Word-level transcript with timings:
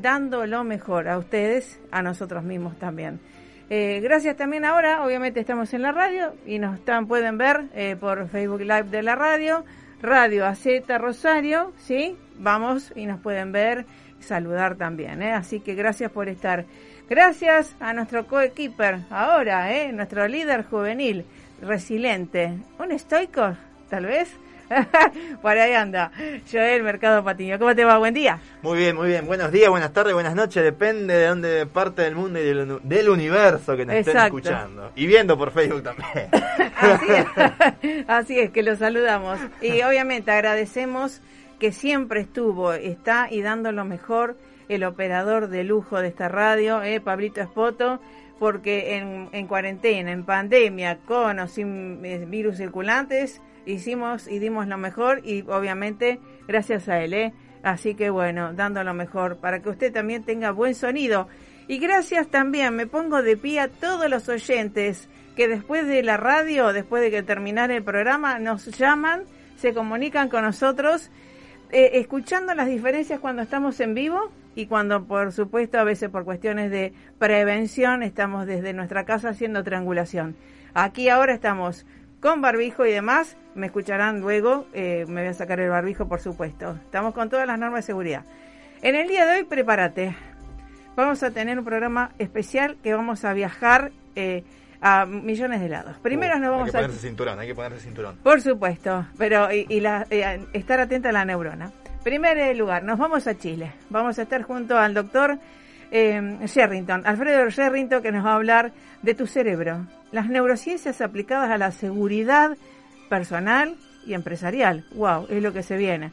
dando 0.00 0.46
lo 0.46 0.64
mejor 0.64 1.06
a 1.06 1.18
ustedes, 1.18 1.78
a 1.90 2.00
nosotros 2.00 2.42
mismos 2.42 2.78
también. 2.78 3.20
Eh, 3.68 4.00
gracias 4.02 4.36
también 4.36 4.64
ahora, 4.64 5.04
obviamente 5.04 5.40
estamos 5.40 5.74
en 5.74 5.82
la 5.82 5.92
radio 5.92 6.34
y 6.46 6.58
nos 6.58 6.78
están, 6.78 7.06
pueden 7.06 7.36
ver 7.36 7.68
eh, 7.74 7.96
por 8.00 8.26
Facebook 8.28 8.62
Live 8.62 8.84
de 8.84 9.02
la 9.02 9.14
radio, 9.14 9.64
Radio 10.00 10.46
AZ 10.46 10.66
Rosario, 10.98 11.74
¿sí? 11.76 12.16
Vamos 12.40 12.90
y 12.96 13.04
nos 13.04 13.20
pueden 13.20 13.52
ver 13.52 13.84
y 14.18 14.22
saludar 14.22 14.76
también, 14.76 15.22
¿eh? 15.22 15.32
Así 15.32 15.60
que 15.60 15.74
gracias 15.74 16.10
por 16.10 16.28
estar. 16.28 16.64
Gracias 17.08 17.76
a 17.80 17.92
nuestro 17.92 18.26
coequiper 18.26 19.00
ahora, 19.10 19.74
¿eh? 19.74 19.92
Nuestro 19.92 20.26
líder 20.26 20.64
juvenil, 20.64 21.26
resiliente, 21.60 22.54
un 22.78 22.92
estoico, 22.92 23.56
tal 23.90 24.06
vez. 24.06 24.30
Por 25.42 25.50
ahí 25.50 25.72
anda. 25.74 26.12
Joel 26.50 26.82
Mercado 26.82 27.22
Patiño. 27.24 27.58
¿Cómo 27.58 27.74
te 27.74 27.84
va? 27.84 27.98
Buen 27.98 28.14
día. 28.14 28.38
Muy 28.62 28.78
bien, 28.78 28.96
muy 28.96 29.08
bien. 29.08 29.26
Buenos 29.26 29.50
días, 29.50 29.68
buenas 29.68 29.92
tardes, 29.92 30.14
buenas 30.14 30.34
noches. 30.34 30.62
Depende 30.62 31.12
de 31.12 31.26
dónde 31.26 31.66
parte 31.66 32.02
del 32.02 32.14
mundo 32.14 32.38
y 32.38 32.44
del, 32.44 33.08
universo 33.08 33.76
que 33.76 33.84
nos 33.84 33.96
estén 33.96 34.16
escuchando. 34.16 34.92
Y 34.94 35.06
viendo 35.06 35.36
por 35.36 35.50
Facebook 35.50 35.82
también. 35.82 36.28
Así 36.76 37.06
es. 37.10 38.04
Así 38.08 38.38
es, 38.38 38.50
que 38.50 38.62
los 38.62 38.78
saludamos. 38.78 39.38
Y 39.60 39.82
obviamente 39.82 40.30
agradecemos 40.30 41.20
que 41.60 41.70
siempre 41.70 42.22
estuvo, 42.22 42.72
está 42.72 43.28
y 43.30 43.42
dando 43.42 43.70
lo 43.70 43.84
mejor 43.84 44.36
el 44.68 44.82
operador 44.82 45.48
de 45.48 45.62
lujo 45.62 46.00
de 46.00 46.08
esta 46.08 46.28
radio, 46.28 46.82
eh, 46.82 47.00
Pablito 47.00 47.40
Espoto 47.40 48.00
porque 48.40 48.96
en, 48.96 49.28
en, 49.32 49.46
cuarentena, 49.46 50.10
en 50.10 50.24
pandemia, 50.24 51.00
con 51.04 51.38
o 51.40 51.46
sin 51.46 52.02
eh, 52.04 52.24
virus 52.26 52.56
circulantes, 52.56 53.42
hicimos 53.66 54.26
y 54.26 54.38
dimos 54.38 54.66
lo 54.66 54.78
mejor 54.78 55.20
y 55.24 55.42
obviamente 55.42 56.18
gracias 56.48 56.88
a 56.88 57.02
él, 57.04 57.12
¿eh? 57.12 57.34
Así 57.62 57.94
que 57.94 58.08
bueno, 58.08 58.54
dando 58.54 58.82
lo 58.82 58.94
mejor 58.94 59.36
para 59.36 59.60
que 59.60 59.68
usted 59.68 59.92
también 59.92 60.24
tenga 60.24 60.52
buen 60.52 60.74
sonido. 60.74 61.28
Y 61.68 61.78
gracias 61.78 62.28
también, 62.28 62.74
me 62.74 62.86
pongo 62.86 63.22
de 63.22 63.36
pie 63.36 63.60
a 63.60 63.68
todos 63.68 64.08
los 64.08 64.26
oyentes 64.30 65.10
que 65.36 65.46
después 65.46 65.86
de 65.86 66.02
la 66.02 66.16
radio, 66.16 66.72
después 66.72 67.02
de 67.02 67.10
que 67.10 67.22
terminara 67.22 67.76
el 67.76 67.84
programa, 67.84 68.38
nos 68.38 68.66
llaman, 68.78 69.24
se 69.56 69.74
comunican 69.74 70.30
con 70.30 70.44
nosotros, 70.44 71.10
eh, 71.72 71.90
escuchando 71.94 72.54
las 72.54 72.68
diferencias 72.68 73.20
cuando 73.20 73.42
estamos 73.42 73.78
en 73.80 73.94
vivo 73.94 74.30
y 74.54 74.66
cuando, 74.66 75.04
por 75.04 75.32
supuesto, 75.32 75.78
a 75.78 75.84
veces 75.84 76.10
por 76.10 76.24
cuestiones 76.24 76.70
de 76.70 76.92
prevención, 77.18 78.02
estamos 78.02 78.46
desde 78.46 78.72
nuestra 78.72 79.04
casa 79.04 79.30
haciendo 79.30 79.62
triangulación. 79.62 80.36
Aquí 80.74 81.08
ahora 81.08 81.34
estamos 81.34 81.86
con 82.20 82.40
barbijo 82.40 82.84
y 82.86 82.92
demás. 82.92 83.36
Me 83.54 83.66
escucharán 83.66 84.20
luego, 84.20 84.66
eh, 84.72 85.04
me 85.08 85.22
voy 85.22 85.30
a 85.30 85.34
sacar 85.34 85.60
el 85.60 85.70
barbijo 85.70 86.06
por 86.08 86.20
supuesto. 86.20 86.76
Estamos 86.84 87.14
con 87.14 87.28
todas 87.30 87.46
las 87.46 87.58
normas 87.58 87.84
de 87.84 87.86
seguridad. 87.86 88.24
En 88.82 88.94
el 88.94 89.08
día 89.08 89.26
de 89.26 89.38
hoy, 89.38 89.44
prepárate. 89.44 90.16
Vamos 90.96 91.22
a 91.22 91.30
tener 91.30 91.58
un 91.58 91.64
programa 91.64 92.12
especial 92.18 92.76
que 92.82 92.94
vamos 92.94 93.24
a 93.24 93.32
viajar 93.32 93.92
eh, 94.16 94.44
a 94.80 95.06
millones 95.06 95.60
de 95.60 95.68
lados. 95.68 95.96
Primero 96.02 96.38
nos 96.38 96.50
vamos 96.50 96.66
hay 96.66 96.72
que 96.72 96.78
ponerse 96.78 97.06
cinturón, 97.06 97.38
hay 97.38 97.46
que 97.48 97.54
ponerse 97.54 97.80
cinturón. 97.80 98.16
Por 98.22 98.40
supuesto, 98.40 99.06
pero 99.18 99.52
y, 99.52 99.80
la, 99.80 100.06
eh, 100.10 100.46
estar 100.52 100.80
atenta 100.80 101.10
a 101.10 101.12
la 101.12 101.24
neurona. 101.24 101.70
Primer 102.02 102.56
lugar, 102.56 102.82
nos 102.82 102.98
vamos 102.98 103.26
a 103.26 103.36
Chile. 103.36 103.72
Vamos 103.90 104.18
a 104.18 104.22
estar 104.22 104.42
junto 104.42 104.78
al 104.78 104.94
doctor 104.94 105.38
eh, 105.90 106.38
Sherrington, 106.46 107.06
Alfredo 107.06 107.50
Sherrington, 107.50 108.02
que 108.02 108.12
nos 108.12 108.24
va 108.24 108.32
a 108.32 108.36
hablar 108.36 108.72
de 109.02 109.14
tu 109.14 109.26
cerebro, 109.26 109.86
las 110.12 110.28
neurociencias 110.28 111.00
aplicadas 111.00 111.50
a 111.50 111.58
la 111.58 111.72
seguridad 111.72 112.56
personal 113.08 113.76
y 114.06 114.14
empresarial. 114.14 114.84
¡Wow! 114.94 115.26
Es 115.28 115.42
lo 115.42 115.52
que 115.52 115.62
se 115.62 115.76
viene. 115.76 116.10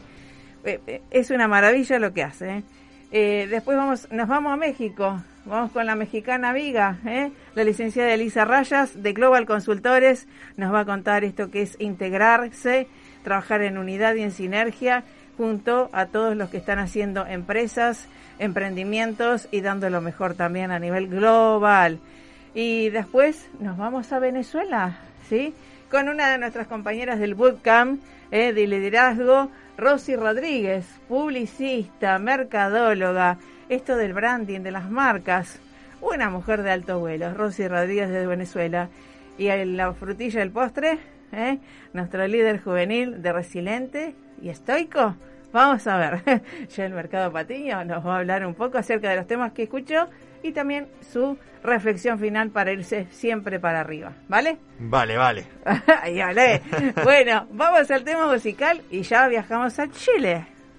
Eh, 0.63 0.79
eh, 0.87 1.01
es 1.11 1.29
una 1.29 1.47
maravilla 1.47 1.99
lo 1.99 2.13
que 2.13 2.23
hace. 2.23 2.63
¿eh? 3.11 3.47
después 3.49 3.77
vamos, 3.77 4.07
nos 4.11 4.27
vamos 4.27 4.53
a 4.53 4.57
México. 4.57 5.21
Vamos 5.47 5.71
con 5.71 5.85
la 5.85 5.95
mexicana 5.95 6.51
Viga, 6.51 6.97
la 7.55 7.63
licenciada 7.63 8.13
Elisa 8.13 8.43
Rayas 8.43 9.01
de 9.01 9.13
Global 9.13 9.45
Consultores. 9.45 10.27
Nos 10.57 10.73
va 10.73 10.81
a 10.81 10.85
contar 10.85 11.23
esto 11.23 11.49
que 11.49 11.61
es 11.61 11.77
integrarse, 11.79 12.89
trabajar 13.23 13.61
en 13.61 13.77
unidad 13.77 14.15
y 14.15 14.23
en 14.23 14.31
sinergia 14.31 15.05
junto 15.37 15.89
a 15.93 16.07
todos 16.07 16.35
los 16.35 16.49
que 16.49 16.57
están 16.57 16.79
haciendo 16.79 17.25
empresas, 17.25 18.09
emprendimientos 18.39 19.47
y 19.49 19.61
dando 19.61 19.89
lo 19.89 20.01
mejor 20.01 20.33
también 20.33 20.69
a 20.69 20.79
nivel 20.79 21.07
global. 21.07 21.99
Y 22.53 22.89
después 22.89 23.47
nos 23.61 23.77
vamos 23.77 24.11
a 24.11 24.19
Venezuela, 24.19 24.97
¿sí? 25.29 25.53
Con 25.89 26.09
una 26.09 26.29
de 26.29 26.39
nuestras 26.39 26.67
compañeras 26.67 27.19
del 27.19 27.35
bootcamp 27.35 28.01
eh, 28.31 28.51
de 28.51 28.67
liderazgo, 28.67 29.49
Rosy 29.77 30.17
Rodríguez, 30.17 30.85
publicista, 31.07 32.19
mercadóloga, 32.19 33.37
esto 33.69 33.95
del 33.95 34.13
branding, 34.13 34.61
de 34.61 34.71
las 34.71 34.89
marcas, 34.89 35.59
una 36.01 36.29
mujer 36.29 36.63
de 36.63 36.71
alto 36.71 36.99
vuelo, 36.99 37.33
Rosy 37.33 37.67
Rodríguez 37.67 38.09
de 38.09 38.25
Venezuela. 38.25 38.89
Y 39.37 39.49
la 39.49 39.93
frutilla 39.93 40.39
del 40.39 40.51
postre, 40.51 40.97
¿eh? 41.31 41.59
nuestro 41.93 42.25
líder 42.27 42.61
juvenil 42.61 43.21
de 43.21 43.33
resiliente 43.33 44.15
y 44.41 44.49
estoico. 44.49 45.15
Vamos 45.53 45.87
a 45.87 45.97
ver, 45.97 46.41
ya 46.75 46.85
el 46.85 46.93
Mercado 46.93 47.31
Patiño 47.31 47.83
nos 47.85 48.05
va 48.05 48.15
a 48.15 48.19
hablar 48.19 48.45
un 48.45 48.53
poco 48.53 48.77
acerca 48.77 49.09
de 49.09 49.17
los 49.17 49.27
temas 49.27 49.53
que 49.53 49.63
escuchó 49.63 50.07
y 50.43 50.51
también 50.51 50.87
su 51.01 51.37
reflexión 51.63 52.19
final 52.19 52.49
para 52.49 52.71
irse 52.71 53.07
siempre 53.11 53.59
para 53.59 53.81
arriba, 53.81 54.13
¿vale? 54.27 54.57
Vale, 54.79 55.17
vale. 55.17 55.45
vale. 55.65 56.61
bueno, 57.03 57.47
vamos 57.51 57.89
al 57.91 58.03
tema 58.03 58.31
musical 58.31 58.81
y 58.89 59.01
ya 59.01 59.27
viajamos 59.27 59.77
a 59.79 59.89
Chile. 59.89 60.56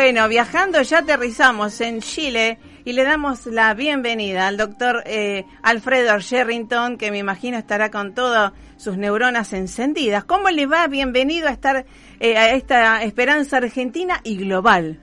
Bueno, 0.00 0.28
viajando 0.28 0.80
ya 0.82 0.98
aterrizamos 0.98 1.80
en 1.80 2.00
Chile 2.02 2.60
y 2.84 2.92
le 2.92 3.02
damos 3.02 3.46
la 3.46 3.74
bienvenida 3.74 4.46
al 4.46 4.56
doctor 4.56 5.02
eh, 5.04 5.44
Alfredo 5.60 6.20
Sherrington, 6.20 6.96
que 6.98 7.10
me 7.10 7.18
imagino 7.18 7.58
estará 7.58 7.90
con 7.90 8.14
todas 8.14 8.52
sus 8.76 8.96
neuronas 8.96 9.52
encendidas. 9.52 10.22
¿Cómo 10.22 10.50
le 10.50 10.66
va? 10.66 10.86
Bienvenido 10.86 11.48
a 11.48 11.50
estar 11.50 11.84
eh, 12.20 12.36
a 12.36 12.54
esta 12.54 13.02
esperanza 13.02 13.56
argentina 13.56 14.20
y 14.22 14.36
global. 14.36 15.00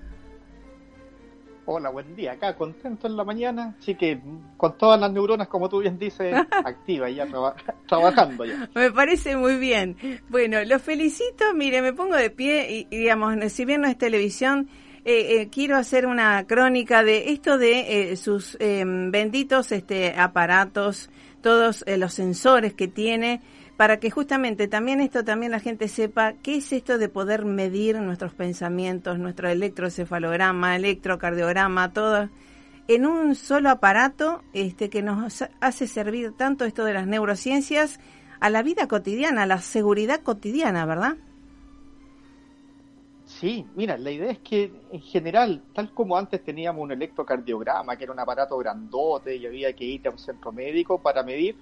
Hola, 1.68 1.90
buen 1.90 2.16
día. 2.16 2.34
Acá 2.34 2.56
contento 2.56 3.08
en 3.08 3.18
la 3.18 3.24
mañana, 3.24 3.76
así 3.80 3.96
que 3.96 4.22
con 4.56 4.78
todas 4.78 5.00
las 5.00 5.12
neuronas, 5.12 5.48
como 5.48 5.68
tú 5.68 5.80
bien 5.80 5.98
dices, 5.98 6.34
activa 6.64 7.10
ya 7.10 7.28
trabajando 7.88 8.46
ya. 8.46 8.70
Me 8.74 8.92
parece 8.92 9.36
muy 9.36 9.58
bien. 9.58 9.98
Bueno, 10.30 10.64
los 10.64 10.82
felicito. 10.82 11.54
Mire, 11.54 11.82
me 11.82 11.92
pongo 11.92 12.16
de 12.16 12.30
pie 12.30 12.72
y, 12.72 12.96
digamos, 12.96 13.52
si 13.52 13.66
bien 13.66 13.82
no 13.82 13.88
es 13.88 13.98
televisión, 13.98 14.70
eh, 15.06 15.42
eh, 15.42 15.50
quiero 15.50 15.78
hacer 15.78 16.08
una 16.08 16.48
crónica 16.48 17.04
de 17.04 17.32
esto 17.32 17.60
de 17.60 18.12
eh, 18.12 18.16
sus 18.16 18.58
em, 18.60 19.12
benditos 19.12 19.72
este, 19.72 20.20
aparatos, 20.20 21.12
todos 21.42 21.86
los 21.88 22.12
sensores 22.12 22.74
que 22.74 22.88
tiene 22.88 23.40
para 23.78 24.00
que 24.00 24.10
justamente 24.10 24.68
también 24.68 25.02
esto 25.02 25.24
también 25.24 25.52
la 25.52 25.60
gente 25.60 25.90
sepa 25.90 26.34
qué 26.34 26.56
es 26.56 26.74
esto 26.74 26.98
de 26.98 27.08
poder 27.08 27.46
medir 27.46 28.02
nuestros 28.02 28.34
pensamientos, 28.34 29.20
nuestro 29.20 29.48
electrocefalograma, 29.48 30.76
electrocardiograma, 30.76 31.94
todo 31.94 32.30
en 32.88 33.06
un 33.06 33.36
solo 33.36 33.70
aparato 33.70 34.44
este 34.54 34.90
que 34.90 35.04
nos 35.04 35.44
hace 35.60 35.86
servir 35.86 36.32
tanto 36.36 36.66
esto 36.66 36.84
de 36.84 36.94
las 36.94 37.06
neurociencias 37.06 38.00
a 38.40 38.50
la 38.50 38.64
vida 38.64 38.88
cotidiana, 38.88 39.44
a 39.44 39.46
la 39.46 39.60
seguridad 39.60 40.22
cotidiana, 40.22 40.86
¿verdad? 40.88 41.18
Sí, 43.40 43.66
mira, 43.76 43.98
la 43.98 44.12
idea 44.12 44.32
es 44.32 44.40
que 44.40 44.72
en 44.92 45.02
general, 45.02 45.62
tal 45.74 45.92
como 45.94 46.18
antes 46.18 46.42
teníamos 46.42 46.82
un 46.82 46.94
electrocardiograma, 46.94 47.98
que 47.98 48.06
era 48.06 48.14
un 48.14 48.20
aparato 48.20 48.58
grandote 48.58 49.36
y 49.36 49.46
había 49.46 49.74
que 49.74 49.84
ir 49.84 50.08
a 50.08 50.12
un 50.12 50.18
centro 50.18 50.54
médico 50.54 51.02
para 51.02 51.22
medir, 51.22 51.58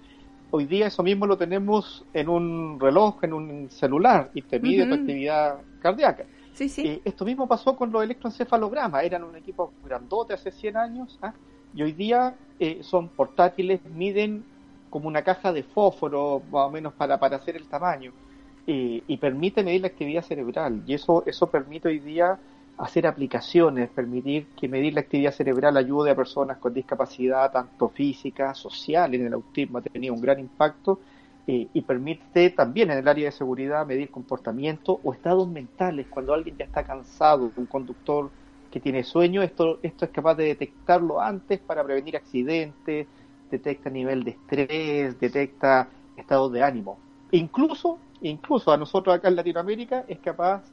hoy 0.51 0.65
día 0.65 0.85
eso 0.85 1.01
mismo 1.01 1.25
lo 1.25 1.35
tenemos 1.35 2.05
en 2.13 2.29
un 2.29 2.79
reloj, 2.79 3.23
en 3.23 3.33
un 3.33 3.71
celular, 3.71 4.29
y 4.35 4.43
te 4.43 4.59
mide 4.59 4.85
tu 4.85 4.93
actividad 4.93 5.57
cardíaca. 5.81 6.25
Sí, 6.53 6.69
sí. 6.69 6.85
Eh, 6.85 7.01
esto 7.05 7.25
mismo 7.25 7.47
pasó 7.47 7.75
con 7.75 7.91
los 7.91 8.03
electroencefalogramas, 8.03 9.03
eran 9.03 9.23
un 9.23 9.35
equipo 9.35 9.73
grandote 9.83 10.33
hace 10.35 10.51
100 10.51 10.77
años, 10.77 11.17
¿ah? 11.23 11.33
y 11.73 11.81
hoy 11.81 11.93
día 11.93 12.35
eh, 12.59 12.83
son 12.83 13.09
portátiles, 13.09 13.83
miden 13.85 14.43
como 14.91 15.07
una 15.07 15.23
caja 15.23 15.51
de 15.51 15.63
fósforo, 15.63 16.43
más 16.51 16.67
o 16.67 16.69
menos 16.69 16.93
para, 16.93 17.19
para 17.19 17.37
hacer 17.37 17.55
el 17.55 17.67
tamaño, 17.67 18.13
eh, 18.67 19.03
y 19.07 19.17
permite 19.17 19.63
medir 19.63 19.81
la 19.81 19.87
actividad 19.87 20.23
cerebral, 20.23 20.83
y 20.85 20.93
eso, 20.93 21.23
eso 21.25 21.47
permite 21.47 21.89
hoy 21.89 21.99
día 21.99 22.39
hacer 22.77 23.05
aplicaciones, 23.05 23.89
permitir 23.89 24.47
que 24.59 24.67
medir 24.67 24.93
la 24.93 25.01
actividad 25.01 25.31
cerebral 25.31 25.77
ayude 25.77 26.11
a 26.11 26.15
personas 26.15 26.57
con 26.57 26.73
discapacidad 26.73 27.51
tanto 27.51 27.89
física, 27.89 28.53
social, 28.55 29.13
en 29.13 29.27
el 29.27 29.33
autismo 29.33 29.77
ha 29.77 29.81
tenido 29.81 30.13
un 30.13 30.21
gran 30.21 30.39
impacto 30.39 30.99
eh, 31.45 31.67
y 31.73 31.81
permite 31.81 32.49
también 32.51 32.89
en 32.89 32.99
el 32.99 33.07
área 33.07 33.25
de 33.25 33.31
seguridad 33.31 33.85
medir 33.85 34.09
comportamiento 34.09 34.99
o 35.03 35.13
estados 35.13 35.47
mentales 35.47 36.07
cuando 36.09 36.33
alguien 36.33 36.57
ya 36.57 36.65
está 36.65 36.83
cansado, 36.83 37.51
un 37.55 37.65
conductor 37.65 38.31
que 38.71 38.79
tiene 38.79 39.03
sueño, 39.03 39.43
esto, 39.43 39.77
esto 39.83 40.05
es 40.05 40.11
capaz 40.11 40.35
de 40.35 40.45
detectarlo 40.45 41.21
antes 41.21 41.59
para 41.59 41.83
prevenir 41.83 42.15
accidentes, 42.17 43.07
detecta 43.51 43.89
nivel 43.89 44.23
de 44.23 44.31
estrés, 44.31 45.19
detecta 45.19 45.89
estados 46.17 46.51
de 46.51 46.63
ánimo. 46.63 46.97
incluso, 47.31 47.99
incluso 48.23 48.71
a 48.71 48.77
nosotros 48.77 49.15
acá 49.15 49.27
en 49.27 49.35
Latinoamérica 49.35 50.05
es 50.07 50.19
capaz 50.19 50.63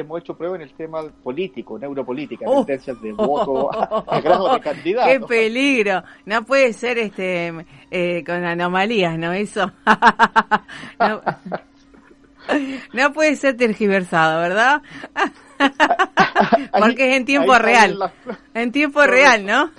hemos 0.00 0.20
hecho 0.20 0.36
prueba 0.36 0.56
en 0.56 0.62
el 0.62 0.72
tema 0.74 1.02
político, 1.22 1.78
neuropolítica, 1.78 2.44
oh. 2.46 2.64
tendencias 2.64 3.00
de 3.00 3.12
voto 3.12 3.70
a, 3.72 4.20
grado 4.20 4.52
de 4.52 4.60
candidato. 4.60 5.08
¡Qué 5.10 5.20
peligro! 5.20 6.02
No 6.26 6.44
puede 6.44 6.72
ser 6.72 6.98
este 6.98 7.66
eh, 7.90 8.22
con 8.24 8.44
anomalías, 8.44 9.18
¿no? 9.18 9.32
Eso. 9.32 9.72
no, 12.92 13.12
puede 13.12 13.36
ser 13.36 13.56
tergiversado, 13.56 14.40
¿verdad? 14.40 14.82
Porque 16.78 17.10
es 17.10 17.16
en 17.16 17.24
tiempo 17.24 17.58
real. 17.58 18.12
En 18.52 18.72
tiempo 18.72 19.02
real, 19.02 19.46
¿no? 19.46 19.70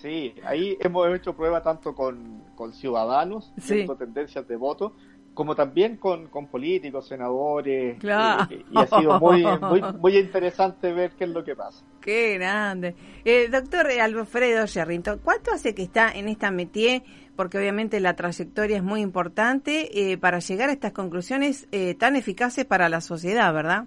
sí, 0.00 0.32
ahí 0.44 0.76
hemos 0.80 1.12
hecho 1.16 1.34
prueba 1.34 1.60
tanto 1.60 1.92
con, 1.92 2.44
con 2.54 2.72
ciudadanos, 2.72 3.52
sí. 3.60 3.84
tendencias 3.98 4.46
de 4.46 4.54
voto, 4.54 4.94
como 5.38 5.54
también 5.54 5.98
con, 5.98 6.26
con 6.26 6.48
políticos, 6.48 7.06
senadores, 7.06 7.96
eh, 8.02 8.64
y 8.72 8.76
ha 8.76 8.86
sido 8.88 9.20
muy, 9.20 9.46
muy, 9.60 9.80
muy 10.00 10.18
interesante 10.18 10.92
ver 10.92 11.12
qué 11.12 11.26
es 11.26 11.30
lo 11.30 11.44
que 11.44 11.54
pasa. 11.54 11.84
Qué 12.00 12.34
grande. 12.38 12.96
Eh, 13.24 13.48
doctor 13.48 13.86
Alfredo 13.86 14.66
Sherrington, 14.66 15.20
¿cuánto 15.22 15.52
hace 15.52 15.76
que 15.76 15.84
está 15.84 16.10
en 16.10 16.26
esta 16.26 16.50
métier? 16.50 17.04
Porque 17.36 17.56
obviamente 17.56 18.00
la 18.00 18.16
trayectoria 18.16 18.78
es 18.78 18.82
muy 18.82 19.00
importante 19.00 20.10
eh, 20.10 20.18
para 20.18 20.40
llegar 20.40 20.70
a 20.70 20.72
estas 20.72 20.90
conclusiones 20.90 21.68
eh, 21.70 21.94
tan 21.94 22.16
eficaces 22.16 22.64
para 22.64 22.88
la 22.88 23.00
sociedad, 23.00 23.54
¿verdad? 23.54 23.84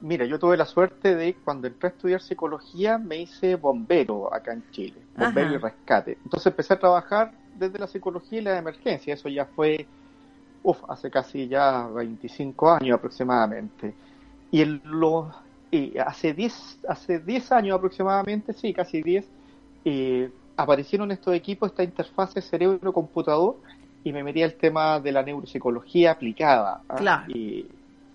Mira, 0.00 0.24
yo 0.24 0.40
tuve 0.40 0.56
la 0.56 0.66
suerte 0.66 1.14
de 1.14 1.34
cuando 1.34 1.68
entré 1.68 1.90
a 1.90 1.92
estudiar 1.92 2.20
psicología 2.20 2.98
me 2.98 3.18
hice 3.18 3.54
bombero 3.54 4.34
acá 4.34 4.54
en 4.54 4.68
Chile, 4.72 5.00
bombero 5.16 5.54
y 5.54 5.58
rescate. 5.58 6.18
Entonces 6.24 6.48
empecé 6.48 6.74
a 6.74 6.80
trabajar 6.80 7.43
desde 7.54 7.78
la 7.78 7.86
psicología 7.86 8.40
y 8.40 8.42
la 8.42 8.58
emergencia. 8.58 9.14
Eso 9.14 9.28
ya 9.28 9.46
fue, 9.46 9.86
uf, 10.62 10.78
hace 10.88 11.10
casi 11.10 11.48
ya 11.48 11.86
25 11.88 12.70
años 12.70 12.98
aproximadamente. 12.98 13.94
Y 14.50 14.62
en 14.62 14.80
lo, 14.84 15.32
hace 16.04 16.32
10 16.34 16.80
hace 16.88 17.18
10 17.18 17.52
años 17.52 17.76
aproximadamente, 17.76 18.52
sí, 18.52 18.72
casi 18.72 19.02
10, 19.02 19.26
eh, 19.84 20.30
aparecieron 20.56 21.10
estos 21.10 21.34
equipos, 21.34 21.70
esta 21.70 21.82
interfase 21.82 22.40
cerebro-computador, 22.40 23.56
y 24.04 24.12
me 24.12 24.22
metí 24.22 24.42
al 24.42 24.54
tema 24.54 25.00
de 25.00 25.12
la 25.12 25.22
neuropsicología 25.22 26.12
aplicada. 26.12 26.82
¿ah? 26.88 27.24
Y, 27.28 27.66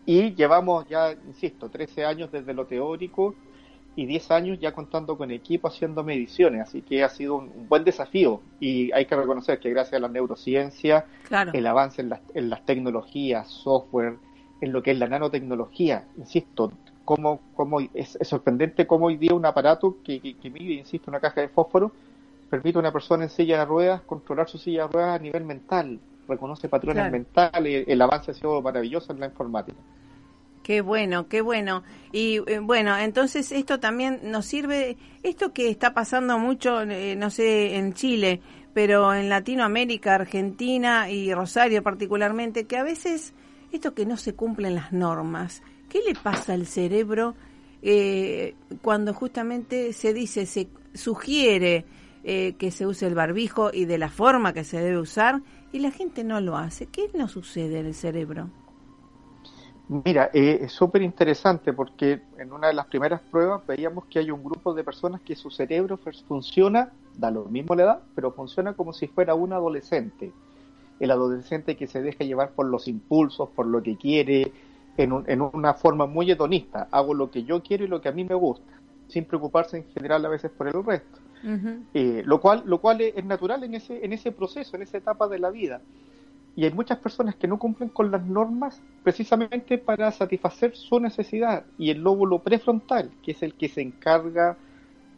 y 0.06 0.34
llevamos 0.36 0.88
ya, 0.88 1.12
insisto, 1.12 1.70
13 1.70 2.06
años 2.06 2.32
desde 2.32 2.54
lo 2.54 2.66
teórico 2.66 3.36
y 4.00 4.06
10 4.06 4.32
años 4.32 4.60
ya 4.62 4.72
contando 4.72 5.18
con 5.18 5.30
equipo 5.30 5.68
haciendo 5.68 6.06
mediciones, 6.06 6.62
así 6.62 6.82
que 6.82 7.04
ha 7.04 7.10
sido 7.10 7.36
un, 7.36 7.68
buen 7.68 7.84
desafío. 7.84 8.40
Y 8.58 8.94
hay 8.94 9.06
que 9.06 9.16
reconocer 9.16 9.60
que 9.60 9.70
gracias 9.70 9.96
a 9.96 10.00
la 10.00 10.08
neurociencia, 10.08 11.06
el 11.52 11.68
avance 11.68 12.02
en 12.02 12.08
las, 12.08 12.22
en 12.34 12.50
las 12.50 12.66
tecnologías, 12.66 13.50
software, 13.50 14.16
en 14.62 14.72
lo 14.72 14.82
que 14.82 14.92
es 14.92 14.98
la 14.98 15.08
nanotecnología, 15.08 16.06
insisto, 16.18 16.72
como, 17.04 17.42
como 17.56 17.82
es, 17.94 18.18
sorprendente 18.22 18.88
cómo 18.88 19.08
hoy 19.08 19.18
día 19.18 19.34
un 19.34 19.46
aparato 19.46 19.98
que, 20.02 20.22
que, 20.22 20.50
mide, 20.50 20.76
insisto, 20.76 21.12
una 21.12 21.20
caja 21.20 21.42
de 21.42 21.50
fósforo, 21.50 21.92
permite 22.50 22.78
a 22.78 22.80
una 22.80 22.94
persona 22.94 23.26
en 23.26 23.30
silla 23.30 23.60
de 23.60 23.66
ruedas 23.66 24.02
controlar 24.04 24.48
su 24.48 24.58
silla 24.58 24.88
de 24.88 24.94
ruedas 24.94 25.20
a 25.20 25.22
nivel 25.22 25.44
mental, 25.44 26.00
reconoce 26.26 26.70
patrones 26.70 27.12
mentales, 27.12 27.86
el 27.86 28.02
avance 28.02 28.32
ha 28.32 28.34
sido 28.34 28.62
maravilloso 28.62 29.12
en 29.12 29.20
la 29.20 29.26
informática. 29.26 29.78
Qué 30.70 30.82
bueno, 30.82 31.28
qué 31.28 31.42
bueno. 31.42 31.82
Y 32.12 32.42
eh, 32.46 32.60
bueno, 32.60 32.96
entonces 32.96 33.52
esto 33.52 33.80
también 33.80 34.20
nos 34.26 34.46
sirve, 34.46 34.98
esto 35.24 35.52
que 35.52 35.68
está 35.68 35.96
pasando 35.96 36.38
mucho, 36.38 36.84
eh, 36.84 37.16
no 37.16 37.32
sé, 37.32 37.76
en 37.78 37.96
Chile, 37.96 38.40
pero 38.72 39.12
en 39.16 39.30
Latinoamérica, 39.30 40.14
Argentina 40.14 41.10
y 41.10 41.34
Rosario 41.34 41.82
particularmente, 41.82 42.66
que 42.66 42.78
a 42.78 42.84
veces 42.84 43.34
esto 43.72 43.96
que 43.96 44.06
no 44.06 44.16
se 44.16 44.36
cumplen 44.36 44.76
las 44.76 44.94
normas, 44.94 45.64
¿qué 45.90 46.02
le 46.08 46.14
pasa 46.14 46.54
al 46.54 46.68
cerebro 46.68 47.34
eh, 47.82 48.54
cuando 48.84 49.16
justamente 49.16 49.92
se 49.92 50.14
dice, 50.14 50.46
se 50.46 50.70
sugiere 50.94 51.84
que 52.22 52.70
se 52.70 52.86
use 52.86 53.08
el 53.08 53.16
barbijo 53.16 53.72
y 53.74 53.86
de 53.86 53.98
la 53.98 54.10
forma 54.10 54.54
que 54.54 54.64
se 54.64 54.80
debe 54.80 55.00
usar 55.00 55.42
y 55.72 55.80
la 55.80 55.90
gente 55.90 56.24
no 56.24 56.40
lo 56.42 56.58
hace. 56.58 56.86
¿Qué 56.86 57.10
nos 57.16 57.32
sucede 57.32 57.80
en 57.80 57.88
el 57.88 57.96
cerebro? 57.96 58.52
Mira, 59.90 60.30
eh, 60.34 60.60
es 60.62 60.72
súper 60.72 61.02
interesante 61.02 61.74
porque 61.74 62.22
en 62.38 62.54
una 62.54 62.68
de 62.68 62.76
las 62.76 62.86
primeras 62.86 63.22
pruebas 63.22 63.66
veíamos 63.66 64.06
que 64.06 64.20
hay 64.20 64.30
un 64.30 64.44
grupo 64.44 64.76
de 64.76 64.84
personas 64.84 65.20
que 65.22 65.36
su 65.36 65.50
cerebro 65.50 66.00
funciona, 66.28 66.92
da 67.18 67.32
lo 67.32 67.46
mismo 67.46 67.74
la 67.74 67.84
edad, 67.84 68.00
pero 68.14 68.32
funciona 68.32 68.74
como 68.74 68.94
si 68.94 69.08
fuera 69.08 69.34
un 69.34 69.52
adolescente. 69.52 70.32
El 71.00 71.10
adolescente 71.10 71.76
que 71.76 71.88
se 71.88 72.04
deja 72.04 72.24
llevar 72.24 72.52
por 72.52 72.68
los 72.68 72.88
impulsos, 72.88 73.50
por 73.50 73.66
lo 73.66 73.82
que 73.82 73.98
quiere, 73.98 74.52
en, 74.96 75.24
en 75.26 75.42
una 75.42 75.74
forma 75.74 76.06
muy 76.06 76.30
hedonista. 76.30 76.88
Hago 76.92 77.16
lo 77.16 77.32
que 77.32 77.44
yo 77.44 77.64
quiero 77.64 77.84
y 77.84 77.88
lo 77.88 78.00
que 78.00 78.10
a 78.10 78.12
mí 78.12 78.24
me 78.24 78.36
gusta, 78.36 78.72
sin 79.08 79.26
preocuparse 79.26 79.78
en 79.78 79.86
general 79.92 80.24
a 80.24 80.30
veces 80.30 80.52
por 80.52 80.68
el 80.68 80.84
resto. 80.84 81.20
Eh, 81.96 82.22
lo 82.26 82.40
cual, 82.40 82.62
lo 82.66 82.80
cual 82.80 83.02
es, 83.02 83.26
natural 83.26 83.64
en 83.64 83.74
ese, 83.74 84.06
en 84.06 84.14
ese 84.14 84.32
proceso, 84.32 84.76
en 84.76 84.84
esa 84.84 84.98
etapa 84.98 85.28
de 85.28 85.40
la 85.40 85.50
vida. 85.50 85.82
Y 86.60 86.66
hay 86.66 86.74
muchas 86.74 86.98
personas 86.98 87.36
que 87.36 87.48
no 87.48 87.58
cumplen 87.58 87.88
con 87.88 88.12
las 88.12 88.22
normas 88.26 88.82
precisamente 89.02 89.78
para 89.78 90.12
satisfacer 90.12 90.76
su 90.76 91.00
necesidad. 91.00 91.64
Y 91.78 91.90
el 91.90 92.02
lóbulo 92.02 92.40
prefrontal, 92.40 93.12
que 93.24 93.32
es 93.32 93.42
el 93.44 93.54
que 93.54 93.70
se 93.70 93.80
encarga 93.80 94.58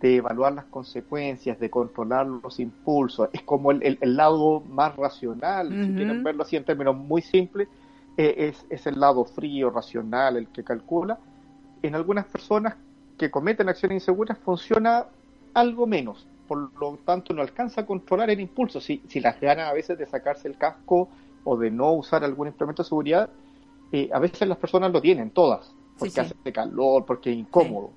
de 0.02 0.18
evaluar 0.18 0.54
las 0.54 0.66
consecuencias, 0.66 1.60
de 1.60 1.72
controlar 1.72 2.28
los 2.28 2.60
impulsos, 2.60 3.28
es 3.34 3.42
como 3.42 3.72
el, 3.72 3.98
el, 4.00 4.16
lado 4.16 4.60
más 4.70 4.96
racional, 4.96 5.70
si 5.70 5.96
quieren 5.96 6.24
verlo 6.24 6.44
así 6.44 6.58
en 6.58 6.64
términos 6.64 6.96
muy 6.96 7.24
simples, 7.24 7.68
eh, 8.18 8.36
es, 8.38 8.64
es 8.70 8.86
el 8.86 9.00
lado 9.00 9.26
frío, 9.26 9.72
racional, 9.72 10.38
el 10.38 10.48
que 10.48 10.64
calcula. 10.64 11.18
En 11.82 11.96
algunas 11.96 12.26
personas 12.26 12.76
que 13.18 13.32
cometen 13.32 13.68
acciones 13.68 13.96
inseguras 13.96 14.38
funciona 14.38 15.08
algo 15.56 15.88
menos, 15.88 16.28
por 16.48 16.72
lo 16.80 17.00
tanto 17.04 17.34
no 17.34 17.42
alcanza 17.42 17.82
a 17.82 17.86
controlar 17.88 18.30
el 18.30 18.42
impulso. 18.42 18.80
Si, 18.80 19.02
si 19.08 19.20
las 19.20 19.42
ganas 19.42 19.72
a 19.72 19.74
veces 19.74 19.98
de 19.98 20.06
sacarse 20.06 20.48
el 20.48 20.56
casco 20.56 21.10
o 21.44 21.58
de 21.58 21.72
no 21.72 21.94
usar 21.94 22.24
algún 22.24 22.48
instrumento 22.48 22.84
de 22.84 22.90
seguridad, 22.90 23.30
eh, 23.92 24.10
a 24.14 24.20
veces 24.20 24.48
las 24.48 24.58
personas 24.58 24.92
lo 24.92 25.02
tienen, 25.02 25.32
todas, 25.32 25.74
porque 25.98 26.22
hace 26.22 26.36
calor, 26.52 27.06
porque 27.06 27.32
es 27.32 27.38
incómodo. 27.38 27.92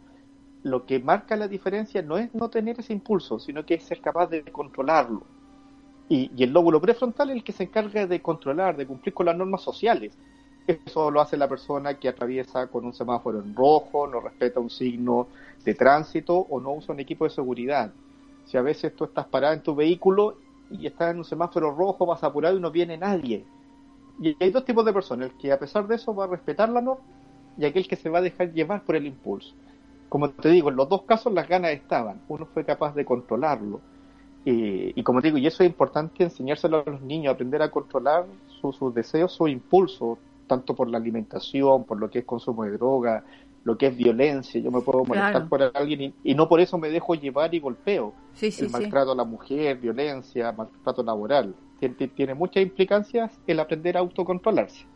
Lo 0.63 0.87
que 0.87 0.99
marca 0.99 1.37
la 1.37 1.47
diferencia 1.47 2.03
no 2.03 2.17
es 2.17 2.35
no 2.35 2.49
tener 2.49 2.81
ese 2.81 2.93
impulso, 2.93 3.39
sino 3.39 3.65
que 3.65 3.75
es 3.75 3.85
ser 3.85 4.01
capaz 4.01 4.29
de 4.29 4.43
controlarlo. 4.45 5.23
Y, 6.09 6.31
y 6.37 6.43
el 6.43 6.53
lóbulo 6.53 6.81
prefrontal 6.81 7.31
es 7.31 7.37
el 7.37 7.45
que 7.45 7.53
se 7.53 7.65
encarga 7.65 8.07
de 8.07 8.21
controlar, 8.21 8.77
de 8.77 8.87
cumplir 8.87 9.15
con 9.15 9.27
las 9.27 9.37
normas 9.37 9.63
sociales. 9.63 10.17
Eso 10.67 11.11
lo 11.11 11.21
hace 11.21 11.37
la 11.37 11.49
persona 11.49 11.95
que 11.95 12.09
atraviesa 12.09 12.69
con 12.69 12.87
un 12.87 12.95
semáforo 12.95 13.41
en 13.41 13.55
rojo, 13.55 14.07
no 14.07 14.21
respeta 14.21 14.61
un 14.61 14.71
signo 14.71 15.29
de 15.63 15.75
tránsito 15.75 16.35
o 16.37 16.61
no 16.61 16.73
usa 16.73 16.95
un 16.95 17.01
equipo 17.01 17.25
de 17.25 17.31
seguridad. 17.31 17.93
Si 18.47 18.57
a 18.57 18.63
veces 18.63 18.95
tú 18.97 19.05
estás 19.05 19.27
parado 19.27 19.55
en 19.55 19.63
tu 19.63 19.75
vehículo 19.75 20.39
y 20.71 20.87
estás 20.87 21.13
en 21.13 21.19
un 21.19 21.25
semáforo 21.25 21.75
rojo, 21.75 22.07
vas 22.07 22.23
apurado 22.25 22.57
y 22.57 22.61
no 22.61 22.71
viene 22.71 22.97
nadie. 22.97 23.45
Y 24.21 24.37
hay 24.43 24.51
dos 24.51 24.65
tipos 24.65 24.85
de 24.85 24.93
personas, 24.93 25.31
el 25.31 25.37
que 25.37 25.53
a 25.53 25.59
pesar 25.59 25.87
de 25.87 25.97
eso 25.97 26.15
va 26.15 26.25
a 26.25 26.29
respetar 26.29 26.69
la 26.69 26.81
norma 26.81 27.03
y 27.57 27.65
aquel 27.65 27.87
que 27.87 27.97
se 27.97 28.09
va 28.09 28.19
a 28.19 28.23
dejar 28.23 28.53
llevar 28.53 28.83
por 28.85 28.97
el 28.97 29.07
impulso. 29.07 29.55
Como 30.09 30.31
te 30.31 30.49
digo, 30.49 30.71
en 30.71 30.77
los 30.77 30.89
dos 30.89 31.03
casos 31.03 31.33
las 31.33 31.49
ganas 31.49 31.73
estaban, 31.73 32.21
uno 32.29 32.47
fue 32.47 32.65
capaz 32.65 32.95
de 32.95 33.05
controlarlo. 33.05 33.81
y 34.45 35.03
como 35.03 35.23
te 35.23 35.29
digo, 35.29 35.39
y 35.39 35.47
eso 35.47 35.63
es 35.63 35.71
importante 35.71 36.23
enseñárselo 36.23 36.85
a 36.87 36.91
los 36.91 37.01
niños, 37.01 37.33
aprender 37.35 37.63
a 37.63 37.71
controlar 37.71 38.27
sus 38.61 38.95
deseos, 38.95 39.33
sus 39.33 39.49
impulsos, 39.49 40.19
tanto 40.47 40.75
por 40.75 40.89
la 40.89 40.99
alimentación, 40.99 41.85
por 41.85 41.99
lo 41.99 42.11
que 42.11 42.21
es 42.21 42.25
consumo 42.25 42.65
de 42.65 42.73
droga, 42.73 43.25
lo 43.65 43.77
que 43.77 43.89
es 43.89 43.97
violencia. 43.97 44.61
Yo 44.61 44.71
me 44.71 44.81
puedo 44.81 45.05
molestar 45.05 45.49
por 45.49 45.63
alguien 45.75 46.15
y, 46.23 46.35
no 46.35 46.49
por 46.49 46.61
eso 46.61 46.79
me 46.79 46.91
dejo 46.91 47.15
llevar 47.15 47.55
y 47.55 47.61
golpeo. 47.61 48.15
el 48.41 48.71
maltrato 48.71 49.13
a 49.13 49.17
la 49.17 49.25
mujer, 49.25 49.79
violencia, 49.79 50.53
maltrato 50.53 51.03
laboral. 51.03 51.55
Tiene, 51.81 51.95
tiene 52.09 52.35
muchas 52.35 52.63
implicancias 52.63 53.33
el 53.47 53.61
aprender 53.61 53.97
a 53.97 54.01
autocontrolarse. 54.01 54.87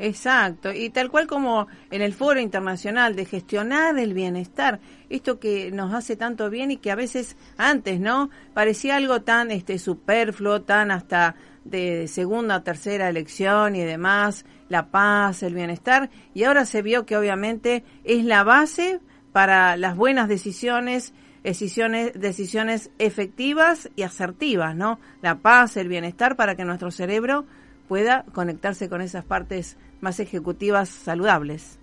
Exacto, 0.00 0.72
y 0.72 0.90
tal 0.90 1.10
cual 1.10 1.26
como 1.26 1.66
en 1.90 2.02
el 2.02 2.14
Foro 2.14 2.38
Internacional 2.38 3.16
de 3.16 3.24
Gestionar 3.24 3.98
el 3.98 4.14
Bienestar, 4.14 4.78
esto 5.10 5.40
que 5.40 5.72
nos 5.72 5.92
hace 5.92 6.14
tanto 6.14 6.50
bien 6.50 6.70
y 6.70 6.76
que 6.76 6.92
a 6.92 6.94
veces 6.94 7.36
antes, 7.56 7.98
¿no? 7.98 8.30
Parecía 8.54 8.94
algo 8.96 9.22
tan 9.22 9.50
este 9.50 9.76
superfluo, 9.80 10.62
tan 10.62 10.92
hasta 10.92 11.34
de 11.64 12.06
segunda 12.06 12.58
o 12.58 12.62
tercera 12.62 13.08
elección 13.08 13.74
y 13.74 13.80
demás, 13.80 14.44
la 14.68 14.90
paz, 14.90 15.42
el 15.42 15.54
bienestar, 15.54 16.10
y 16.34 16.44
ahora 16.44 16.64
se 16.64 16.82
vio 16.82 17.06
que 17.06 17.16
obviamente 17.16 17.84
es 18.04 18.24
la 18.24 18.44
base 18.44 19.00
para 19.32 19.76
las 19.76 19.96
buenas 19.96 20.28
decisiones, 20.28 21.12
decisiones, 21.42 22.12
decisiones 22.14 22.90
efectivas 22.98 23.90
y 23.96 24.02
asertivas, 24.02 24.74
¿no? 24.74 24.98
La 25.22 25.36
paz, 25.36 25.76
el 25.76 25.88
bienestar 25.88 26.36
para 26.36 26.56
que 26.56 26.64
nuestro 26.64 26.90
cerebro 26.90 27.44
pueda 27.88 28.24
conectarse 28.32 28.88
con 28.88 29.00
esas 29.00 29.24
partes 29.24 29.76
más 30.00 30.20
ejecutivas 30.20 30.88
saludables. 30.88 31.78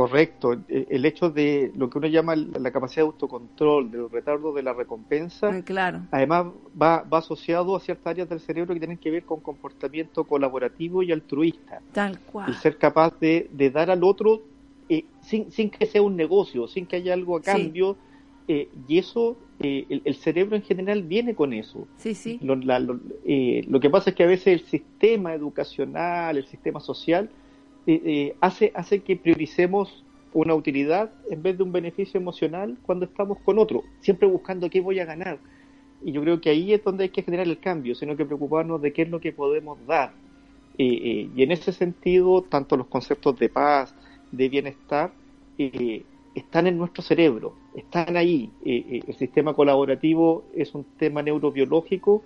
Correcto. 0.00 0.54
E, 0.66 0.86
el 0.88 1.04
hecho 1.04 1.28
de 1.28 1.72
lo 1.76 1.90
que 1.90 1.98
uno 1.98 2.06
llama 2.06 2.34
la 2.34 2.70
capacidad 2.70 3.02
de 3.02 3.08
autocontrol, 3.08 3.90
del 3.90 4.08
retardo 4.08 4.54
de 4.54 4.62
la 4.62 4.72
recompensa, 4.72 5.62
claro. 5.62 6.06
además 6.10 6.46
va, 6.80 7.02
va 7.02 7.18
asociado 7.18 7.76
a 7.76 7.80
ciertas 7.80 8.06
áreas 8.06 8.30
del 8.30 8.40
cerebro 8.40 8.72
que 8.72 8.80
tienen 8.80 8.96
que 8.96 9.10
ver 9.10 9.24
con 9.24 9.40
comportamiento 9.40 10.24
colaborativo 10.24 11.02
y 11.02 11.12
altruista. 11.12 11.82
Tal 11.92 12.18
cual. 12.18 12.48
Y 12.48 12.54
ser 12.54 12.78
capaz 12.78 13.20
de, 13.20 13.50
de 13.52 13.70
dar 13.70 13.90
al 13.90 14.02
otro 14.02 14.40
eh, 14.88 15.04
sin, 15.20 15.52
sin 15.52 15.68
que 15.68 15.84
sea 15.84 16.00
un 16.00 16.16
negocio, 16.16 16.66
sin 16.66 16.86
que 16.86 16.96
haya 16.96 17.12
algo 17.12 17.36
a 17.36 17.42
cambio. 17.42 17.98
Eh, 18.48 18.70
y 18.88 18.96
eso, 18.96 19.36
eh, 19.60 20.00
el, 20.02 20.14
cerebro 20.14 20.56
en 20.56 20.62
general 20.62 21.02
viene 21.02 21.34
con 21.34 21.52
eso. 21.52 21.86
Sí, 21.98 22.14
sí. 22.14 22.40
Lo, 22.42 22.56
lo 22.56 23.80
que 23.80 23.90
pasa 23.90 24.10
es 24.10 24.16
que 24.16 24.22
a 24.22 24.26
veces 24.26 24.46
el 24.46 24.60
sistema 24.66 25.34
educacional, 25.34 26.38
el 26.38 26.46
sistema 26.46 26.80
social, 26.80 27.28
eh, 27.86 28.02
eh, 28.04 28.36
hace, 28.40 28.72
hace 28.74 29.00
que 29.00 29.16
prioricemos 29.16 30.04
una 30.32 30.54
utilidad 30.54 31.10
en 31.28 31.42
vez 31.42 31.56
de 31.56 31.64
un 31.64 31.72
beneficio 31.72 32.20
emocional 32.20 32.78
cuando 32.82 33.06
estamos 33.06 33.38
con 33.38 33.58
otro, 33.58 33.82
siempre 34.00 34.28
buscando 34.28 34.70
qué 34.70 34.80
voy 34.80 35.00
a 35.00 35.04
ganar. 35.04 35.38
Y 36.02 36.12
yo 36.12 36.22
creo 36.22 36.40
que 36.40 36.50
ahí 36.50 36.72
es 36.72 36.84
donde 36.84 37.04
hay 37.04 37.10
que 37.10 37.22
generar 37.22 37.46
el 37.46 37.58
cambio, 37.58 37.94
sino 37.94 38.16
que 38.16 38.24
preocuparnos 38.24 38.80
de 38.80 38.92
qué 38.92 39.02
es 39.02 39.10
lo 39.10 39.20
que 39.20 39.32
podemos 39.32 39.78
dar. 39.86 40.12
Eh, 40.78 41.28
y 41.34 41.42
en 41.42 41.52
ese 41.52 41.72
sentido, 41.72 42.42
tanto 42.42 42.76
los 42.76 42.86
conceptos 42.86 43.38
de 43.38 43.48
paz, 43.48 43.94
de 44.30 44.48
bienestar, 44.48 45.12
están 46.34 46.66
en 46.66 46.78
nuestro 46.78 47.02
cerebro, 47.02 47.54
están 47.74 48.16
ahí. 48.16 48.50
el 48.64 49.14
sistema 49.14 49.52
colaborativo 49.52 50.44
es 50.54 50.74
un 50.74 50.84
tema 50.96 51.22
neurobiológico 51.22 52.22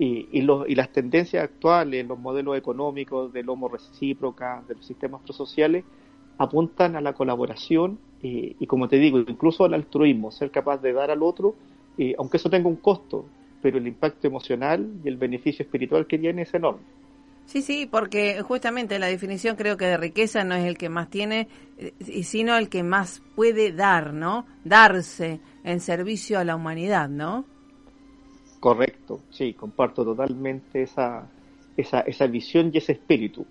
y, 0.00 0.28
y, 0.32 0.74
las 0.74 0.90
tendencias 0.92 1.44
actuales, 1.44 2.06
los 2.06 2.18
modelos 2.18 2.56
económicos 2.56 3.30
del 3.34 3.50
homo 3.50 3.68
recíproca, 3.68 4.64
de 4.66 4.74
los 4.74 4.86
sistemas 4.86 5.20
prosociales, 5.20 5.84
apuntan 6.38 6.96
a 6.96 7.02
la 7.02 7.12
colaboración 7.12 7.98
eh, 8.22 8.56
y, 8.58 8.66
como 8.66 8.88
te 8.88 8.96
digo, 8.96 9.18
incluso 9.18 9.66
al 9.66 9.74
altruismo, 9.74 10.30
ser 10.30 10.50
capaz 10.50 10.78
de 10.78 10.94
dar 10.94 11.10
al 11.10 11.22
otro, 11.22 11.54
eh, 11.98 12.14
aunque 12.18 12.38
eso 12.38 12.48
tenga 12.48 12.66
un 12.66 12.76
costo, 12.76 13.26
pero 13.60 13.76
el 13.76 13.86
impacto 13.86 14.26
emocional 14.26 14.90
y 15.04 15.08
el 15.08 15.18
beneficio 15.18 15.64
espiritual 15.64 16.06
que 16.06 16.18
tiene 16.18 16.42
es 16.42 16.54
enorme. 16.54 16.80
Sí, 17.44 17.60
sí, 17.60 17.86
porque 17.90 18.40
justamente 18.40 18.98
la 18.98 19.08
definición 19.08 19.54
creo 19.54 19.76
que 19.76 19.84
de 19.84 19.98
riqueza 19.98 20.44
no 20.44 20.54
es 20.54 20.64
el 20.64 20.78
que 20.78 20.88
más 20.88 21.10
tiene, 21.10 21.46
eh, 21.76 21.92
sino 22.22 22.56
el 22.56 22.70
que 22.70 22.82
más 22.84 23.20
puede 23.36 23.70
dar, 23.72 24.14
¿no? 24.14 24.46
Darse 24.64 25.40
en 25.62 25.80
servicio 25.80 26.38
a 26.38 26.44
la 26.44 26.56
humanidad, 26.56 27.10
¿no? 27.10 27.44
Correcto, 28.60 29.22
sí, 29.30 29.54
comparto 29.54 30.04
totalmente 30.04 30.82
esa, 30.82 31.26
esa, 31.78 32.00
esa 32.00 32.26
visión 32.26 32.70
y 32.72 32.78
ese 32.78 32.92
espíritu. 32.92 33.46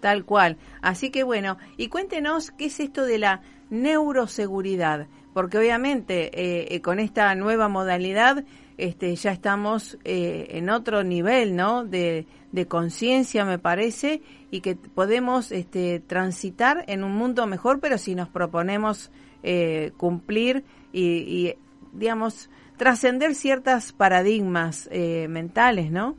Tal 0.00 0.24
cual. 0.24 0.56
Así 0.82 1.10
que 1.10 1.22
bueno, 1.22 1.58
y 1.76 1.88
cuéntenos 1.88 2.50
qué 2.50 2.66
es 2.66 2.80
esto 2.80 3.04
de 3.04 3.18
la 3.18 3.42
neuroseguridad, 3.70 5.06
porque 5.32 5.58
obviamente 5.58 6.30
eh, 6.34 6.74
eh, 6.74 6.80
con 6.80 6.98
esta 6.98 7.32
nueva 7.36 7.68
modalidad 7.68 8.44
este, 8.78 9.14
ya 9.14 9.30
estamos 9.30 9.96
eh, 10.04 10.46
en 10.50 10.70
otro 10.70 11.04
nivel, 11.04 11.54
¿no? 11.54 11.84
De, 11.84 12.26
de 12.50 12.66
conciencia, 12.66 13.44
me 13.44 13.58
parece, 13.58 14.22
y 14.50 14.60
que 14.60 14.74
podemos 14.74 15.52
este, 15.52 16.00
transitar 16.00 16.84
en 16.88 17.04
un 17.04 17.12
mundo 17.12 17.46
mejor, 17.46 17.78
pero 17.78 17.96
si 17.96 18.14
nos 18.14 18.28
proponemos 18.28 19.10
cumplir 19.96 20.64
y, 20.92 21.02
y 21.02 21.54
digamos, 21.94 22.50
trascender 22.80 23.34
ciertas 23.34 23.92
paradigmas 23.92 24.88
eh, 24.90 25.28
mentales, 25.28 25.90
¿no? 25.90 26.16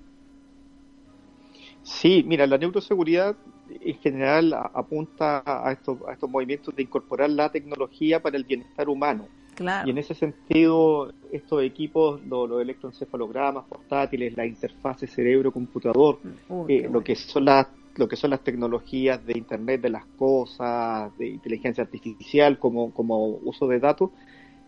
Sí, 1.82 2.24
mira, 2.24 2.46
la 2.46 2.60
neuroseguridad 2.60 3.36
en 3.68 3.98
general 3.98 4.54
apunta 4.54 5.42
a 5.44 5.72
estos, 5.72 5.98
a 6.08 6.14
estos 6.14 6.30
movimientos 6.30 6.76
de 6.76 6.84
incorporar 6.84 7.32
la 7.32 7.52
tecnología 7.52 8.22
para 8.22 8.38
el 8.38 8.44
bienestar 8.44 8.90
humano. 8.90 9.28
Claro. 9.56 9.88
Y 9.88 9.90
en 9.90 9.98
ese 9.98 10.14
sentido, 10.14 11.12
estos 11.32 11.64
equipos, 11.64 12.22
los, 12.28 12.62
electroencefalogramas 12.62 13.66
portátiles, 13.66 14.38
la 14.38 14.46
interfase 14.46 15.08
cerebro-computador, 15.08 16.20
eh, 16.68 16.88
lo 16.92 17.04
que 17.04 17.16
son 17.16 17.46
las 17.46 17.68
lo 17.96 18.08
que 18.08 18.16
son 18.16 18.30
las 18.30 18.42
tecnologías 18.42 19.26
de 19.26 19.38
Internet 19.38 19.82
de 19.82 19.90
las 19.90 20.06
cosas, 20.06 21.12
de 21.18 21.28
inteligencia 21.28 21.84
artificial 21.84 22.58
como, 22.58 22.94
como 22.94 23.26
uso 23.44 23.68
de 23.68 23.80
datos, 23.80 24.12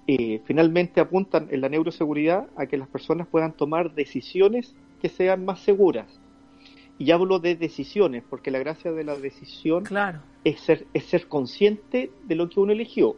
eh, 0.05 0.41
finalmente 0.45 0.99
apuntan 0.99 1.47
en 1.49 1.61
la 1.61 1.69
neuroseguridad 1.69 2.47
a 2.57 2.65
que 2.65 2.77
las 2.77 2.89
personas 2.89 3.27
puedan 3.27 3.53
tomar 3.53 3.93
decisiones 3.93 4.75
que 5.01 5.09
sean 5.09 5.45
más 5.45 5.61
seguras. 5.61 6.19
Y 6.97 7.11
hablo 7.11 7.39
de 7.39 7.55
decisiones, 7.55 8.23
porque 8.29 8.51
la 8.51 8.59
gracia 8.59 8.91
de 8.91 9.03
la 9.03 9.15
decisión 9.15 9.83
claro. 9.83 10.21
es, 10.43 10.59
ser, 10.59 10.85
es 10.93 11.05
ser 11.05 11.27
consciente 11.27 12.11
de 12.25 12.35
lo 12.35 12.49
que 12.49 12.59
uno 12.59 12.71
eligió, 12.71 13.15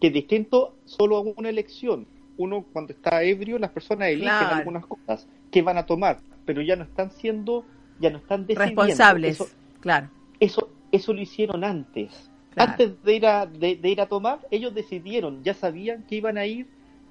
que 0.00 0.08
es 0.08 0.12
distinto 0.12 0.76
solo 0.84 1.16
a 1.16 1.20
una 1.20 1.48
elección. 1.48 2.06
Uno 2.36 2.64
cuando 2.72 2.92
está 2.92 3.22
ebrio, 3.22 3.58
las 3.58 3.70
personas 3.70 4.08
eligen 4.08 4.30
algunas 4.30 4.86
cosas 4.86 5.26
que 5.50 5.62
van 5.62 5.78
a 5.78 5.86
tomar, 5.86 6.20
pero 6.44 6.62
ya 6.62 6.76
no 6.76 6.84
están 6.84 7.10
siendo, 7.10 7.64
ya 7.98 8.10
no 8.10 8.18
están 8.18 8.46
decidiendo. 8.46 8.82
Responsables, 8.82 9.56
claro. 9.80 10.10
Eso, 10.38 10.70
eso 10.92 11.12
lo 11.12 11.20
hicieron 11.20 11.64
antes. 11.64 12.29
Antes 12.56 13.02
de 13.02 13.14
ir, 13.14 13.26
a, 13.26 13.46
de, 13.46 13.78
ir 13.82 14.00
a 14.00 14.06
tomar, 14.06 14.40
ellos 14.50 14.74
decidieron, 14.74 15.42
ya 15.44 15.54
sabían 15.54 16.02
que 16.02 16.16
iban 16.16 16.36
a 16.36 16.46
ir 16.46 16.66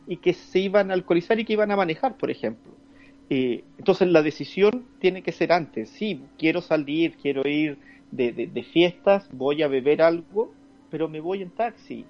y 0.06 0.18
que 0.18 0.34
se 0.34 0.60
iban 0.60 0.92
a 0.92 0.94
alcoholizar 0.94 1.40
y 1.40 1.46
que 1.46 1.54
iban 1.54 1.72
a 1.72 1.78
manejar, 1.78 2.18
por 2.18 2.30
ejemplo. 2.30 2.72
Eh, 3.30 3.64
entonces 3.78 4.08
la 4.08 4.22
decisión 4.22 4.86
tiene 5.00 5.22
que 5.22 5.32
ser 5.32 5.52
antes. 5.52 5.90
Sí, 5.90 6.22
quiero 6.38 6.62
salir, 6.62 7.16
quiero 7.22 7.48
ir 7.48 7.78
de, 8.12 8.32
de, 8.32 8.64
fiestas, 8.64 9.30
voy 9.32 9.62
a 9.62 9.68
beber 9.68 10.02
algo, 10.02 10.54
pero 10.90 11.08
me 11.08 11.20
voy 11.20 11.42
en 11.42 11.52
taxi. 11.52 12.06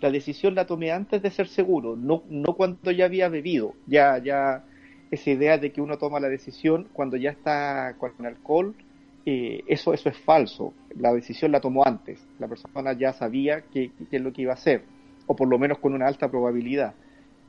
La 0.00 0.10
decisión 0.10 0.54
la 0.54 0.66
tomé 0.66 0.92
antes 0.92 1.22
de 1.22 1.30
ser 1.30 1.48
seguro, 1.48 1.96
no, 1.96 2.22
no 2.28 2.54
cuando 2.54 2.90
ya 2.90 3.06
había 3.06 3.28
bebido. 3.28 3.74
Ya, 3.86 4.18
ya, 4.18 4.64
esa 5.10 5.30
idea 5.30 5.58
de 5.58 5.72
que 5.72 5.80
uno 5.80 5.98
toma 5.98 6.20
la 6.20 6.28
decisión 6.28 6.88
cuando 6.92 7.16
ya 7.16 7.30
está 7.30 7.96
con 7.98 8.26
alcohol, 8.26 8.74
eh, 9.26 9.62
eso, 9.66 9.92
eso 9.92 10.08
es 10.08 10.16
falso. 10.18 10.72
La 10.96 11.12
decisión 11.12 11.52
la 11.52 11.60
tomó 11.60 11.86
antes. 11.86 12.20
La 12.38 12.48
persona 12.48 12.92
ya 12.92 13.12
sabía 13.12 13.62
qué, 13.72 13.90
es 14.10 14.20
lo 14.20 14.32
que 14.32 14.42
iba 14.42 14.52
a 14.52 14.54
hacer, 14.54 14.84
o 15.26 15.36
por 15.36 15.48
lo 15.48 15.58
menos 15.58 15.78
con 15.78 15.94
una 15.94 16.06
alta 16.06 16.30
probabilidad. 16.30 16.94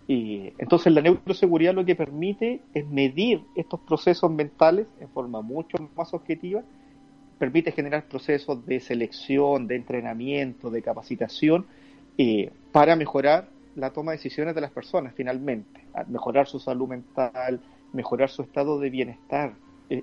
Y 0.07 0.51
entonces 0.57 0.91
la 0.91 1.01
neuroseguridad 1.01 1.73
lo 1.73 1.85
que 1.85 1.95
permite 1.95 2.61
es 2.73 2.85
medir 2.87 3.43
estos 3.55 3.79
procesos 3.81 4.29
mentales 4.31 4.87
en 4.99 5.09
forma 5.09 5.41
mucho 5.41 5.77
más 5.95 6.13
objetiva, 6.13 6.63
permite 7.39 7.71
generar 7.71 8.05
procesos 8.05 8.65
de 8.65 8.79
selección, 8.79 9.67
de 9.67 9.75
entrenamiento, 9.75 10.69
de 10.69 10.81
capacitación, 10.81 11.65
eh, 12.17 12.51
para 12.71 12.95
mejorar 12.95 13.47
la 13.75 13.91
toma 13.91 14.11
de 14.11 14.17
decisiones 14.17 14.53
de 14.53 14.61
las 14.61 14.71
personas 14.71 15.13
finalmente, 15.15 15.81
mejorar 16.07 16.45
su 16.45 16.59
salud 16.59 16.89
mental, 16.89 17.61
mejorar 17.93 18.29
su 18.29 18.41
estado 18.41 18.79
de 18.79 18.89
bienestar, 18.89 19.53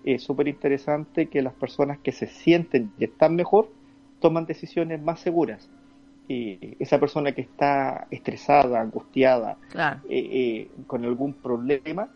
es 0.05 0.23
súper 0.23 0.49
interesante 0.49 1.27
que 1.27 1.41
las 1.41 1.55
personas 1.55 1.99
que 1.99 2.13
se 2.13 2.27
sienten 2.27 2.93
y 2.99 3.05
están 3.05 3.35
mejor 3.35 3.71
toman 4.21 4.47
decisiones 4.47 5.01
más 5.01 5.21
seguras. 5.21 5.69
y 6.31 6.77
esa 6.79 7.01
persona 7.01 7.33
que 7.33 7.41
está 7.41 8.07
estresada, 8.11 8.83
angustiada, 8.83 9.57
eh, 9.75 9.99
eh, 10.11 10.71
con 10.87 11.03
algún 11.07 11.33
problema, 11.33 12.11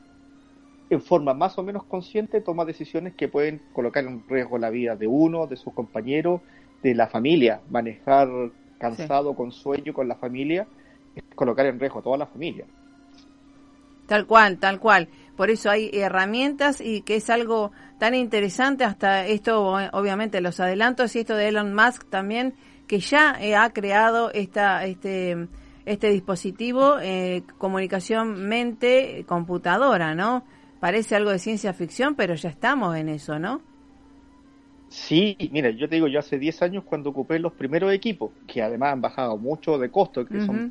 en 0.91 1.01
forma 1.01 1.33
más 1.33 1.57
o 1.59 1.63
menos 1.63 1.85
consciente 1.85 2.43
toma 2.43 2.67
decisiones 2.67 3.15
que 3.15 3.29
pueden 3.29 3.63
colocar 3.73 4.05
en 4.05 4.23
riesgo 4.29 4.59
la 4.59 4.69
vida 4.69 4.97
de 4.97 5.07
uno, 5.07 5.47
de 5.47 5.57
sus 5.57 5.73
compañeros, 5.73 6.43
de 6.83 6.95
la 6.95 7.07
familia. 7.07 7.63
Manejar 7.71 8.29
cansado, 8.77 9.35
con 9.35 9.51
sueño, 9.51 9.95
con 9.95 10.07
la 10.09 10.17
familia, 10.17 10.67
es 11.15 11.23
colocar 11.35 11.65
en 11.65 11.81
riesgo 11.81 12.01
a 12.01 12.03
toda 12.03 12.19
la 12.19 12.27
familia. 12.27 12.67
Tal 14.07 14.27
cual, 14.27 14.59
tal 14.59 14.79
cual. 14.79 15.09
Por 15.37 15.51
eso 15.51 15.71
hay 15.71 15.91
herramientas 15.93 16.81
y 16.81 17.03
que 17.03 17.17
es 17.17 17.31
algo 17.31 17.73
tan 17.99 18.15
interesante 18.15 18.85
hasta 18.85 19.27
esto, 19.27 19.75
obviamente 19.93 20.41
los 20.41 20.61
adelantos 20.61 21.17
y 21.17 21.21
esto 21.21 21.37
de 21.37 21.49
Elon 21.49 21.75
Musk 21.75 22.09
también, 22.11 22.55
que 22.87 23.01
ya 23.01 23.37
eh, 23.41 23.57
ha 23.57 23.71
creado 23.71 24.31
esta, 24.33 24.85
este, 24.85 25.49
este 25.87 26.11
dispositivo, 26.11 26.99
eh, 27.01 27.43
comunicación 27.59 28.47
mente-computadora, 28.49 30.15
¿no? 30.15 30.45
Parece 30.81 31.17
algo 31.17 31.31
de 31.31 31.39
ciencia 31.39 31.73
ficción, 31.73 32.15
pero 32.15 32.35
ya 32.35 32.51
estamos 32.51 32.97
en 32.97 33.09
eso, 33.09 33.39
¿no? 33.39 33.63
Sí, 34.93 35.37
mira, 35.51 35.71
yo 35.71 35.89
te 35.89 35.95
digo, 35.95 36.07
yo 36.07 36.19
hace 36.19 36.39
10 36.39 36.61
años 36.63 36.85
cuando 36.85 37.11
ocupé 37.11 37.39
los 37.39 37.55
primeros 37.55 37.95
equipos, 37.95 38.31
que 38.47 38.61
además 38.61 38.93
han 38.93 39.01
bajado 39.01 39.39
mucho 39.39 39.79
de 39.79 39.91
costo, 39.91 40.27
que 40.27 40.41
son, 40.43 40.71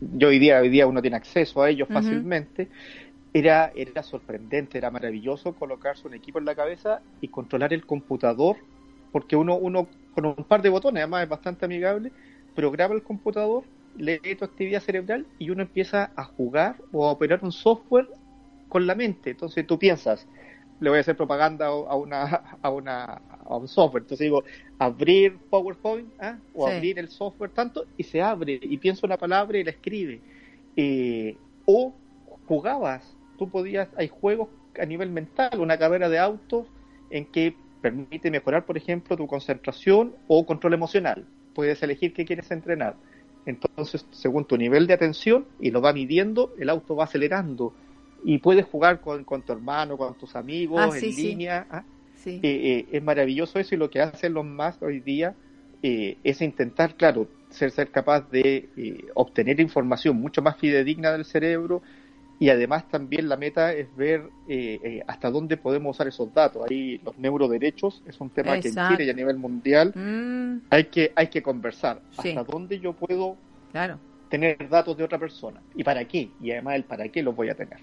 yo 0.00 0.28
hoy 0.28 0.38
día, 0.38 0.60
hoy 0.60 0.70
día 0.70 0.86
uno 0.86 1.02
tiene 1.02 1.18
acceso 1.18 1.60
a 1.60 1.68
ellos 1.68 1.86
fácilmente, 1.86 2.68
era, 3.32 3.72
era 3.74 4.02
sorprendente, 4.02 4.78
era 4.78 4.90
maravilloso 4.90 5.54
colocarse 5.54 6.06
un 6.06 6.14
equipo 6.14 6.38
en 6.38 6.44
la 6.44 6.54
cabeza 6.54 7.02
y 7.20 7.28
controlar 7.28 7.72
el 7.72 7.84
computador, 7.84 8.56
porque 9.12 9.36
uno, 9.36 9.56
uno 9.56 9.86
con 10.14 10.26
un 10.26 10.34
par 10.34 10.62
de 10.62 10.70
botones, 10.70 11.02
además 11.02 11.24
es 11.24 11.28
bastante 11.28 11.64
amigable, 11.64 12.10
programa 12.54 12.94
el 12.94 13.02
computador, 13.02 13.64
lee 13.96 14.34
tu 14.38 14.44
actividad 14.44 14.80
cerebral 14.80 15.26
y 15.38 15.50
uno 15.50 15.62
empieza 15.62 16.10
a 16.16 16.24
jugar 16.24 16.76
o 16.92 17.06
a 17.06 17.12
operar 17.12 17.40
un 17.42 17.52
software 17.52 18.08
con 18.68 18.86
la 18.86 18.94
mente. 18.94 19.30
Entonces 19.30 19.66
tú 19.66 19.78
piensas, 19.78 20.26
le 20.80 20.90
voy 20.90 20.98
a 20.98 21.00
hacer 21.00 21.16
propaganda 21.16 21.66
a 21.66 21.94
una 21.94 22.58
a 22.62 22.70
una 22.70 23.20
a 23.44 23.56
un 23.56 23.68
software. 23.68 24.02
Entonces 24.02 24.24
digo, 24.24 24.44
abrir 24.78 25.36
PowerPoint 25.50 26.08
¿ah? 26.20 26.38
o 26.54 26.66
abrir 26.66 26.98
el 26.98 27.08
software 27.08 27.50
tanto 27.50 27.86
y 27.96 28.04
se 28.04 28.22
abre 28.22 28.58
y 28.60 28.76
piensa 28.78 29.06
una 29.06 29.16
palabra 29.16 29.58
y 29.58 29.64
la 29.64 29.70
escribe. 29.70 30.20
Eh, 30.76 31.36
o 31.64 31.92
jugabas 32.46 33.17
tú 33.38 33.48
podías, 33.48 33.88
hay 33.96 34.08
juegos 34.08 34.48
a 34.78 34.84
nivel 34.84 35.10
mental, 35.10 35.60
una 35.60 35.78
carrera 35.78 36.08
de 36.08 36.18
autos 36.18 36.66
en 37.10 37.24
que 37.26 37.54
permite 37.80 38.30
mejorar, 38.30 38.66
por 38.66 38.76
ejemplo, 38.76 39.16
tu 39.16 39.26
concentración 39.26 40.14
o 40.26 40.44
control 40.44 40.74
emocional. 40.74 41.26
Puedes 41.54 41.82
elegir 41.82 42.12
qué 42.12 42.24
quieres 42.24 42.50
entrenar. 42.50 42.96
Entonces, 43.46 44.04
según 44.10 44.44
tu 44.44 44.56
nivel 44.56 44.86
de 44.86 44.94
atención, 44.94 45.46
y 45.58 45.70
lo 45.70 45.80
va 45.80 45.92
midiendo, 45.92 46.52
el 46.58 46.68
auto 46.68 46.96
va 46.96 47.04
acelerando. 47.04 47.72
Y 48.24 48.38
puedes 48.38 48.66
jugar 48.66 49.00
con, 49.00 49.24
tu 49.24 49.52
hermano, 49.52 49.96
con 49.96 50.14
tus 50.18 50.36
amigos, 50.36 50.80
ah, 50.80 50.98
en 50.98 51.16
línea. 51.16 51.66
¿ah? 51.70 51.84
Eh, 52.26 52.40
eh, 52.42 52.86
es 52.92 53.02
maravilloso 53.02 53.58
eso 53.58 53.74
y 53.74 53.78
lo 53.78 53.88
que 53.88 54.00
hacen 54.00 54.34
los 54.34 54.44
más 54.44 54.82
hoy 54.82 55.00
día 55.00 55.34
eh, 55.82 56.18
es 56.24 56.42
intentar, 56.42 56.94
claro, 56.96 57.28
ser, 57.48 57.70
ser 57.70 57.90
capaz 57.90 58.28
de 58.30 58.68
obtener 59.14 59.60
información 59.60 60.20
mucho 60.20 60.42
más 60.42 60.58
fidedigna 60.58 61.12
del 61.12 61.24
cerebro, 61.24 61.80
y 62.40 62.50
además 62.50 62.88
también 62.88 63.28
la 63.28 63.36
meta 63.36 63.72
es 63.72 63.94
ver 63.96 64.30
eh, 64.48 64.78
eh, 64.82 65.02
hasta 65.06 65.30
dónde 65.30 65.56
podemos 65.56 65.96
usar 65.96 66.06
esos 66.06 66.32
datos. 66.32 66.62
Ahí 66.70 67.00
los 67.04 67.18
neuroderechos 67.18 68.02
es 68.06 68.20
un 68.20 68.30
tema 68.30 68.60
que 68.60 68.68
en 68.68 68.74
Chile 68.74 69.04
y 69.04 69.10
a 69.10 69.12
nivel 69.12 69.38
mundial 69.38 69.92
mm. 69.94 70.66
hay 70.70 70.84
que 70.84 71.12
hay 71.16 71.26
que 71.28 71.42
conversar. 71.42 72.00
Hasta 72.16 72.44
dónde 72.44 72.78
yo 72.78 72.92
puedo 72.92 73.36
claro. 73.72 73.98
tener 74.28 74.68
datos 74.68 74.96
de 74.96 75.04
otra 75.04 75.18
persona 75.18 75.60
y 75.74 75.82
para 75.82 76.04
qué 76.06 76.30
y 76.40 76.52
además 76.52 76.76
el 76.76 76.84
para 76.84 77.08
qué 77.08 77.22
los 77.22 77.34
voy 77.34 77.48
a 77.48 77.54
tener. 77.54 77.78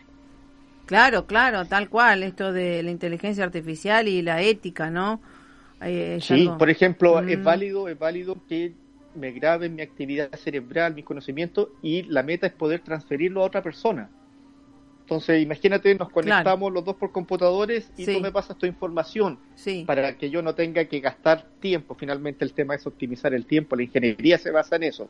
Claro, 0.86 1.26
claro, 1.26 1.66
tal 1.66 1.90
cual. 1.90 2.24
Esto 2.24 2.54
de 2.54 2.82
la 2.84 2.92
inteligencia 2.92 3.44
artificial 3.44 4.08
y 4.08 4.22
la 4.22 4.42
ética, 4.42 4.90
¿no? 4.90 5.20
Eh, 5.82 6.20
sí, 6.22 6.50
por 6.58 6.70
ejemplo, 6.70 7.20
es 7.20 7.38
mm. 7.38 7.44
válido 7.44 7.90
es 7.90 8.00
válido 8.00 8.38
que 8.48 8.74
me 9.16 9.32
graben 9.32 9.76
mi 9.76 9.82
actividad 9.82 10.30
cerebral, 10.36 10.94
mis 10.94 11.04
conocimientos 11.04 11.70
y 11.82 12.04
la 12.04 12.24
meta 12.24 12.48
es 12.48 12.54
poder 12.54 12.80
transferirlo 12.80 13.42
a 13.42 13.48
otra 13.48 13.62
persona. 13.62 14.10
Entonces, 15.06 15.40
imagínate, 15.44 15.94
nos 15.94 16.10
conectamos 16.10 16.74
los 16.74 16.84
dos 16.84 16.96
por 16.96 17.12
computadores 17.12 17.92
y 17.96 18.06
tú 18.06 18.20
me 18.22 18.32
pasas 18.32 18.58
tu 18.58 18.66
información 18.66 19.38
para 19.86 20.18
que 20.18 20.32
yo 20.32 20.42
no 20.42 20.56
tenga 20.56 20.86
que 20.86 21.00
gastar 21.00 21.46
tiempo. 21.60 21.94
Finalmente, 21.94 22.44
el 22.44 22.54
tema 22.54 22.74
es 22.74 22.88
optimizar 22.88 23.32
el 23.36 23.46
tiempo. 23.46 23.76
La 23.76 23.84
ingeniería 23.84 24.40
se 24.40 24.50
basa 24.50 24.78
en 24.78 24.84
eso. 24.84 25.08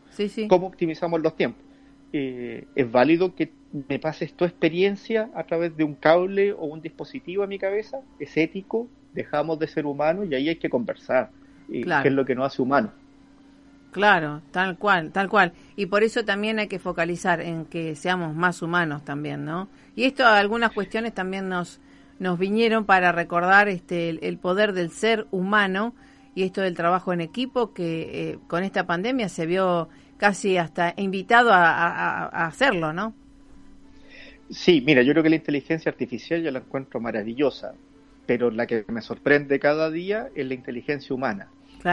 ¿Cómo 0.49 0.67
optimizamos 0.67 1.21
los 1.21 1.37
tiempos? 1.37 1.63
Eh, 2.11 2.65
es 2.75 2.91
válido 2.91 3.35
que 3.35 3.53
me 3.87 3.97
pases 3.97 4.33
tu 4.33 4.43
experiencia 4.43 5.29
a 5.33 5.45
través 5.45 5.77
de 5.77 5.85
un 5.85 5.95
cable 5.95 6.51
o 6.51 6.65
un 6.65 6.81
dispositivo 6.81 7.43
a 7.43 7.47
mi 7.47 7.57
cabeza. 7.57 8.01
Es 8.19 8.35
ético, 8.35 8.89
dejamos 9.13 9.59
de 9.59 9.67
ser 9.67 9.85
humanos 9.85 10.27
y 10.29 10.35
ahí 10.35 10.49
hay 10.49 10.57
que 10.57 10.69
conversar. 10.69 11.31
Eh, 11.71 11.85
¿Qué 12.01 12.09
es 12.09 12.13
lo 12.13 12.25
que 12.25 12.35
nos 12.35 12.47
hace 12.47 12.61
humanos? 12.61 12.91
Claro, 13.95 14.41
tal 14.51 14.77
cual, 14.77 15.13
tal 15.13 15.29
cual. 15.29 15.53
Y 15.77 15.85
por 15.85 16.03
eso 16.03 16.25
también 16.25 16.59
hay 16.59 16.67
que 16.67 16.79
focalizar 16.79 17.39
en 17.39 17.63
que 17.63 17.95
seamos 17.95 18.35
más 18.35 18.61
humanos 18.61 19.05
también, 19.05 19.45
¿no? 19.45 19.69
Y 19.95 20.03
esto, 20.03 20.27
algunas 20.27 20.73
cuestiones 20.73 21.13
también 21.13 21.47
nos, 21.47 21.79
nos 22.19 22.37
vinieron 22.37 22.83
para 22.83 23.13
recordar 23.13 23.69
este, 23.69 24.09
el, 24.27 24.37
poder 24.37 24.73
del 24.73 24.89
ser 24.91 25.27
humano 25.31 25.95
y 26.35 26.43
esto 26.43 26.59
del 26.59 26.75
trabajo 26.75 27.13
en 27.13 27.21
equipo 27.21 27.73
que 27.73 28.31
eh, 28.31 28.39
con 28.47 28.65
esta 28.65 28.85
pandemia 28.85 29.29
se 29.29 29.45
vio 29.45 29.87
casi 30.17 30.57
hasta 30.57 30.93
invitado 30.97 31.51
a, 31.53 32.25
hacerlo, 32.47 32.91
¿no? 32.91 33.13
Sí, 34.49 34.83
mira, 34.85 35.03
yo 35.03 35.13
creo 35.13 35.23
que 35.23 35.29
la 35.29 35.37
inteligencia 35.37 35.89
artificial 35.89 36.43
yo 36.43 36.51
la 36.51 36.59
encuentro 36.59 36.99
maravillosa, 36.99 37.75
pero 38.25 38.51
la 38.51 38.67
que 38.67 38.83
me 38.89 39.01
sorprende 39.01 39.57
cada 39.57 39.89
día 39.89 40.27
es 40.35 40.45
la 40.45 40.53
inteligencia 40.53 41.15
humana. 41.15 41.47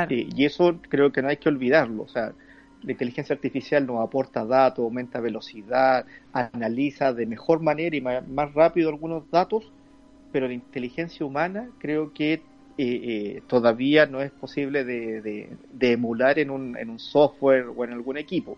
Y, 0.09 0.44
eso 0.44 0.78
creo 0.88 1.12
que 1.12 1.22
no 1.22 1.28
hay 1.28 1.37
que 1.37 1.48
olvidarlo. 1.48 2.05
O 2.05 2.09
sea, 2.09 2.33
la 2.83 2.92
inteligencia 2.92 3.35
artificial 3.35 3.87
nos 3.87 4.00
aporta 4.00 4.44
datos, 4.44 4.85
aumenta 4.85 5.20
velocidad, 5.20 6.07
analiza 6.33 7.12
de 7.12 7.26
mejor 7.26 7.61
manera 7.61 7.96
y 7.96 8.00
más, 8.00 8.55
rápido 8.55 8.88
algunos 8.88 9.31
datos, 9.31 9.70
pero 10.33 10.48
la 10.48 10.55
inteligencia 10.55 11.26
humana 11.26 11.68
creo 11.78 12.12
que 12.12 12.33
eh, 12.33 12.40
eh, 12.78 13.42
todavía 13.46 14.07
no 14.07 14.22
es 14.22 14.31
posible 14.31 14.85
de, 14.85 15.57
emular 15.81 16.38
en 16.38 16.50
un, 16.50 16.76
en 16.76 16.90
un, 16.90 16.98
software 16.98 17.66
o 17.76 17.85
en 17.85 17.92
algún 17.92 18.16
equipo. 18.16 18.57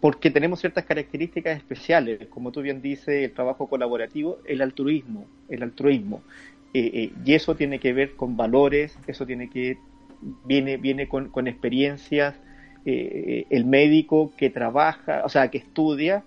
Porque 0.00 0.30
tenemos 0.30 0.60
ciertas 0.60 0.84
características 0.86 1.58
especiales, 1.58 2.26
como 2.28 2.52
tú 2.52 2.62
bien 2.62 2.80
dices, 2.80 3.08
el 3.08 3.32
trabajo 3.32 3.68
colaborativo, 3.68 4.38
el 4.46 4.62
altruismo, 4.62 5.26
el 5.48 5.62
altruismo. 5.62 6.22
Eh, 6.72 6.90
eh, 6.94 7.12
y 7.24 7.34
eso 7.34 7.56
tiene 7.56 7.80
que 7.80 7.92
ver 7.92 8.14
con 8.14 8.36
valores, 8.36 8.96
eso 9.06 9.26
tiene 9.26 9.50
que 9.50 9.78
viene 10.44 10.76
viene 10.76 11.08
con, 11.08 11.28
con 11.28 11.48
experiencias. 11.48 12.34
Eh, 12.86 13.46
el 13.50 13.66
médico 13.66 14.32
que 14.38 14.48
trabaja, 14.48 15.22
o 15.24 15.28
sea, 15.28 15.48
que 15.48 15.58
estudia 15.58 16.24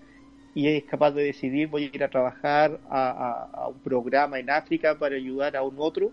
y 0.53 0.67
es 0.67 0.83
capaz 0.83 1.11
de 1.11 1.23
decidir 1.23 1.67
voy 1.67 1.85
a 1.85 1.95
ir 1.95 2.03
a 2.03 2.09
trabajar 2.09 2.79
a, 2.91 3.69
un 3.69 3.79
programa 3.79 4.37
en 4.37 4.51
África 4.51 4.99
para 4.99 5.15
ayudar 5.15 5.55
a 5.55 5.63
un 5.63 5.75
otro. 5.79 6.11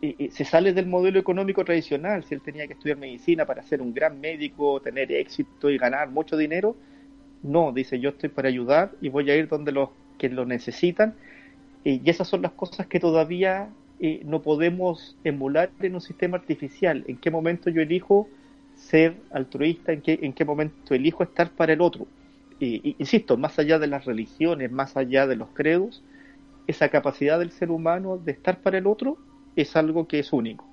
se 0.00 0.44
sale 0.44 0.72
del 0.72 0.86
modelo 0.86 1.20
económico 1.20 1.64
tradicional. 1.64 2.24
Si 2.24 2.34
él 2.34 2.40
tenía 2.40 2.66
que 2.66 2.72
estudiar 2.72 2.98
medicina 2.98 3.46
para 3.46 3.62
ser 3.62 3.80
un 3.80 3.94
gran 3.94 4.20
médico, 4.20 4.80
tener 4.80 5.12
éxito 5.12 5.70
y 5.70 5.78
ganar 5.78 6.10
mucho 6.10 6.36
dinero, 6.36 6.76
no, 7.42 7.72
dice 7.72 8.00
yo 8.00 8.10
estoy 8.10 8.30
para 8.30 8.48
ayudar 8.48 8.92
y 9.00 9.08
voy 9.08 9.30
a 9.30 9.36
ir 9.36 9.46
donde 9.46 9.72
los 9.72 9.90
que 10.18 10.28
lo 10.30 10.46
necesitan 10.46 11.14
y 11.84 12.08
esas 12.08 12.28
son 12.28 12.42
las 12.42 12.52
cosas 12.52 12.86
que 12.86 13.00
todavía 13.00 13.70
eh, 14.02 14.22
no 14.24 14.40
podemos 14.40 15.14
emular 15.24 15.70
en 15.80 15.94
un 15.94 16.00
sistema 16.00 16.38
artificial. 16.38 17.04
¿En 17.06 17.18
qué 17.18 17.30
momento 17.30 17.68
yo 17.68 17.82
elijo 17.82 18.28
ser 18.74 19.16
altruista? 19.30 19.92
¿En 19.92 20.00
qué, 20.00 20.18
en 20.22 20.32
qué 20.32 20.46
momento 20.46 20.94
elijo 20.94 21.22
estar 21.22 21.50
para 21.50 21.74
el 21.74 21.82
otro? 21.82 22.06
Y, 22.58 22.96
insisto, 22.98 23.36
más 23.36 23.58
allá 23.58 23.78
de 23.78 23.86
las 23.86 24.06
religiones, 24.06 24.72
más 24.72 24.96
allá 24.96 25.26
de 25.26 25.36
los 25.36 25.48
credos, 25.50 26.02
esa 26.66 26.88
capacidad 26.88 27.38
del 27.38 27.50
ser 27.50 27.70
humano 27.70 28.16
de 28.16 28.32
estar 28.32 28.60
para 28.60 28.78
el 28.78 28.86
otro 28.86 29.18
es 29.54 29.76
algo 29.76 30.08
que 30.08 30.18
es 30.20 30.32
único. 30.32 30.66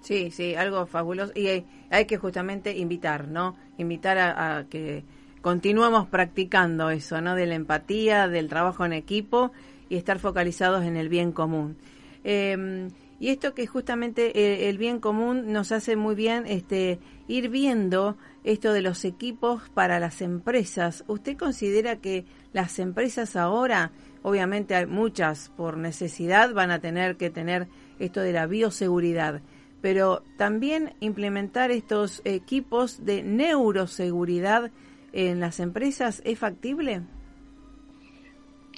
Sí, 0.00 0.32
sí, 0.32 0.56
algo 0.56 0.86
fabuloso. 0.86 1.32
Y 1.36 1.64
hay, 1.90 2.04
que 2.06 2.16
justamente 2.16 2.76
invitar, 2.76 3.28
¿no? 3.28 3.56
Invitar 3.78 4.18
a, 4.18 4.58
a 4.58 4.64
que 4.64 5.04
continuemos 5.42 6.08
practicando 6.08 6.90
eso, 6.90 7.20
¿no? 7.20 7.36
De 7.36 7.46
la 7.46 7.54
empatía, 7.54 8.26
del 8.26 8.48
trabajo 8.48 8.84
en 8.84 8.92
equipo 8.92 9.52
y 9.88 9.96
estar 9.96 10.18
focalizados 10.18 10.84
en 10.84 10.96
el 10.96 11.08
bien 11.08 11.32
común. 11.32 11.76
Em, 12.24 12.90
y 13.20 13.30
esto 13.30 13.54
que 13.54 13.66
justamente 13.66 14.38
eh, 14.38 14.68
el 14.68 14.78
bien 14.78 15.00
común 15.00 15.52
nos 15.52 15.72
hace 15.72 15.96
muy 15.96 16.14
bien 16.14 16.44
este, 16.46 17.00
ir 17.26 17.48
viendo 17.48 18.16
esto 18.44 18.72
de 18.72 18.82
los 18.82 19.04
equipos 19.04 19.62
para 19.74 19.98
las 19.98 20.22
empresas. 20.22 21.04
¿Usted 21.08 21.36
considera 21.36 21.96
que 21.96 22.24
las 22.52 22.78
empresas 22.78 23.34
ahora, 23.34 23.90
obviamente 24.22 24.74
hay 24.74 24.86
muchas 24.86 25.50
por 25.56 25.76
necesidad, 25.76 26.52
van 26.52 26.70
a 26.70 26.80
tener 26.80 27.16
que 27.16 27.30
tener 27.30 27.66
esto 27.98 28.20
de 28.20 28.32
la 28.32 28.46
bioseguridad, 28.46 29.40
pero 29.80 30.22
también 30.36 30.94
implementar 31.00 31.70
estos 31.72 32.22
equipos 32.24 33.04
de 33.04 33.22
neuroseguridad 33.22 34.70
en 35.12 35.40
las 35.40 35.58
empresas 35.58 36.22
es 36.24 36.38
factible? 36.38 37.02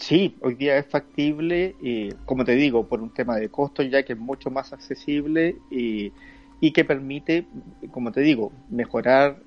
Sí, 0.00 0.34
hoy 0.40 0.54
día 0.54 0.78
es 0.78 0.86
factible, 0.86 1.76
y, 1.82 2.10
como 2.24 2.46
te 2.46 2.54
digo, 2.54 2.88
por 2.88 3.02
un 3.02 3.10
tema 3.10 3.36
de 3.36 3.50
costo, 3.50 3.82
ya 3.82 4.02
que 4.02 4.14
es 4.14 4.18
mucho 4.18 4.50
más 4.50 4.72
accesible 4.72 5.56
y, 5.70 6.12
que 6.72 6.84
permite, 6.86 7.44
como 7.90 8.10
te 8.10 8.22
digo, 8.22 8.50
mejorar 8.70 9.42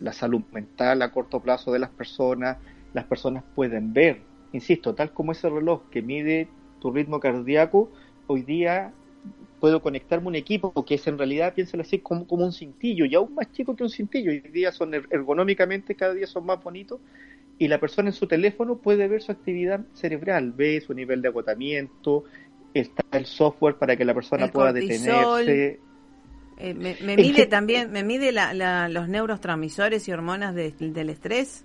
la 0.00 0.12
salud 0.14 0.40
mental 0.52 1.02
a 1.02 1.12
corto 1.12 1.40
plazo 1.40 1.70
de 1.70 1.80
las 1.80 1.90
personas. 1.90 2.56
Las 2.94 3.04
personas 3.04 3.44
pueden 3.54 3.92
ver, 3.92 4.22
insisto, 4.52 4.94
tal 4.94 5.12
como 5.12 5.32
ese 5.32 5.50
reloj 5.50 5.82
que 5.90 6.00
mide 6.00 6.48
tu 6.80 6.90
ritmo 6.90 7.20
cardíaco, 7.20 7.90
hoy 8.26 8.42
día 8.42 8.92
puedo 9.60 9.82
conectarme 9.82 10.28
un 10.28 10.34
equipo 10.34 10.72
que 10.86 10.94
es 10.94 11.06
en 11.06 11.18
realidad, 11.18 11.54
piénsalo 11.54 11.82
así, 11.82 11.98
como, 11.98 12.26
como 12.26 12.44
un 12.46 12.52
cintillo, 12.52 13.04
y 13.04 13.14
aún 13.14 13.34
más 13.34 13.52
chico 13.52 13.76
que 13.76 13.82
un 13.82 13.90
cintillo. 13.90 14.30
Hoy 14.30 14.40
día 14.40 14.72
son 14.72 14.94
er, 14.94 15.06
ergonómicamente, 15.10 15.94
cada 15.94 16.14
día 16.14 16.26
son 16.26 16.46
más 16.46 16.62
bonitos 16.62 17.00
y 17.58 17.68
la 17.68 17.78
persona 17.78 18.08
en 18.08 18.14
su 18.14 18.26
teléfono 18.26 18.76
puede 18.76 19.08
ver 19.08 19.22
su 19.22 19.32
actividad 19.32 19.80
cerebral, 19.94 20.52
ve 20.52 20.80
su 20.80 20.94
nivel 20.94 21.22
de 21.22 21.28
agotamiento, 21.28 22.24
está 22.72 23.04
el 23.12 23.26
software 23.26 23.76
para 23.76 23.96
que 23.96 24.04
la 24.04 24.14
persona 24.14 24.48
pueda 24.48 24.72
detenerse. 24.72 25.80
Eh, 26.56 26.74
me, 26.74 27.16
mide 27.16 27.46
también, 27.46 27.90
me 27.90 28.04
mide 28.04 28.30
la, 28.32 28.88
los 28.88 29.08
neurotransmisores 29.08 30.06
y 30.08 30.12
hormonas 30.12 30.54
del 30.54 31.08
estrés. 31.10 31.64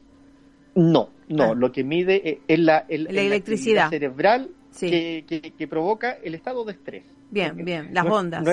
No, 0.75 1.09
no, 1.27 1.51
ah. 1.51 1.55
lo 1.55 1.71
que 1.71 1.83
mide 1.83 2.41
es 2.47 2.59
la, 2.59 2.85
electricidad 2.87 3.89
cerebral 3.89 4.51
que, 4.79 5.53
que, 5.57 5.67
provoca 5.67 6.17
el 6.23 6.35
estado 6.35 6.63
de 6.63 6.73
estrés. 6.73 7.03
Bien, 7.31 7.55
bien, 7.63 7.93
las 7.93 8.05
ondas. 8.05 8.43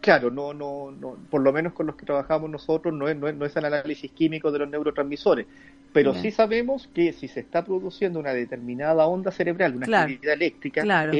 claro, 0.00 0.30
no, 0.30 0.54
no, 0.54 0.90
no, 0.90 1.16
por 1.30 1.42
lo 1.42 1.52
menos 1.52 1.74
con 1.74 1.86
los 1.86 1.96
que 1.96 2.06
trabajamos 2.06 2.48
nosotros, 2.48 2.94
no 2.94 3.08
es, 3.08 3.16
no 3.16 3.28
es, 3.28 3.34
no 3.34 3.44
es 3.44 3.54
el 3.56 3.64
análisis 3.66 4.10
químico 4.12 4.50
de 4.50 4.60
los 4.60 4.70
neurotransmisores, 4.70 5.46
pero 5.92 6.14
sí 6.14 6.30
sabemos 6.30 6.88
que 6.94 7.12
si 7.12 7.28
se 7.28 7.40
está 7.40 7.64
produciendo 7.64 8.20
una 8.20 8.32
determinada 8.32 9.06
onda 9.06 9.30
cerebral, 9.30 9.76
una 9.76 10.02
actividad 10.02 10.34
eléctrica, 10.34 11.10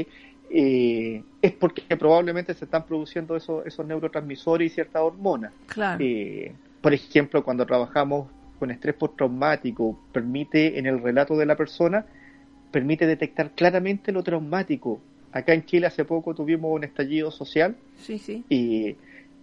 eh, 0.50 1.22
es 1.42 1.52
porque 1.52 1.82
probablemente 1.96 2.54
se 2.54 2.64
están 2.64 2.86
produciendo 2.86 3.36
esos, 3.36 3.66
esos 3.66 3.86
neurotransmisores 3.86 4.72
y 4.72 4.74
ciertas 4.74 5.02
hormonas. 5.02 5.52
Eh, 5.98 6.52
por 6.80 6.94
ejemplo, 6.94 7.44
cuando 7.44 7.66
trabajamos 7.66 8.28
con 8.58 8.70
estrés 8.70 8.94
postraumático, 8.94 9.98
permite 10.12 10.78
en 10.78 10.86
el 10.86 11.02
relato 11.02 11.36
de 11.36 11.46
la 11.46 11.56
persona, 11.56 12.06
permite 12.70 13.06
detectar 13.06 13.52
claramente 13.52 14.12
lo 14.12 14.22
traumático. 14.22 15.00
Acá 15.32 15.52
en 15.52 15.64
Chile 15.64 15.86
hace 15.86 16.04
poco 16.04 16.34
tuvimos 16.34 16.74
un 16.74 16.84
estallido 16.84 17.30
social 17.30 17.76
sí, 17.98 18.18
sí. 18.18 18.44
y 18.48 18.96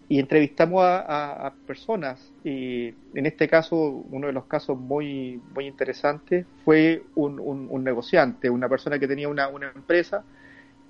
y 0.08 0.20
entrevistamos 0.20 0.84
a, 0.84 1.54
personas. 1.66 2.32
Y 2.44 2.94
en 3.14 3.26
este 3.26 3.48
caso 3.48 3.76
uno 3.76 4.28
de 4.28 4.34
los 4.34 4.46
casos 4.46 4.78
muy 4.78 5.42
muy 5.54 5.66
interesantes 5.68 6.46
fue 6.64 7.04
un, 7.16 7.40
un, 7.40 7.84
negociante 7.84 8.50
una 8.50 8.70
persona 8.70 9.00
que 9.00 9.08
tenía 9.08 9.28
una, 9.28 9.48
una 9.48 9.72
empresa 9.74 10.24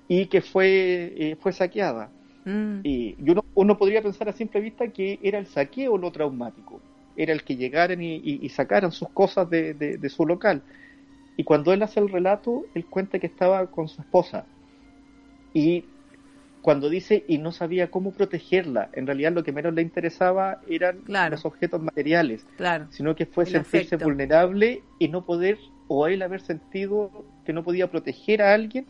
y 0.08 0.26
que 0.26 0.42
fue 0.42 1.14
eh, 1.16 1.36
fue 1.40 1.52
saqueada. 1.52 2.10
Mm. 2.44 2.80
y, 2.84 3.16
uno, 3.28 3.44
uno 3.54 3.76
podría 3.76 4.00
pensar 4.02 4.28
a 4.28 4.32
simple 4.32 4.60
vista 4.60 4.86
que 4.88 5.18
era 5.22 5.38
el 5.38 5.46
saqueo 5.46 5.98
lo 5.98 6.12
traumático. 6.12 6.80
Era 7.16 7.32
el 7.32 7.42
que 7.42 7.56
llegaran 7.56 8.02
y, 8.02 8.48
sacaran 8.50 8.92
sus 8.92 9.08
cosas 9.08 9.48
de, 9.48 9.72
de 9.74 10.08
su 10.10 10.26
local. 10.26 10.62
Y 11.38 11.44
cuando 11.44 11.72
él 11.72 11.82
hace 11.82 11.98
el 11.98 12.10
relato 12.10 12.66
él 12.74 12.84
cuenta 12.86 13.18
que 13.18 13.26
estaba 13.26 13.66
con 13.66 13.88
su 13.88 14.02
esposa. 14.02 14.44
Y 15.54 15.86
cuando 16.66 16.90
dice 16.90 17.24
y 17.28 17.38
no 17.38 17.52
sabía 17.52 17.92
cómo 17.92 18.10
protegerla, 18.10 18.90
en 18.94 19.06
realidad 19.06 19.30
lo 19.30 19.44
que 19.44 19.52
menos 19.52 19.72
le 19.72 19.82
interesaba 19.82 20.60
eran 20.68 20.98
los 21.30 21.44
objetos 21.44 21.80
materiales, 21.80 22.44
sino 22.90 23.14
que 23.14 23.24
fue 23.24 23.46
sentirse 23.46 23.94
vulnerable 23.94 24.82
y 24.98 25.06
no 25.06 25.24
poder, 25.24 25.58
o 25.86 26.08
él 26.08 26.22
haber 26.22 26.40
sentido 26.40 27.24
que 27.44 27.52
no 27.52 27.62
podía 27.62 27.88
proteger 27.88 28.42
a 28.42 28.52
alguien, 28.52 28.84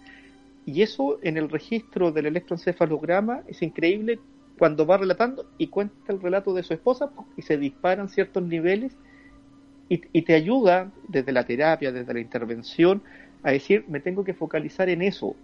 y 0.65 0.81
eso 0.81 1.19
en 1.23 1.37
el 1.37 1.51
registro 1.51 2.13
del 2.13 2.25
electroencefalograma 2.25 3.43
es 3.47 3.61
increíble 3.61 4.21
cuando 4.59 4.87
va 4.87 4.97
relatando 4.97 5.45
y 5.59 5.67
cuenta 5.67 6.15
el 6.15 6.23
relato 6.23 6.55
de 6.55 6.63
su 6.63 6.73
esposa 6.73 7.11
y 7.37 7.43
se 7.43 7.59
disparan 7.59 8.09
ciertos 8.09 8.43
niveles 8.43 8.97
y, 9.91 10.01
y 10.15 10.23
te 10.23 10.33
ayuda 10.33 10.91
desde 11.09 11.31
la 11.31 11.45
terapia, 11.45 11.93
desde 11.93 12.15
la 12.15 12.21
intervención, 12.21 13.03
a 13.43 13.51
decir, 13.51 13.85
me 13.87 14.01
tengo 14.01 14.25
que 14.25 14.33
focalizar 14.33 14.89
en 14.89 15.03
eso, 15.03 15.37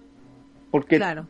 porque 0.70 0.96
claro 0.96 1.26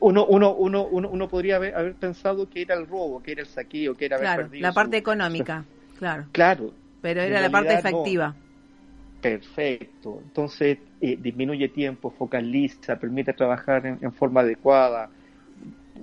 uno, 0.00 0.26
uno, 0.26 0.54
uno, 0.54 0.88
uno, 0.88 1.28
podría 1.28 1.56
haber, 1.56 1.94
pensado 1.94 2.48
que 2.48 2.62
era 2.62 2.74
el 2.74 2.86
robo, 2.86 3.22
que 3.22 3.32
era 3.32 3.42
el 3.42 3.48
saqueo, 3.48 3.96
que 3.96 4.06
era 4.06 4.16
haber 4.16 4.36
perdido 4.36 4.62
la 4.62 4.72
parte 4.72 4.96
económica, 4.96 5.64
claro. 5.98 6.26
Claro. 6.32 6.72
Pero 7.02 7.20
era 7.20 7.40
la 7.40 7.50
parte 7.50 7.74
efectiva. 7.74 8.34
Perfecto. 9.20 10.20
Entonces 10.22 10.78
eh, 11.00 11.18
disminuye 11.20 11.68
tiempo, 11.68 12.10
focaliza, 12.10 12.96
permite 12.96 13.32
trabajar 13.34 13.86
en, 13.86 14.12
forma 14.12 14.40
adecuada. 14.40 15.10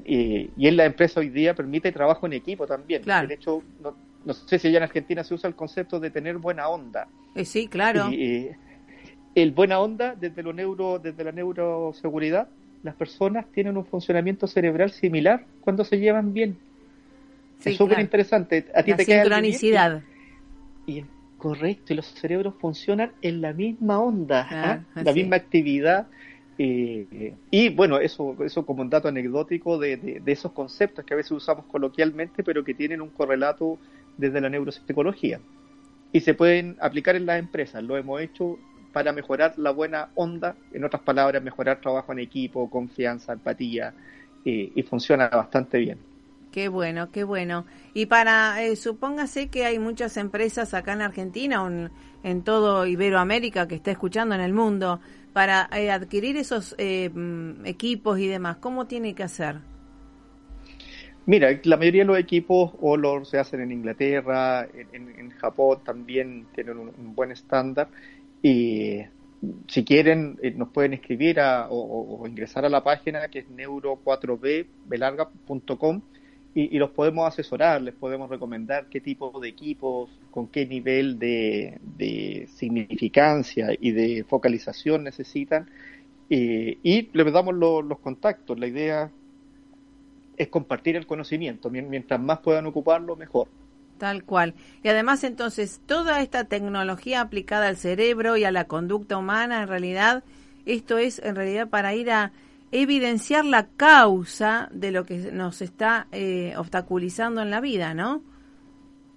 Eh, 0.06 0.50
y 0.56 0.68
en 0.68 0.78
la 0.78 0.86
empresa 0.86 1.20
hoy 1.20 1.30
día 1.30 1.56
permite 1.56 1.92
trabajo 1.92 2.28
en 2.28 2.34
equipo 2.34 2.68
también. 2.68 3.02
Claro. 3.02 3.28
De 3.28 3.34
hecho, 3.34 3.64
no, 3.80 3.96
no, 4.26 4.34
sé 4.34 4.60
si 4.60 4.68
allá 4.68 4.78
en 4.78 4.84
Argentina 4.84 5.24
se 5.24 5.34
usa 5.34 5.48
el 5.48 5.56
concepto 5.56 6.00
de 6.00 6.12
tener 6.12 6.38
buena 6.38 6.68
onda. 6.68 7.08
Eh, 7.36 7.46
sí, 7.46 7.68
claro. 7.68 8.10
el 8.12 9.52
buena 9.52 9.80
onda 9.80 10.16
desde 10.16 10.44
lo 10.44 10.54
neuro, 10.54 11.00
desde 11.00 11.24
la 11.24 11.32
neuroseguridad 11.32 12.48
las 12.84 12.96
personas 12.96 13.46
tienen 13.52 13.78
un 13.78 13.86
funcionamiento 13.86 14.48
cerebral 14.48 14.92
similar 14.92 15.46
cuando 15.62 15.84
se 15.84 16.00
llevan 16.00 16.34
bien. 16.34 16.58
es 17.64 17.78
súper 17.78 18.00
interesante. 18.00 18.66
A 18.74 18.84
ti 18.84 18.92
la 18.92 18.98
te 18.98 19.06
sincronicidad. 19.06 20.02
Y, 20.88 21.04
correcto, 21.38 21.94
y 21.94 21.96
los 21.96 22.08
cerebros 22.08 22.56
funcionan 22.60 23.12
en 23.22 23.42
la 23.42 23.54
misma 23.54 24.00
onda, 24.00 24.48
¿ah? 24.50 24.84
la 24.96 25.14
misma 25.14 25.36
actividad. 25.36 26.08
Eh, 26.58 27.34
y 27.50 27.70
bueno, 27.70 28.00
eso, 28.00 28.36
eso 28.44 28.66
como 28.66 28.82
un 28.82 28.90
dato 28.90 29.08
anecdótico 29.08 29.80
de, 29.80 29.98
de, 29.98 30.32
esos 30.32 30.52
conceptos 30.52 31.06
que 31.06 31.14
a 31.14 31.18
veces 31.18 31.32
usamos 31.32 31.66
coloquialmente, 31.66 32.44
pero 32.44 32.64
que 32.64 32.74
tienen 32.74 33.02
un 33.02 33.10
correlato 33.10 33.78
desde 34.18 34.42
la 34.42 34.50
neuropsicología. 34.50 35.40
Y 36.12 36.20
se 36.20 36.34
pueden 36.34 36.78
aplicar 36.80 37.16
en 37.16 37.26
las 37.26 37.40
empresas. 37.40 37.84
Lo 37.84 37.96
hemos 37.98 38.22
hecho 38.22 38.60
para 38.92 39.12
mejorar 39.12 39.54
la 39.58 39.72
buena 39.72 40.10
onda, 40.16 40.56
en 40.74 40.84
otras 40.84 41.02
palabras, 41.02 41.42
mejorar 41.42 41.80
trabajo 41.82 42.12
en 42.12 42.20
equipo, 42.20 42.70
confianza, 42.70 43.34
empatía, 43.34 43.94
eh, 44.46 44.72
y 44.74 44.84
funciona 44.84 45.30
bastante 45.30 45.78
bien. 45.78 46.12
Qué 46.52 46.68
bueno, 46.68 47.10
qué 47.12 47.24
bueno. 47.24 47.66
Y 47.94 48.08
para, 48.08 48.62
eh, 48.62 48.76
supóngase 48.76 49.48
que 49.48 49.66
hay 49.66 49.80
muchas 49.80 50.18
empresas 50.18 50.74
acá 50.74 50.94
en 50.94 51.02
Argentina 51.02 51.64
o 51.64 51.70
en, 52.24 52.42
todo 52.44 52.86
Iberoamérica 52.86 53.68
que 53.68 53.76
está 53.76 53.92
escuchando 53.92 54.36
en 54.36 54.42
el 54.42 54.54
mundo, 54.54 55.00
para 55.34 55.70
eh, 55.74 55.90
adquirir 55.90 56.36
esos 56.36 56.76
eh, 56.78 57.10
mm, 57.10 57.66
equipos 57.66 58.20
y 58.20 58.28
demás, 58.28 58.58
¿cómo 58.58 58.86
tiene 58.86 59.16
que 59.16 59.24
hacer? 59.24 59.60
Mira, 61.26 61.50
la 61.64 61.78
mayoría 61.78 62.02
de 62.02 62.08
los 62.08 62.18
equipos 62.18 62.74
o 62.82 62.98
los 62.98 63.30
se 63.30 63.40
hacen 63.40 63.62
en 63.62 63.72
Inglaterra, 63.72 64.68
en, 64.74 65.30
Japón 65.32 65.80
también 65.84 66.46
tienen 66.54 66.78
un, 66.78 67.16
buen 67.16 67.32
estándar 67.32 67.88
y 68.42 69.02
si 69.68 69.84
quieren 69.84 70.40
nos 70.56 70.70
pueden 70.70 70.94
escribir 70.94 71.40
o, 71.70 72.24
ingresar 72.28 72.66
a 72.66 72.70
la 72.70 72.84
página 72.84 73.28
que 73.28 73.40
es 73.40 73.50
neuro4b 73.50 74.68
y, 76.54 76.78
los 76.78 76.90
podemos 76.92 77.28
asesorar, 77.28 77.82
les 77.82 77.94
podemos 77.96 78.30
recomendar 78.30 78.88
qué 78.88 79.00
tipo 79.00 79.40
de 79.40 79.48
equipos, 79.48 80.10
con 80.32 80.48
qué 80.48 80.66
nivel 80.66 81.18
de, 81.18 82.50
significancia 82.56 83.70
y 83.80 83.92
de 83.92 84.26
focalización 84.26 85.06
necesitan 85.06 85.70
eh, 86.30 86.78
y 86.84 87.10
les 87.14 87.34
damos 87.34 87.56
los 87.56 88.00
contactos. 88.00 88.60
La 88.60 88.68
idea 88.68 89.10
es 90.36 90.48
compartir 90.50 90.98
el 90.98 91.06
conocimiento, 91.08 91.70
mientras 91.70 92.20
más 92.20 92.40
puedan 92.40 92.66
ocuparlo, 92.66 93.16
mejor. 93.16 93.48
Tal 94.02 94.24
cual. 94.24 94.56
Y 94.82 94.88
además 94.88 95.24
entonces, 95.24 95.80
toda 95.86 96.24
esta 96.24 96.46
tecnología 96.46 97.22
aplicada 97.22 97.68
al 97.68 97.78
cerebro 97.78 98.36
y 98.36 98.46
a 98.46 98.50
la 98.50 98.64
conducta 98.64 99.16
humana, 99.16 99.62
en 99.62 99.68
realidad, 99.68 100.24
esto 100.66 100.98
es 100.98 101.20
en 101.20 101.36
realidad 101.36 101.70
para 101.70 101.94
ir 101.94 102.10
a 102.10 102.32
evidenciar 102.72 103.46
la 103.46 103.68
causa 103.68 104.70
de 104.72 104.90
lo 104.90 105.06
que 105.06 105.32
nos 105.32 105.62
está 105.62 106.08
eh, 106.12 106.56
obstaculizando 106.58 107.44
en 107.44 107.52
la 107.52 107.62
vida, 107.62 107.94
¿no? 107.94 108.24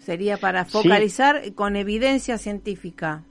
Sería 0.00 0.36
para 0.36 0.66
focalizar 0.66 1.54
con 1.54 1.76
evidencia 1.76 2.36
científica. 2.36 3.22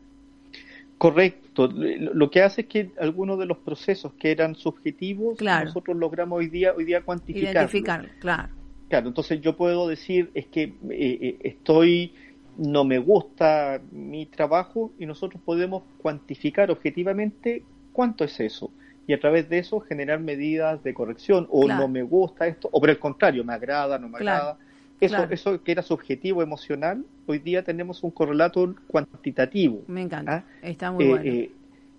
Correcto. 0.97 1.69
Lo 1.71 2.31
que 2.31 2.41
hace 2.41 2.61
es 2.61 2.67
que 2.67 2.91
algunos 2.99 3.37
de 3.37 3.45
los 3.45 3.59
procesos 3.59 4.11
que 4.13 4.31
eran 4.31 4.55
subjetivos, 4.55 5.39
nosotros 5.39 5.95
logramos 5.97 6.39
hoy 6.39 6.47
día, 6.47 6.73
hoy 6.75 6.85
día 6.85 7.01
cuantificar. 7.01 7.53
Identificar, 7.53 8.09
claro. 8.19 8.62
Claro, 8.93 9.08
entonces 9.08 9.41
yo 9.41 9.58
puedo 9.58 9.88
decir 9.88 10.29
es 10.36 10.45
que 10.45 10.65
eh, 10.65 10.75
eh, 10.91 11.38
estoy, 11.41 12.13
no 12.60 12.84
me 12.84 12.99
gusta 12.99 13.82
mi 13.91 14.27
trabajo 14.27 14.91
y 14.99 15.08
nosotros 15.08 15.41
podemos 15.43 15.82
cuantificar 15.97 16.69
objetivamente 16.69 17.63
cuánto 17.91 18.23
es 18.23 18.39
eso. 18.39 18.69
Y 19.08 19.13
a 19.13 19.19
través 19.19 19.49
de 19.49 19.58
eso 19.58 19.79
generar 19.79 20.19
medidas 20.19 20.84
de 20.84 20.93
corrección. 20.93 21.47
O 21.49 21.67
no 21.67 21.88
me 21.88 22.03
gusta 22.03 22.45
esto 22.45 22.69
o 22.71 22.79
por 22.79 22.91
el 22.91 22.99
contrario 22.99 23.43
me 23.43 23.53
agrada 23.53 23.97
no 23.97 24.10
me 24.10 24.17
agrada. 24.17 24.60
Eso 24.99 25.23
eso 25.32 25.63
que 25.63 25.71
era 25.71 25.82
subjetivo 25.82 26.43
emocional 26.43 27.03
hoy 27.25 27.39
día 27.39 27.63
tenemos 27.63 28.03
un 28.03 28.12
correlato 28.12 28.75
cuantitativo 28.86 29.82
me 29.88 30.03
encanta 30.03 30.36
¿ah? 30.36 30.43
está 30.62 30.91
muy 30.91 31.03
eh, 31.03 31.10
bueno. 31.10 31.25
Eh, 31.25 31.51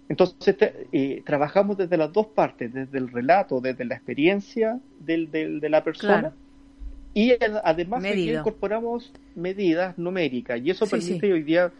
entonces 0.09 0.57
eh, 0.93 1.23
trabajamos 1.27 1.77
desde 1.77 1.97
las 1.97 2.13
dos 2.13 2.29
partes 2.29 2.73
desde 2.73 2.97
el 2.97 3.11
relato 3.11 3.61
desde 3.61 3.85
la 3.85 3.97
experiencia 3.97 4.81
del, 5.01 5.31
de 5.31 5.69
la 5.69 5.83
persona 5.85 6.33
y 7.15 7.33
además 7.63 8.05
incorporamos 8.05 9.13
medidas 9.35 9.97
numéricas 9.97 10.61
y 10.63 10.71
eso 10.71 10.87
permite 10.87 11.33
hoy 11.33 11.43
día 11.43 11.73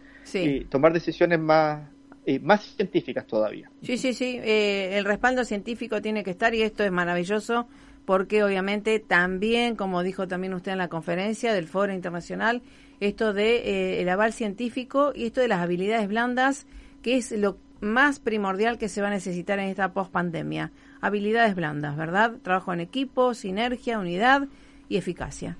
tomar 0.69 0.93
decisiones 0.93 1.39
más 1.39 1.81
eh, 2.27 2.39
más 2.39 2.63
científicas 2.75 3.27
todavía. 3.27 3.69
Sí, 3.83 3.99
sí, 3.99 4.15
sí. 4.15 4.39
Eh, 4.43 4.97
el 4.97 5.05
respaldo 5.05 5.45
científico 5.45 6.01
tiene 6.01 6.23
que 6.23 6.31
estar 6.31 6.55
y 6.55 6.63
esto 6.63 6.83
es 6.83 6.91
maravilloso 6.91 7.67
porque 8.05 8.43
obviamente 8.43 8.99
también, 8.99 9.75
como 9.75 10.01
dijo 10.01 10.27
también 10.27 10.55
usted 10.55 10.71
en 10.71 10.79
la 10.79 10.87
conferencia 10.87 11.53
del 11.53 11.67
Foro 11.67 11.93
Internacional, 11.93 12.63
esto 12.99 13.31
de 13.33 13.57
eh, 13.57 14.01
el 14.01 14.09
aval 14.09 14.33
científico 14.33 15.11
y 15.13 15.25
esto 15.25 15.41
de 15.41 15.47
las 15.47 15.61
habilidades 15.61 16.07
blandas, 16.07 16.65
que 17.03 17.17
es 17.17 17.31
lo 17.31 17.57
más 17.79 18.19
primordial 18.19 18.79
que 18.79 18.89
se 18.89 19.01
va 19.01 19.07
a 19.09 19.11
necesitar 19.11 19.59
en 19.59 19.69
esta 19.69 19.93
pospandemia. 19.93 20.71
Habilidades 21.01 21.53
blandas, 21.53 21.95
¿verdad? 21.95 22.37
Trabajo 22.41 22.73
en 22.73 22.79
equipo, 22.79 23.35
sinergia, 23.35 23.99
unidad 23.99 24.47
y 24.89 24.97
eficacia. 24.97 25.57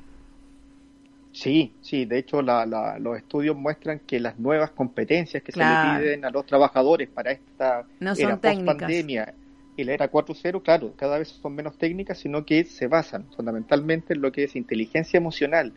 Sí, 1.32 1.74
sí, 1.82 2.06
de 2.06 2.20
hecho 2.20 2.42
los 2.42 3.18
estudios 3.18 3.58
muestran 3.58 4.00
que 4.00 4.22
las 4.22 4.40
nuevas 4.40 4.72
competencias 4.72 5.44
que 5.44 5.52
se 5.52 5.60
le 5.60 5.66
piden 5.66 6.24
a 6.24 6.30
los 6.30 6.46
trabajadores 6.46 7.10
para 7.10 7.32
esta 7.32 7.86
no 8.00 8.14
era 8.14 8.40
pandemia 8.40 9.34
y 9.76 9.84
la 9.84 9.94
era 9.94 10.10
4.0, 10.10 10.62
claro, 10.64 10.94
cada 10.96 11.18
vez 11.18 11.28
son 11.28 11.54
menos 11.54 11.78
técnicas, 11.78 12.20
sino 12.20 12.46
que 12.46 12.64
se 12.64 12.88
basan 12.88 13.26
fundamentalmente 13.36 14.14
en 14.14 14.22
lo 14.22 14.32
que 14.32 14.46
es 14.46 14.56
inteligencia 14.56 15.18
emocional, 15.18 15.74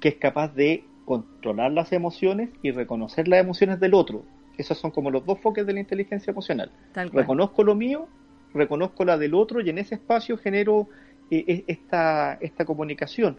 que 0.00 0.10
es 0.10 0.16
capaz 0.16 0.54
de 0.54 0.84
controlar 1.06 1.72
las 1.72 1.92
emociones 1.92 2.50
y 2.62 2.70
reconocer 2.70 3.26
las 3.26 3.40
emociones 3.40 3.80
del 3.80 3.94
otro. 3.94 4.24
Esos 4.58 4.76
son 4.76 4.90
como 4.90 5.10
los 5.10 5.24
dos 5.24 5.40
foques 5.40 5.64
de 5.66 5.72
la 5.72 5.80
inteligencia 5.80 6.30
emocional. 6.30 6.70
Reconozco 6.94 7.64
lo 7.64 7.74
mío, 7.74 8.06
reconozco 8.52 9.06
la 9.06 9.16
del 9.16 9.32
otro 9.32 9.62
y 9.62 9.70
en 9.70 9.78
ese 9.78 9.94
espacio 9.94 10.36
genero 10.36 10.88
eh, 11.30 11.64
esta, 11.66 12.34
esta 12.40 12.64
comunicación 12.64 13.36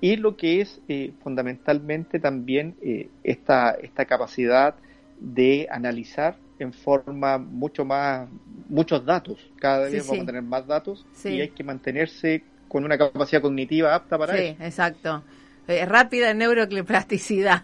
y 0.00 0.16
lo 0.16 0.36
que 0.36 0.60
es 0.60 0.80
eh, 0.88 1.12
fundamentalmente 1.22 2.20
también 2.20 2.76
eh, 2.82 3.08
esta, 3.24 3.70
esta 3.72 4.04
capacidad 4.04 4.74
de 5.18 5.66
analizar 5.70 6.36
en 6.58 6.72
forma 6.72 7.38
mucho 7.38 7.84
más, 7.84 8.28
muchos 8.68 9.04
datos. 9.04 9.38
Cada 9.58 9.88
vez 9.88 10.06
vamos 10.06 10.22
a 10.22 10.26
tener 10.26 10.42
más 10.42 10.66
datos 10.66 11.06
y 11.24 11.40
hay 11.40 11.48
que 11.50 11.64
mantenerse 11.64 12.42
con 12.68 12.84
una 12.84 12.98
capacidad 12.98 13.42
cognitiva 13.42 13.94
apta 13.94 14.18
para 14.18 14.36
eso. 14.36 14.56
Sí, 14.58 14.64
exacto. 14.64 15.24
Eh, 15.66 15.84
rápida 15.84 16.32
neuroplasticidad. 16.34 17.62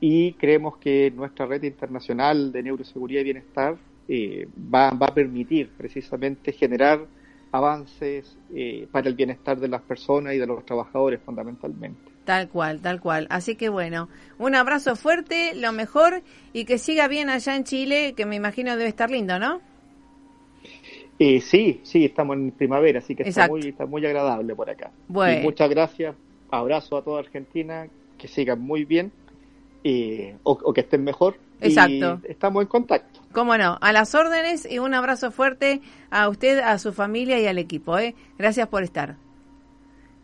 Y 0.00 0.32
creemos 0.34 0.76
que 0.78 1.12
nuestra 1.14 1.46
red 1.46 1.62
internacional 1.62 2.52
de 2.52 2.62
neuroseguridad 2.62 3.20
y 3.20 3.24
bienestar 3.24 3.76
eh, 4.08 4.46
va, 4.72 4.88
a 4.88 5.14
permitir 5.14 5.70
precisamente 5.76 6.52
generar 6.52 7.06
avances 7.52 8.36
eh, 8.54 8.86
para 8.90 9.08
el 9.08 9.14
bienestar 9.14 9.58
de 9.58 9.68
las 9.68 9.82
personas 9.82 10.34
y 10.34 10.38
de 10.38 10.46
los 10.46 10.64
trabajadores 10.64 11.20
fundamentalmente. 11.24 12.00
Tal 12.24 12.48
cual, 12.48 12.80
tal 12.80 13.00
cual. 13.00 13.26
Así 13.30 13.54
que 13.54 13.68
bueno, 13.68 14.08
un 14.38 14.54
abrazo 14.54 14.96
fuerte, 14.96 15.54
lo 15.54 15.72
mejor 15.72 16.22
y 16.52 16.64
que 16.64 16.78
siga 16.78 17.06
bien 17.06 17.28
allá 17.28 17.54
en 17.54 17.64
Chile, 17.64 18.14
que 18.16 18.26
me 18.26 18.36
imagino 18.36 18.76
debe 18.76 18.88
estar 18.88 19.10
lindo, 19.10 19.38
¿no? 19.38 19.60
Eh, 21.18 21.40
sí, 21.40 21.80
sí, 21.84 22.04
estamos 22.04 22.36
en 22.36 22.50
primavera, 22.50 22.98
así 22.98 23.14
que 23.14 23.22
está 23.22 23.46
muy, 23.46 23.68
está 23.68 23.86
muy 23.86 24.04
agradable 24.04 24.54
por 24.56 24.68
acá. 24.68 24.90
Bueno. 25.06 25.42
muchas 25.42 25.70
gracias, 25.70 26.16
abrazo 26.50 26.96
a 26.96 27.04
toda 27.04 27.20
Argentina, 27.20 27.86
que 28.18 28.26
sigan 28.26 28.60
muy 28.60 28.84
bien 28.84 29.12
eh, 29.84 30.36
o, 30.42 30.72
que 30.72 30.80
estén 30.80 31.04
mejor 31.04 31.36
Exacto. 31.60 32.20
estamos 32.24 32.62
en 32.62 32.68
contacto. 32.68 33.20
Cómo 33.32 33.56
no, 33.56 33.78
a 33.80 33.92
las 33.92 34.14
órdenes 34.14 34.66
y 34.70 34.78
un 34.78 34.94
abrazo 34.94 35.30
fuerte 35.30 35.80
a 36.10 36.28
usted, 36.28 36.60
a 36.60 36.78
su 36.78 36.92
familia 36.92 37.40
y 37.40 37.46
al 37.46 37.58
equipo. 37.58 37.98
¿eh? 37.98 38.14
Gracias 38.38 38.68
por 38.68 38.82
estar. 38.82 39.16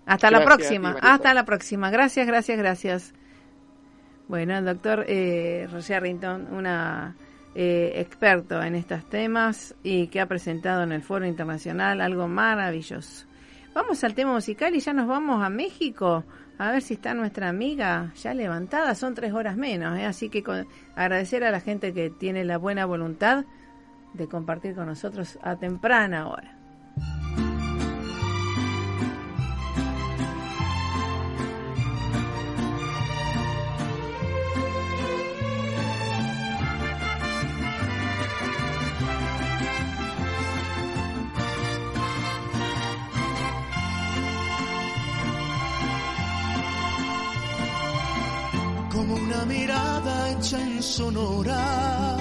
Hasta 0.06 0.30
la 0.30 0.44
próxima, 0.44 0.96
hasta 1.00 1.34
la 1.34 1.44
próxima. 1.44 1.90
Gracias, 1.90 2.26
gracias, 2.26 2.58
gracias. 2.58 3.14
Bueno, 4.28 4.56
el 4.58 4.64
doctor 4.64 5.04
eh, 5.08 5.68
Rinton, 6.00 6.48
una 6.52 7.16
eh, 7.54 7.92
experto 7.96 8.62
en 8.62 8.76
estos 8.76 9.04
temas 9.08 9.74
y 9.82 10.06
que 10.06 10.20
ha 10.20 10.26
presentado 10.26 10.84
en 10.84 10.92
el 10.92 11.02
Foro 11.02 11.26
Internacional 11.26 12.00
algo 12.00 12.28
maravilloso. 12.28 13.26
Vamos 13.74 14.02
al 14.04 14.14
tema 14.14 14.32
musical 14.32 14.74
y 14.74 14.80
ya 14.80 14.92
nos 14.92 15.08
vamos 15.08 15.42
a 15.42 15.48
México. 15.48 16.24
A 16.60 16.72
ver 16.72 16.82
si 16.82 16.92
está 16.92 17.14
nuestra 17.14 17.48
amiga 17.48 18.12
ya 18.16 18.34
levantada. 18.34 18.94
Son 18.94 19.14
tres 19.14 19.32
horas 19.32 19.56
menos, 19.56 19.98
¿eh? 19.98 20.04
así 20.04 20.28
que 20.28 20.44
agradecer 20.94 21.42
a 21.42 21.50
la 21.50 21.60
gente 21.60 21.94
que 21.94 22.10
tiene 22.10 22.44
la 22.44 22.58
buena 22.58 22.84
voluntad 22.84 23.46
de 24.12 24.28
compartir 24.28 24.74
con 24.74 24.84
nosotros 24.84 25.38
a 25.42 25.56
temprana 25.56 26.28
hora. 26.28 26.54
Una 49.08 49.44
mirada 49.46 50.30
hecha 50.30 50.60
en 50.60 50.82
Sonora, 50.82 52.16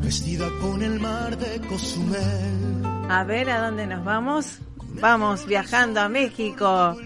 vestida 0.00 0.46
con 0.60 0.82
el 0.82 0.98
mar 1.00 1.36
de 1.36 1.60
Cozumel. 1.66 2.82
A 3.08 3.24
ver, 3.24 3.50
¿a 3.50 3.60
dónde 3.60 3.86
nos 3.86 4.04
vamos? 4.04 4.58
Vamos 5.00 5.46
viajando 5.46 6.00
a 6.00 6.08
México 6.08 6.96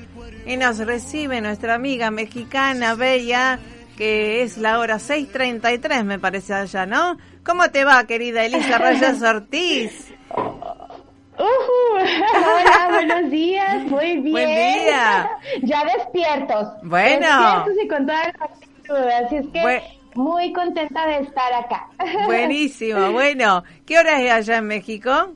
y 0.46 0.56
nos 0.56 0.78
recibe 0.78 1.40
nuestra 1.40 1.74
amiga 1.74 2.10
mexicana 2.10 2.94
Bella, 2.94 3.58
que 3.96 4.42
es 4.42 4.58
la 4.58 4.78
hora 4.78 4.96
6.33 4.96 6.04
me 6.04 6.18
parece 6.18 6.54
allá, 6.54 6.86
¿no? 6.86 7.18
¿Cómo 7.44 7.70
te 7.70 7.84
va, 7.84 8.04
querida 8.06 8.44
Elisa 8.44 8.78
Reyes 8.78 9.22
Ortiz? 9.22 10.14
hola, 12.34 12.88
buenos 12.90 13.30
días, 13.30 13.84
muy 13.84 14.18
bien. 14.18 14.32
Buen 14.32 14.48
día. 14.48 15.30
Ya 15.62 15.84
despiertos. 15.84 16.68
Bueno. 16.82 17.26
Despiertos 17.26 17.84
y 17.84 17.88
con 17.88 18.06
toda 18.06 18.22
la 18.24 18.44
actitud, 18.44 18.96
así 18.96 19.36
es 19.36 19.46
que 19.48 19.82
muy 20.14 20.52
contenta 20.52 21.06
de 21.06 21.18
estar 21.20 21.52
acá. 21.54 21.88
Buenísimo, 22.26 23.12
bueno. 23.12 23.62
¿Qué 23.86 23.98
hora 23.98 24.20
es 24.20 24.32
allá 24.32 24.58
en 24.58 24.66
México? 24.66 25.32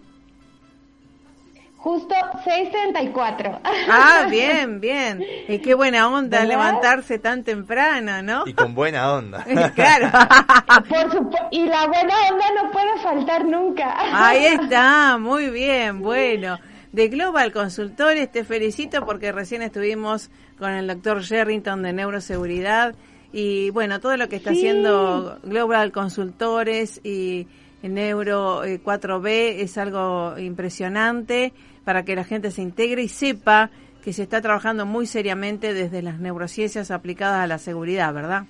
Justo 1.82 2.14
6.34. 2.14 3.58
Ah, 3.90 4.28
bien, 4.30 4.80
bien. 4.80 5.20
Y 5.48 5.58
qué 5.58 5.74
buena 5.74 6.06
onda 6.06 6.44
levantarse 6.44 7.18
tan 7.18 7.42
temprano, 7.42 8.22
¿no? 8.22 8.44
Y 8.46 8.54
con 8.54 8.72
buena 8.72 9.12
onda. 9.12 9.44
claro. 9.74 10.08
Por. 10.88 11.28
Y 11.50 11.66
la 11.66 11.88
buena 11.88 12.14
onda 12.30 12.44
no 12.62 12.70
puede 12.70 12.98
faltar 13.02 13.44
nunca. 13.44 13.96
Ahí 14.12 14.44
está, 14.62 15.18
muy 15.18 15.50
bien, 15.50 16.02
bueno. 16.02 16.60
De 16.92 17.08
Global 17.08 17.50
Consultores 17.50 18.30
te 18.30 18.44
felicito 18.44 19.04
porque 19.04 19.32
recién 19.32 19.62
estuvimos 19.62 20.30
con 20.60 20.70
el 20.70 20.86
doctor 20.86 21.22
Sherrington 21.22 21.82
de 21.82 21.92
Neuroseguridad 21.92 22.94
y 23.32 23.70
bueno, 23.70 23.98
todo 23.98 24.16
lo 24.16 24.28
que 24.28 24.36
está 24.36 24.50
haciendo 24.50 25.40
Global 25.42 25.90
Consultores 25.90 27.00
y 27.02 27.48
Neuro 27.82 28.64
4B 28.64 29.28
eh, 29.28 29.62
es 29.62 29.78
algo 29.78 30.38
impresionante 30.38 31.52
para 31.84 32.04
que 32.04 32.16
la 32.16 32.24
gente 32.24 32.50
se 32.50 32.62
integre 32.62 33.02
y 33.02 33.08
sepa 33.08 33.70
que 34.02 34.12
se 34.12 34.22
está 34.22 34.40
trabajando 34.40 34.84
muy 34.84 35.06
seriamente 35.06 35.74
desde 35.74 36.02
las 36.02 36.18
neurociencias 36.18 36.90
aplicadas 36.90 37.44
a 37.44 37.46
la 37.46 37.58
seguridad, 37.58 38.12
¿verdad? 38.12 38.44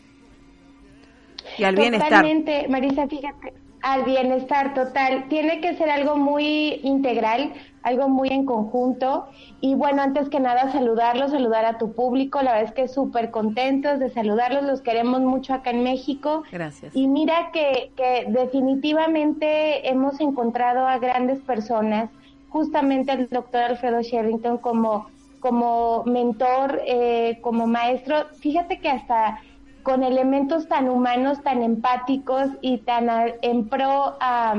Y 1.59 1.65
al 1.65 1.77
bienestar. 1.77 2.09
Totalmente, 2.09 2.67
Marisa, 2.69 3.07
fíjate, 3.07 3.53
al 3.83 4.05
bienestar 4.05 4.75
total. 4.75 5.29
Tiene 5.29 5.61
que 5.61 5.75
ser 5.75 5.91
algo 5.91 6.17
muy 6.17 6.81
integral, 6.83 7.53
algo 7.83 8.09
muy 8.09 8.29
en 8.31 8.47
conjunto. 8.47 9.27
Y 9.61 9.75
bueno, 9.75 10.03
antes 10.03 10.29
que 10.31 10.41
nada, 10.41 10.71
saludarlos, 10.73 11.33
saludar 11.33 11.65
a 11.67 11.79
tu 11.79 11.93
público. 11.93 12.41
La 12.41 12.53
verdad 12.53 12.69
es 12.69 12.75
que 12.75 12.89
súper 12.89 13.31
contentos 13.31 13.99
de 13.99 14.09
saludarlos, 14.11 14.63
los 14.65 14.81
queremos 14.81 15.21
mucho 15.21 15.53
acá 15.53 15.71
en 15.71 15.83
México. 15.83 16.45
Gracias. 16.51 16.95
Y 16.97 17.09
mira 17.09 17.51
que, 17.53 17.91
que 17.97 18.25
definitivamente 18.29 19.89
hemos 19.89 20.19
encontrado 20.21 20.87
a 20.87 20.99
grandes 20.99 21.41
personas 21.41 22.09
justamente 22.53 23.11
al 23.11 23.29
doctor 23.29 23.63
Alfredo 23.63 24.03
Sherrington 24.03 24.59
como, 24.59 25.07
como 25.41 26.05
mentor, 26.05 26.83
eh, 26.87 27.39
como 27.41 27.67
maestro. 27.67 28.27
Fíjate 28.41 28.79
que 28.79 28.91
hasta 28.91 29.41
con 29.83 30.05
elementos 30.05 30.69
tan 30.69 30.89
humanos, 30.89 31.43
tan 31.43 31.63
empáticos 31.63 32.51
y 32.61 32.79
tan 32.79 33.09
en 33.41 33.69
pro 33.69 34.17
a, 34.21 34.55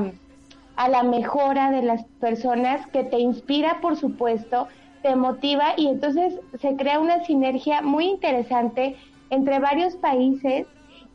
la 0.89 1.03
mejora 1.03 1.69
de 1.69 1.84
las 1.84 2.03
personas, 2.19 2.86
que 2.88 3.03
te 3.03 3.19
inspira, 3.19 3.79
por 3.79 3.95
supuesto, 3.95 4.67
te 5.03 5.15
motiva 5.15 5.73
y 5.77 5.88
entonces 5.88 6.34
se 6.60 6.75
crea 6.75 6.99
una 6.99 7.23
sinergia 7.25 7.84
muy 7.84 8.06
interesante 8.06 8.97
entre 9.29 9.60
varios 9.60 9.95
países 9.97 10.65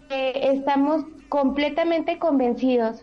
que 0.08 0.32
estamos 0.52 1.04
completamente 1.28 2.18
convencidos 2.18 3.02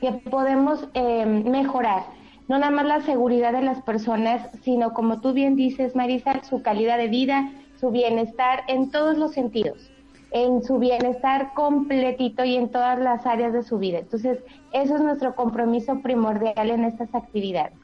que 0.00 0.12
podemos 0.12 0.88
eh, 0.94 1.24
mejorar 1.24 2.17
no 2.48 2.58
nada 2.58 2.70
más 2.70 2.86
la 2.86 3.00
seguridad 3.02 3.52
de 3.52 3.62
las 3.62 3.82
personas, 3.82 4.48
sino 4.62 4.94
como 4.94 5.20
tú 5.20 5.32
bien 5.34 5.54
dices, 5.54 5.94
Marisa, 5.94 6.42
su 6.44 6.62
calidad 6.62 6.96
de 6.96 7.08
vida, 7.08 7.52
su 7.78 7.90
bienestar 7.90 8.64
en 8.68 8.90
todos 8.90 9.18
los 9.18 9.32
sentidos, 9.32 9.90
en 10.30 10.62
su 10.62 10.78
bienestar 10.78 11.52
completito 11.54 12.44
y 12.44 12.56
en 12.56 12.70
todas 12.70 12.98
las 12.98 13.26
áreas 13.26 13.52
de 13.52 13.62
su 13.62 13.78
vida. 13.78 13.98
Entonces, 13.98 14.38
eso 14.72 14.96
es 14.96 15.02
nuestro 15.02 15.34
compromiso 15.34 16.00
primordial 16.00 16.70
en 16.70 16.84
estas 16.84 17.14
actividades. 17.14 17.74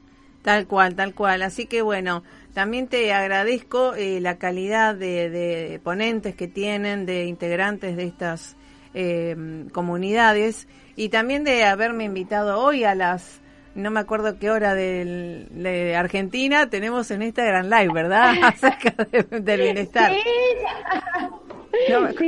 Tal 0.41 0.67
cual, 0.67 0.95
tal 0.95 1.13
cual. 1.15 1.41
Así 1.41 1.65
que 1.65 1.81
bueno, 1.81 2.23
también 2.53 2.87
te 2.87 3.13
agradezco 3.13 3.95
eh, 3.95 4.19
la 4.19 4.37
calidad 4.37 4.95
de, 4.95 5.79
ponentes 5.83 6.35
que 6.35 6.47
tienen, 6.47 7.05
de 7.05 7.25
integrantes 7.25 7.95
de 7.97 8.03
estas 8.03 8.55
eh, 8.93 9.35
comunidades 9.71 10.67
y 10.95 11.09
también 11.09 11.43
de 11.43 11.65
haberme 11.65 12.03
invitado 12.03 12.63
hoy 12.63 12.83
a 12.83 12.93
las 12.93 13.41
no 13.75 13.91
me 13.91 13.99
acuerdo 13.99 14.39
qué 14.39 14.49
hora 14.49 14.73
de 14.73 15.93
Argentina, 15.97 16.69
tenemos 16.69 17.11
en 17.11 17.21
Instagram 17.21 17.65
Live, 17.65 17.93
¿verdad? 17.93 18.33
Acerca 18.43 19.05
del 19.29 19.61
bienestar. 19.61 20.13
Sí. 20.13 20.21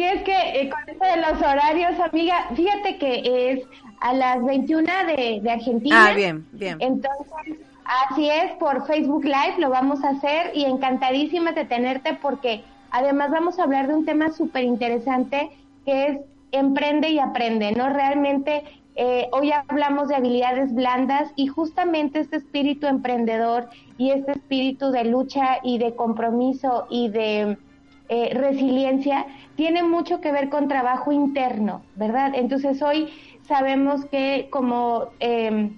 es 0.04 0.24
que 0.24 0.62
eh, 0.62 0.70
con 0.70 0.82
eso 0.90 1.06
de 1.06 1.22
los 1.22 1.42
horarios, 1.42 1.98
amiga, 2.00 2.50
fíjate 2.56 2.98
que 2.98 3.52
es 3.52 3.64
a 4.02 4.14
las 4.14 4.44
21 4.44 4.92
de, 5.08 5.40
de 5.42 5.52
Argentina. 5.52 6.08
Ah, 6.10 6.14
bien, 6.14 6.46
bien. 6.52 6.78
Entonces, 6.82 7.56
así 7.86 8.30
es, 8.30 8.52
por 8.60 8.86
Facebook 8.86 9.24
Live 9.24 9.56
lo 9.60 9.70
vamos 9.70 10.04
a 10.04 10.10
hacer 10.10 10.52
y 10.54 10.66
encantadísima 10.66 11.54
de 11.54 11.64
tenerte 11.64 12.20
porque 12.22 12.66
además 12.92 13.32
vamos 13.32 13.58
a 13.58 13.64
hablar 13.64 13.88
de 13.88 13.96
un 13.96 14.04
tema 14.06 14.32
súper 14.32 14.66
interesante 14.66 15.50
que 15.86 16.08
es 16.08 16.18
emprende 16.52 17.10
y 17.10 17.20
aprende, 17.20 17.72
¿no? 17.72 17.90
Realmente 17.90 18.64
eh, 19.00 19.30
hoy 19.32 19.52
hablamos 19.52 20.08
de 20.08 20.16
habilidades 20.16 20.74
blandas 20.74 21.32
y 21.36 21.46
justamente 21.46 22.20
este 22.20 22.38
espíritu 22.38 22.88
emprendedor 22.88 23.70
y 23.96 24.10
este 24.10 24.32
espíritu 24.32 24.90
de 24.90 25.06
lucha 25.06 25.60
y 25.62 25.78
de 25.78 25.96
compromiso 25.96 26.88
y 26.90 27.10
de 27.10 27.60
eh, 28.10 28.32
resiliencia 28.34 29.28
tiene 29.56 29.84
mucho 29.84 30.20
que 30.20 30.32
ver 30.32 30.50
con 30.50 30.68
trabajo 30.68 31.12
interno, 31.12 31.84
¿verdad? 31.96 32.32
Entonces 32.34 32.82
hoy 32.82 33.10
sabemos 33.48 34.04
que 34.06 34.48
como 34.50 35.10
em, 35.20 35.78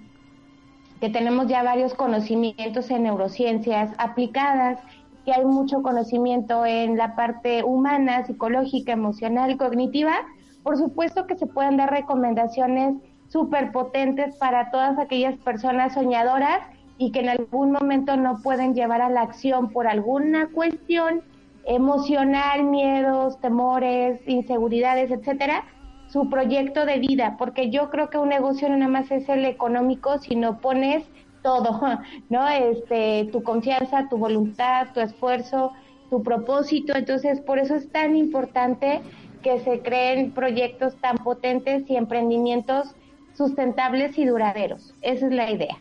que 0.98 1.10
tenemos 1.10 1.46
ya 1.46 1.62
varios 1.62 1.92
conocimientos 1.92 2.90
en 2.90 3.02
neurociencias 3.02 3.92
aplicadas, 3.98 4.78
que 5.26 5.34
hay 5.34 5.44
mucho 5.44 5.82
conocimiento 5.82 6.64
en 6.64 6.96
la 6.96 7.16
parte 7.16 7.64
humana, 7.64 8.24
psicológica, 8.24 8.92
emocional, 8.92 9.58
cognitiva, 9.58 10.14
por 10.62 10.78
supuesto 10.78 11.26
que 11.26 11.36
se 11.36 11.46
pueden 11.46 11.76
dar 11.76 11.90
recomendaciones 11.90 12.94
súper 13.30 13.72
potentes 13.72 14.36
para 14.36 14.70
todas 14.70 14.98
aquellas 14.98 15.38
personas 15.38 15.94
soñadoras 15.94 16.60
y 16.98 17.12
que 17.12 17.20
en 17.20 17.30
algún 17.30 17.72
momento 17.72 18.16
no 18.16 18.42
pueden 18.42 18.74
llevar 18.74 19.00
a 19.00 19.08
la 19.08 19.22
acción 19.22 19.70
por 19.70 19.86
alguna 19.86 20.48
cuestión 20.48 21.22
emocional, 21.64 22.64
miedos, 22.64 23.40
temores, 23.40 24.20
inseguridades, 24.26 25.10
etcétera, 25.10 25.64
su 26.08 26.28
proyecto 26.28 26.84
de 26.84 26.98
vida, 26.98 27.36
porque 27.38 27.70
yo 27.70 27.88
creo 27.88 28.10
que 28.10 28.18
un 28.18 28.28
negocio 28.28 28.68
no 28.68 28.76
nada 28.76 28.90
más 28.90 29.10
es 29.12 29.28
el 29.28 29.44
económico, 29.44 30.18
sino 30.18 30.58
pones 30.58 31.04
todo, 31.42 31.80
¿no? 32.28 32.48
Este, 32.48 33.28
tu 33.30 33.42
confianza, 33.44 34.08
tu 34.08 34.18
voluntad, 34.18 34.88
tu 34.92 35.00
esfuerzo, 35.00 35.72
tu 36.10 36.22
propósito, 36.24 36.94
entonces 36.96 37.40
por 37.40 37.60
eso 37.60 37.76
es 37.76 37.90
tan 37.92 38.16
importante 38.16 39.00
que 39.42 39.60
se 39.60 39.80
creen 39.80 40.32
proyectos 40.32 40.96
tan 40.96 41.16
potentes 41.18 41.88
y 41.88 41.96
emprendimientos 41.96 42.94
sustentables 43.40 44.18
y 44.18 44.26
duraderos. 44.26 44.92
Esa 45.00 45.26
es 45.26 45.32
la 45.32 45.50
idea. 45.50 45.78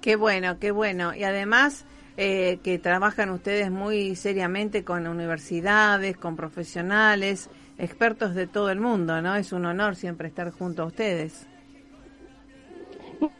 Qué 0.00 0.16
bueno, 0.16 0.58
qué 0.58 0.70
bueno. 0.70 1.14
Y 1.14 1.24
además 1.24 1.84
eh, 2.16 2.58
que 2.64 2.78
trabajan 2.78 3.28
ustedes 3.28 3.70
muy 3.70 4.16
seriamente 4.16 4.82
con 4.82 5.06
universidades, 5.06 6.16
con 6.16 6.36
profesionales, 6.36 7.50
expertos 7.76 8.34
de 8.34 8.46
todo 8.46 8.70
el 8.70 8.80
mundo, 8.80 9.20
¿no? 9.20 9.36
Es 9.36 9.52
un 9.52 9.66
honor 9.66 9.94
siempre 9.94 10.28
estar 10.28 10.50
junto 10.52 10.84
a 10.84 10.86
ustedes. 10.86 11.46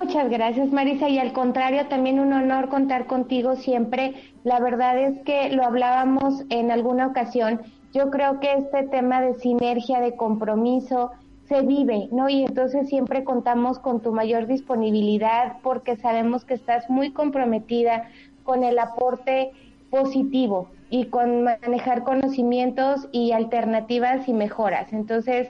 Muchas 0.01 0.31
gracias, 0.31 0.71
Marisa. 0.71 1.09
Y 1.09 1.19
al 1.19 1.33
contrario, 1.33 1.87
también 1.89 2.21
un 2.21 2.35
honor 2.35 2.69
contar 2.69 3.07
contigo 3.07 3.57
siempre. 3.57 4.15
La 4.45 4.61
verdad 4.61 4.99
es 4.99 5.23
que 5.25 5.49
lo 5.49 5.65
hablábamos 5.65 6.45
en 6.51 6.71
alguna 6.71 7.07
ocasión. 7.07 7.63
Yo 7.95 8.11
creo 8.11 8.39
que 8.39 8.53
este 8.53 8.85
tema 8.89 9.23
de 9.23 9.35
sinergia, 9.35 10.01
de 10.01 10.15
compromiso, 10.15 11.11
se 11.53 11.63
vive, 11.63 12.09
¿no? 12.13 12.31
Y 12.31 12.45
entonces 12.45 12.89
siempre 12.89 13.25
contamos 13.25 13.79
con 13.79 14.01
tu 14.01 14.11
mayor 14.13 14.47
disponibilidad 14.47 15.59
porque 15.63 15.97
sabemos 15.97 16.47
que 16.47 16.55
estás 16.55 16.89
muy 16.89 17.13
comprometida 17.13 18.09
con 18.43 18.65
el 18.65 18.79
aporte 18.79 19.53
positivo 19.91 20.69
y 20.89 21.07
con 21.07 21.43
manejar 21.43 22.05
conocimientos 22.05 23.07
y 23.13 23.33
alternativas 23.33 24.27
y 24.29 24.33
mejoras. 24.33 24.93
Entonces, 24.93 25.49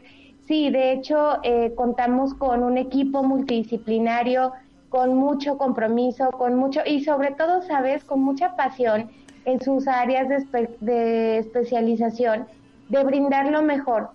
Sí, 0.49 0.71
de 0.71 0.93
hecho, 0.93 1.39
eh, 1.45 1.73
contamos 1.77 2.35
con 2.35 2.65
un 2.65 2.77
equipo 2.77 3.23
multidisciplinario, 3.23 4.53
con 4.89 5.15
mucho 5.15 5.57
compromiso, 5.57 6.31
con 6.33 6.57
mucho, 6.57 6.81
y 6.85 7.05
sobre 7.05 7.31
todo, 7.31 7.63
sabes, 7.63 8.05
con 8.05 8.21
mucha 8.21 8.57
pasión 8.57 9.09
en 9.45 9.61
sus 9.61 9.87
áreas 9.87 10.29
de, 10.29 10.69
de 10.81 11.39
especialización, 11.39 12.47
de 12.89 13.05
brindar 13.05 13.51
lo 13.51 13.63
mejor, 13.63 14.11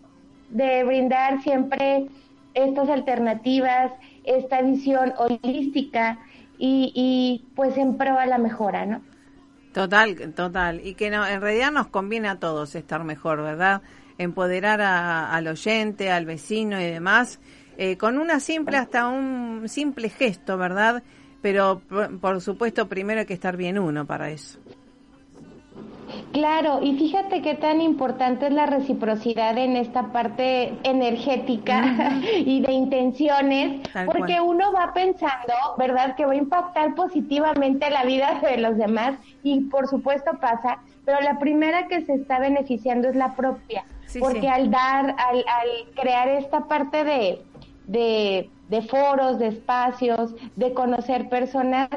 de 0.49 0.83
brindar 0.83 1.41
siempre 1.41 2.07
estas 2.53 2.89
alternativas, 2.89 3.91
esta 4.23 4.61
visión 4.61 5.13
holística 5.17 6.19
y, 6.57 6.91
y 6.95 7.53
pues 7.55 7.77
en 7.77 7.97
pro 7.97 8.17
a 8.17 8.25
la 8.25 8.37
mejora, 8.37 8.85
¿no? 8.85 9.01
Total, 9.73 10.33
total. 10.33 10.81
Y 10.83 10.95
que 10.95 11.09
no, 11.09 11.25
en 11.27 11.39
realidad 11.39 11.71
nos 11.71 11.87
conviene 11.87 12.29
a 12.29 12.39
todos 12.39 12.73
estar 12.73 13.03
mejor, 13.03 13.43
¿verdad? 13.43 13.81
empoderar 14.17 14.81
al 14.81 15.47
oyente, 15.47 16.11
al 16.11 16.25
vecino 16.25 16.79
y 16.81 16.85
demás, 16.85 17.39
eh, 17.77 17.97
con 17.97 18.17
una 18.17 18.39
simple, 18.39 18.77
hasta 18.77 19.07
un 19.07 19.67
simple 19.69 20.09
gesto, 20.09 20.57
¿verdad? 20.57 21.03
Pero 21.41 21.81
por, 22.19 22.41
supuesto 22.41 22.87
primero 22.87 23.21
hay 23.21 23.25
que 23.25 23.35
estar 23.35 23.55
bien 23.55 23.77
uno 23.77 24.05
para 24.05 24.31
eso. 24.31 24.59
Claro, 26.38 26.81
y 26.83 26.95
fíjate 26.95 27.41
qué 27.41 27.55
tan 27.55 27.81
importante 27.81 28.45
es 28.45 28.53
la 28.53 28.67
reciprocidad 28.67 29.57
en 29.57 29.75
esta 29.75 30.11
parte 30.11 30.77
energética 30.83 32.13
y 32.38 32.61
de 32.61 32.71
intenciones, 32.73 33.81
porque 34.05 34.39
uno 34.39 34.71
va 34.71 34.93
pensando, 34.93 35.53
¿verdad?, 35.79 36.15
que 36.15 36.27
va 36.27 36.33
a 36.33 36.35
impactar 36.35 36.93
positivamente 36.93 37.89
la 37.89 38.05
vida 38.05 38.39
de 38.39 38.57
los 38.57 38.77
demás 38.77 39.15
y 39.41 39.61
por 39.61 39.88
supuesto 39.88 40.29
pasa, 40.39 40.77
pero 41.05 41.19
la 41.21 41.39
primera 41.39 41.88
que 41.88 42.05
se 42.05 42.13
está 42.13 42.38
beneficiando 42.38 43.09
es 43.09 43.15
la 43.15 43.33
propia 43.35 43.83
porque 44.19 44.47
al 44.47 44.69
dar, 44.69 45.15
al, 45.17 45.38
al, 45.38 45.93
crear 45.99 46.29
esta 46.29 46.67
parte 46.67 47.03
de, 47.03 47.41
de, 47.88 48.81
foros, 48.83 49.39
de 49.39 49.47
espacios, 49.47 50.35
de 50.55 50.73
conocer 50.73 51.29
personas, 51.29 51.89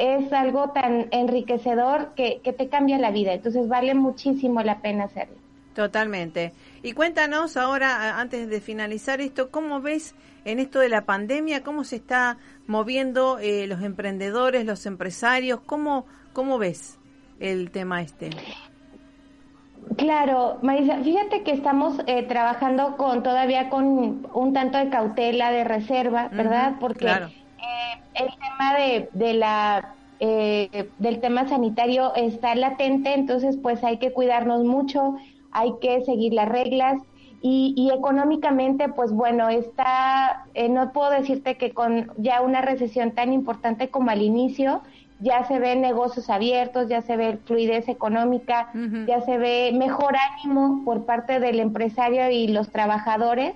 es 0.00 0.32
algo 0.32 0.70
tan 0.70 1.08
enriquecedor 1.10 2.14
que, 2.14 2.40
que 2.42 2.52
te 2.52 2.68
cambia 2.68 2.98
la 2.98 3.10
vida. 3.10 3.34
Entonces 3.34 3.68
vale 3.68 3.94
muchísimo 3.94 4.62
la 4.62 4.80
pena 4.80 5.04
hacerlo. 5.04 5.36
Totalmente. 5.74 6.52
Y 6.82 6.92
cuéntanos 6.92 7.56
ahora, 7.56 8.18
antes 8.18 8.48
de 8.48 8.60
finalizar 8.60 9.20
esto, 9.20 9.50
¿cómo 9.50 9.80
ves 9.80 10.14
en 10.44 10.58
esto 10.58 10.80
de 10.80 10.88
la 10.88 11.04
pandemia, 11.04 11.62
cómo 11.62 11.84
se 11.84 11.96
está 11.96 12.38
moviendo 12.66 13.38
eh, 13.38 13.66
los 13.66 13.82
emprendedores, 13.82 14.64
los 14.64 14.86
empresarios? 14.86 15.60
¿Cómo, 15.60 16.06
¿Cómo 16.32 16.58
ves 16.58 16.98
el 17.38 17.70
tema 17.70 18.02
este? 18.02 18.30
Claro, 19.96 20.58
Marisa, 20.62 20.98
fíjate 21.02 21.42
que 21.42 21.52
estamos 21.52 22.00
eh, 22.06 22.24
trabajando 22.24 22.96
con 22.96 23.22
todavía 23.22 23.70
con 23.70 24.28
un 24.32 24.52
tanto 24.52 24.78
de 24.78 24.88
cautela, 24.88 25.50
de 25.50 25.64
reserva, 25.64 26.28
¿verdad? 26.28 26.74
Porque 26.78 27.08
eh, 27.62 28.00
el 28.14 28.28
tema 28.38 28.74
de, 28.78 29.08
de 29.12 29.34
la 29.34 29.94
eh, 30.22 30.90
del 30.98 31.20
tema 31.20 31.48
sanitario 31.48 32.14
está 32.14 32.54
latente, 32.54 33.14
entonces 33.14 33.56
pues 33.56 33.82
hay 33.82 33.98
que 33.98 34.12
cuidarnos 34.12 34.64
mucho, 34.64 35.16
hay 35.50 35.72
que 35.80 36.04
seguir 36.04 36.34
las 36.34 36.48
reglas 36.48 37.00
y, 37.40 37.72
y 37.74 37.90
económicamente 37.90 38.90
pues 38.90 39.12
bueno 39.12 39.48
está, 39.48 40.44
no 40.68 40.92
puedo 40.92 41.10
decirte 41.10 41.56
que 41.56 41.72
con 41.72 42.12
ya 42.18 42.42
una 42.42 42.60
recesión 42.60 43.12
tan 43.12 43.32
importante 43.32 43.88
como 43.88 44.10
al 44.10 44.20
inicio 44.20 44.82
ya 45.20 45.44
se 45.44 45.58
ven 45.58 45.82
negocios 45.82 46.30
abiertos, 46.30 46.88
ya 46.88 47.02
se 47.02 47.16
ve 47.16 47.38
fluidez 47.44 47.88
económica, 47.88 48.70
ya 49.06 49.20
se 49.20 49.36
ve 49.36 49.70
mejor 49.74 50.14
ánimo 50.16 50.82
por 50.84 51.04
parte 51.04 51.40
del 51.40 51.60
empresario 51.60 52.30
y 52.30 52.48
los 52.48 52.70
trabajadores, 52.70 53.54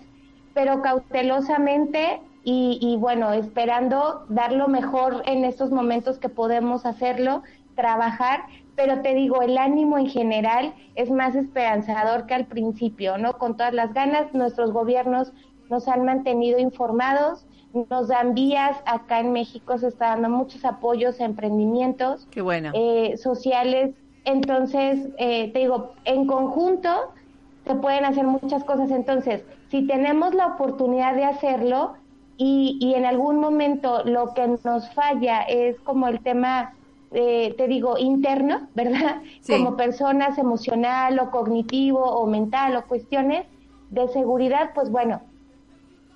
pero 0.53 0.83
cautelosamente 0.83 2.21
y, 2.45 2.79
y 2.81 2.97
bueno, 2.97 3.33
esperando 3.33 4.27
dar 4.29 4.53
lo 4.53 4.69
mejor 4.69 5.23
en 5.27 5.45
estos 5.45 5.71
momentos 5.71 6.19
que 6.19 6.29
podemos 6.29 6.85
hacerlo, 6.85 7.43
trabajar, 7.75 8.45
pero 8.77 9.03
te 9.03 9.15
digo, 9.15 9.43
el 9.43 9.57
ánimo 9.57 9.99
en 9.99 10.09
general 10.09 10.75
es 10.95 11.11
más 11.11 11.35
esperanzador 11.35 12.27
que 12.27 12.35
al 12.35 12.47
principio, 12.47 13.19
¿no? 13.19 13.39
Con 13.39 13.57
todas 13.57 13.73
las 13.73 13.95
ganas, 13.95 14.33
nuestros 14.35 14.73
gobiernos 14.73 15.33
nos 15.71 15.89
han 15.89 16.05
mantenido 16.05 16.59
informados, 16.59 17.47
nos 17.91 18.09
dan 18.09 18.35
vías, 18.35 18.77
acá 18.87 19.21
en 19.21 19.33
México 19.33 19.79
se 19.79 19.89
está 19.89 20.09
dando 20.09 20.29
muchos 20.29 20.65
apoyos 20.65 21.21
a 21.21 21.25
emprendimientos 21.25 22.29
Qué 22.31 22.43
bueno. 22.43 22.71
Eh, 22.75 23.17
sociales, 23.17 23.95
entonces, 24.25 25.09
eh, 25.19 25.51
te 25.53 25.61
digo, 25.61 25.95
en 26.05 26.27
conjunto 26.27 27.13
se 27.67 27.75
pueden 27.75 28.05
hacer 28.05 28.27
muchas 28.27 28.63
cosas, 28.65 28.91
entonces, 28.91 29.45
si 29.71 29.87
tenemos 29.87 30.35
la 30.35 30.49
oportunidad 30.49 31.15
de 31.15 31.25
hacerlo 31.25 31.95
y, 32.37 32.79
y 32.81 32.95
en 32.95 33.05
algún 33.05 33.39
momento 33.39 34.03
lo 34.05 34.35
que 34.35 34.47
nos 34.65 34.91
falla 34.95 35.43
es 35.43 35.79
como 35.81 36.09
el 36.09 36.21
tema 36.21 36.75
eh, 37.17 37.55
te 37.57 37.69
digo, 37.69 37.97
interno, 37.97 38.69
¿verdad? 38.75 39.23
Como 39.47 39.77
personas 39.77 40.37
emocional 40.37 41.19
o 41.21 41.31
cognitivo 41.31 42.01
o 42.01 42.27
mental 42.27 42.77
o 42.77 42.85
cuestiones 42.87 43.47
de 43.91 44.09
seguridad, 44.09 44.71
pues 44.75 44.91
bueno, 44.91 45.23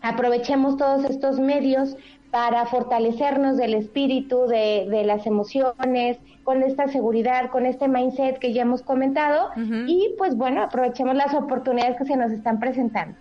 aprovechemos 0.02 0.76
todos 0.76 1.04
estos 1.04 1.38
medios 1.38 1.96
para 2.32 2.66
fortalecernos 2.66 3.56
del 3.56 3.74
espíritu, 3.74 4.48
de, 4.48 4.86
de, 4.90 5.04
las 5.04 5.24
emociones, 5.24 6.18
con 6.42 6.62
esta 6.62 6.88
seguridad, 6.88 7.50
con 7.50 7.64
este 7.64 7.88
mindset 7.88 8.38
que 8.38 8.52
ya 8.52 8.62
hemos 8.62 8.82
comentado 8.82 9.50
y 9.86 10.14
pues 10.18 10.36
bueno, 10.36 10.62
aprovechemos 10.62 11.14
las 11.14 11.32
oportunidades 11.32 11.96
que 11.96 12.04
se 12.04 12.16
nos 12.16 12.32
están 12.32 12.58
presentando. 12.58 13.16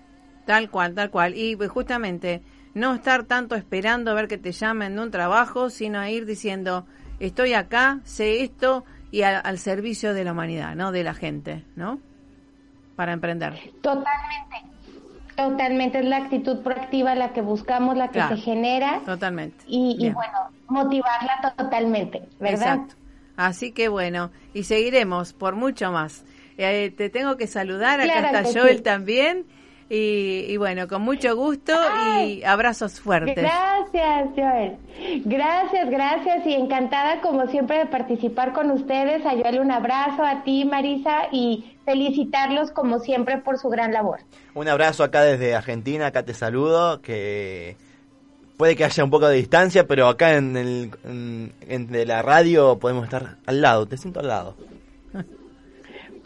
Tal 0.46 0.70
cual, 0.70 0.94
tal 0.94 1.10
cual. 1.10 1.38
Y 1.38 1.56
pues 1.56 1.70
justamente 1.70 2.42
no 2.74 2.94
estar 2.94 3.24
tanto 3.24 3.56
esperando 3.56 4.12
a 4.12 4.14
ver 4.14 4.28
que 4.28 4.38
te 4.38 4.52
llamen 4.52 4.96
de 4.96 5.02
un 5.02 5.12
trabajo, 5.12 5.70
sino 5.70 6.06
ir 6.08 6.26
diciendo, 6.26 6.86
estoy 7.20 7.54
acá, 7.54 8.00
sé 8.04 8.44
esto 8.44 8.86
y 9.12 9.22
al 9.22 9.58
servicio 9.58 10.14
de 10.14 10.24
la 10.24 10.34
humanidad, 10.34 10.76
¿no? 10.76 10.92
De 10.92 11.04
la 11.04 11.14
gente, 11.14 11.64
¿no? 11.76 12.00
Para 12.96 13.14
emprender. 13.14 13.54
Totalmente. 13.82 14.68
Totalmente, 15.38 16.00
es 16.00 16.06
la 16.06 16.18
actitud 16.18 16.62
proactiva 16.64 17.14
la 17.14 17.32
que 17.32 17.42
buscamos, 17.42 17.96
la 17.96 18.10
que 18.10 18.22
se 18.24 18.38
genera. 18.38 19.02
Totalmente. 19.06 19.64
Y, 19.68 20.10
bueno, 20.10 20.50
motivarla 20.68 21.54
totalmente, 21.56 22.28
¿verdad? 22.40 22.76
Exacto. 22.76 22.96
Así 23.36 23.72
que 23.72 23.88
bueno, 23.88 24.32
y 24.56 24.64
seguiremos 24.64 25.34
por 25.34 25.56
mucho 25.56 25.92
más. 25.92 26.26
Eh, 26.58 26.92
te 26.98 27.12
tengo 27.12 27.38
que 27.38 27.46
saludar, 27.46 28.02
acá 28.02 28.42
está 28.42 28.60
Joel 28.60 28.82
también. 28.82 29.46
Y, 29.90 30.58
bueno, 30.58 30.88
con 30.88 31.02
mucho 31.02 31.34
gusto 31.36 31.74
y 32.22 32.44
abrazos 32.44 33.00
fuertes. 33.00 33.36
Gracias, 33.36 34.30
Joel. 34.36 34.78
Gracias, 35.24 35.90
gracias 35.90 36.46
y 36.46 36.54
encantada 36.54 37.22
como 37.22 37.48
siempre 37.48 37.78
de 37.78 37.86
participar 37.86 38.52
con 38.52 38.72
ustedes. 38.72 39.26
A 39.26 39.32
Joel 39.32 39.62
un 39.62 39.72
abrazo, 39.72 40.24
a 40.24 40.44
ti 40.44 40.66
Marisa 40.66 41.28
y 41.32 41.78
felicitarlos 41.86 42.72
como 42.72 43.00
siempre 43.00 43.38
por 43.38 43.58
su 43.58 43.70
gran 43.70 43.94
labor. 43.94 44.20
Un 44.56 44.68
abrazo 44.68 45.06
acá 45.06 45.22
desde 45.22 45.56
Argentina, 45.56 46.08
acá 46.08 46.24
te 46.24 46.34
saludo, 46.34 47.02
que 47.02 47.78
puede 48.58 48.76
que 48.76 48.84
haya 48.84 49.04
un 49.06 49.10
poco 49.10 49.30
de 49.30 49.38
distancia, 49.38 49.88
pero 49.88 50.10
acá 50.10 50.36
en, 50.36 50.58
el, 50.58 50.92
en 51.06 52.08
la 52.08 52.22
radio 52.22 52.78
podemos 52.78 53.06
estar 53.06 53.38
al 53.46 53.62
lado, 53.62 53.86
te 53.86 53.98
siento 53.98 54.20
al 54.20 54.28
lado. 54.28 54.56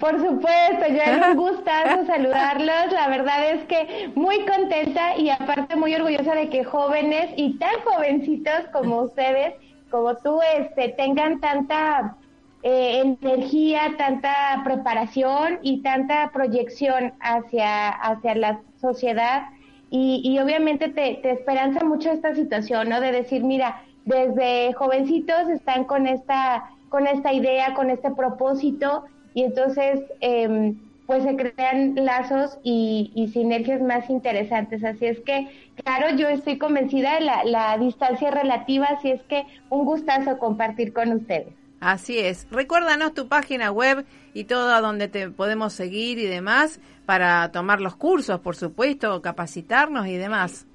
Por 0.01 0.19
supuesto, 0.19 0.87
yo 0.89 0.99
es 0.99 1.27
un 1.27 1.37
gustazo 1.37 2.05
saludarlos. 2.07 2.91
La 2.91 3.07
verdad 3.07 3.51
es 3.51 3.63
que 3.65 4.11
muy 4.15 4.43
contenta 4.45 5.15
y 5.15 5.29
aparte 5.29 5.75
muy 5.75 5.93
orgullosa 5.93 6.33
de 6.33 6.49
que 6.49 6.63
jóvenes 6.63 7.29
y 7.37 7.59
tan 7.59 7.79
jovencitos 7.85 8.61
como 8.73 9.01
ustedes, 9.03 9.53
como 9.91 10.15
tú, 10.17 10.39
este, 10.57 10.89
tengan 10.89 11.39
tanta 11.39 12.17
eh, 12.63 13.15
energía, 13.21 13.93
tanta 13.95 14.61
preparación 14.63 15.59
y 15.61 15.83
tanta 15.83 16.31
proyección 16.33 17.13
hacia, 17.19 17.89
hacia 17.89 18.35
la 18.35 18.59
sociedad. 18.81 19.49
Y, 19.91 20.21
y 20.23 20.39
obviamente 20.39 20.89
te, 20.89 21.19
te 21.21 21.29
esperanza 21.29 21.85
mucho 21.85 22.09
esta 22.09 22.33
situación, 22.33 22.89
¿no? 22.89 23.01
De 23.01 23.11
decir, 23.11 23.43
mira, 23.43 23.83
desde 24.05 24.73
jovencitos 24.73 25.47
están 25.49 25.83
con 25.83 26.07
esta, 26.07 26.71
con 26.89 27.05
esta 27.05 27.33
idea, 27.33 27.75
con 27.75 27.91
este 27.91 28.09
propósito, 28.09 29.05
y 29.33 29.43
entonces 29.43 30.01
eh, 30.21 30.73
pues 31.11 31.23
se 31.23 31.35
crean 31.35 31.95
lazos 31.95 32.57
y, 32.63 33.29
sinergias 33.33 33.81
más 33.81 34.09
interesantes. 34.09 34.81
Así 34.83 35.07
es 35.07 35.19
que, 35.19 35.49
claro, 35.83 36.15
yo 36.15 36.29
estoy 36.29 36.57
convencida 36.57 37.15
de 37.15 37.21
la, 37.21 37.43
la 37.43 37.77
distancia 37.77 38.31
relativa, 38.31 38.85
así 38.85 39.11
es 39.11 39.21
que 39.23 39.43
un 39.69 39.83
gustazo 39.83 40.39
compartir 40.39 40.93
con 40.93 41.11
ustedes. 41.11 41.53
Así 41.81 42.19
es. 42.19 42.47
Recuérdanos 42.49 43.13
tu 43.13 43.27
página 43.27 43.71
web 43.71 44.05
y 44.33 44.45
todo 44.45 44.73
a 44.73 44.79
donde 44.79 45.07
te 45.07 45.29
podemos 45.29 45.73
seguir 45.73 46.17
y 46.19 46.27
demás 46.27 46.79
para 47.05 47.51
tomar 47.51 47.81
los 47.81 47.97
cursos, 47.97 48.39
por 48.39 48.55
supuesto, 48.55 49.21
capacitarnos 49.21 50.07
y 50.07 50.15
demás. 50.15 50.65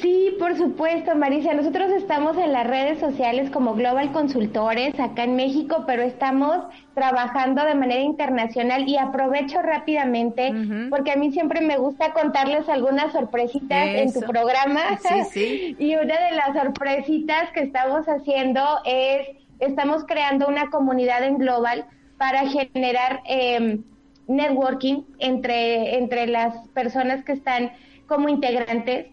Sí, 0.00 0.34
por 0.38 0.56
supuesto, 0.56 1.14
Marisa. 1.14 1.54
Nosotros 1.54 1.90
estamos 1.92 2.36
en 2.36 2.52
las 2.52 2.66
redes 2.66 2.98
sociales 2.98 3.48
como 3.50 3.74
Global 3.74 4.10
Consultores 4.12 4.98
acá 4.98 5.22
en 5.24 5.36
México, 5.36 5.84
pero 5.86 6.02
estamos 6.02 6.64
trabajando 6.94 7.64
de 7.64 7.74
manera 7.76 8.00
internacional 8.00 8.88
y 8.88 8.96
aprovecho 8.96 9.62
rápidamente 9.62 10.52
porque 10.90 11.12
a 11.12 11.16
mí 11.16 11.30
siempre 11.30 11.60
me 11.60 11.76
gusta 11.76 12.12
contarles 12.12 12.68
algunas 12.68 13.12
sorpresitas 13.12 13.86
en 13.88 14.12
tu 14.12 14.20
programa. 14.20 14.98
Sí, 15.00 15.24
sí. 15.30 15.76
y 15.78 15.94
una 15.94 16.14
de 16.28 16.32
las 16.34 16.54
sorpresitas 16.60 17.50
que 17.52 17.60
estamos 17.60 18.06
haciendo 18.06 18.60
es, 18.84 19.28
estamos 19.60 20.04
creando 20.04 20.48
una 20.48 20.70
comunidad 20.70 21.22
en 21.22 21.38
Global 21.38 21.86
para 22.16 22.48
generar 22.48 23.22
eh, 23.26 23.78
networking 24.26 25.02
entre, 25.20 25.98
entre 25.98 26.26
las 26.26 26.66
personas 26.70 27.24
que 27.24 27.32
están 27.32 27.70
como 28.08 28.28
integrantes 28.28 29.06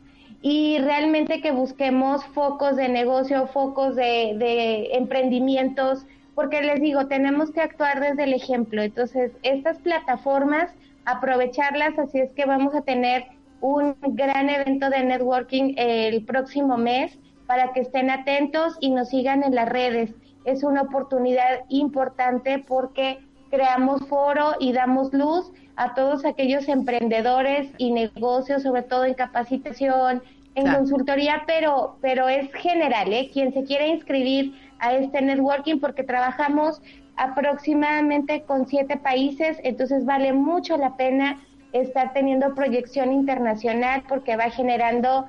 y 0.48 0.78
realmente 0.78 1.42
que 1.42 1.50
busquemos 1.50 2.24
focos 2.24 2.76
de 2.76 2.88
negocio, 2.88 3.48
focos 3.48 3.96
de, 3.96 4.90
emprendimientos, 4.92 6.06
porque 6.36 6.62
les 6.62 6.80
digo, 6.80 7.08
tenemos 7.08 7.50
que 7.50 7.62
actuar 7.62 8.00
desde 8.00 8.26
el 8.26 8.34
ejemplo. 8.36 8.84
Entonces, 8.84 9.32
estas 9.42 9.80
plataformas, 9.80 10.72
aprovecharlas, 11.06 11.98
así 11.98 12.20
es 12.20 12.32
que 12.34 12.46
vamos 12.46 12.76
a 12.76 12.82
tener 12.82 13.24
un 13.60 13.96
gran 14.10 14.52
evento 14.52 14.92
de 14.92 15.04
networking 15.04 15.74
el 15.78 16.24
próximo 16.26 16.78
mes 16.78 17.18
para 17.48 17.74
que 17.74 17.80
estén 17.80 18.12
atentos 18.12 18.78
y 18.82 18.92
nos 18.92 19.10
sigan 19.10 19.42
en 19.42 19.56
las 19.56 19.68
redes. 19.68 20.14
Es 20.46 20.64
una 20.64 20.84
oportunidad 20.84 21.62
importante 21.70 22.60
porque 22.60 23.18
creamos 23.50 24.08
foro 24.08 24.54
y 24.60 24.74
damos 24.74 25.12
luz 25.12 25.52
a 25.76 25.94
todos 25.94 26.24
aquellos 26.24 26.68
emprendedores 26.68 27.70
y 27.78 27.92
negocios, 27.92 28.64
sobre 28.64 28.84
todo 28.84 29.06
en 29.06 29.14
capacitación, 29.16 30.22
en 30.56 30.74
consultoría, 30.74 31.44
pero, 31.46 31.98
pero 32.02 32.30
es 32.30 32.52
general, 32.54 33.12
¿eh? 33.12 33.30
Quien 33.32 33.54
se 33.54 33.64
quiera 33.64 33.86
inscribir 33.88 34.54
a 34.80 34.94
este 34.94 35.22
networking, 35.22 35.80
porque 35.80 36.04
trabajamos 36.04 36.82
aproximadamente 37.18 38.44
con 38.44 38.68
siete 38.68 38.98
países, 38.98 39.58
entonces 39.64 40.06
vale 40.06 40.34
mucho 40.34 40.78
la 40.78 40.98
pena 40.98 41.42
estar 41.72 42.14
teniendo 42.14 42.56
proyección 42.56 43.12
internacional 43.12 44.04
porque 44.08 44.36
va 44.36 44.50
generando 44.50 45.28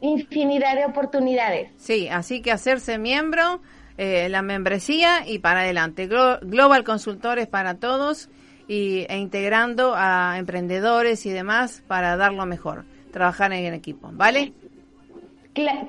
infinidad 0.00 0.76
de 0.76 0.84
oportunidades. 0.84 1.70
Sí, 1.76 2.08
así 2.08 2.42
que 2.42 2.52
hacerse 2.52 2.98
miembro, 2.98 3.60
eh, 3.96 4.28
la 4.28 4.42
membresía 4.42 5.26
y 5.26 5.38
para 5.38 5.60
adelante. 5.60 6.06
Global 6.06 6.84
Consultores 6.84 7.46
para 7.46 7.76
todos 7.76 8.28
y, 8.68 9.06
e 9.08 9.16
integrando 9.18 9.94
a 9.96 10.38
emprendedores 10.38 11.24
y 11.24 11.30
demás 11.30 11.82
para 11.86 12.16
dar 12.16 12.32
lo 12.34 12.44
mejor, 12.44 12.84
trabajar 13.10 13.52
en 13.52 13.72
equipo, 13.72 14.10
¿vale? 14.12 14.52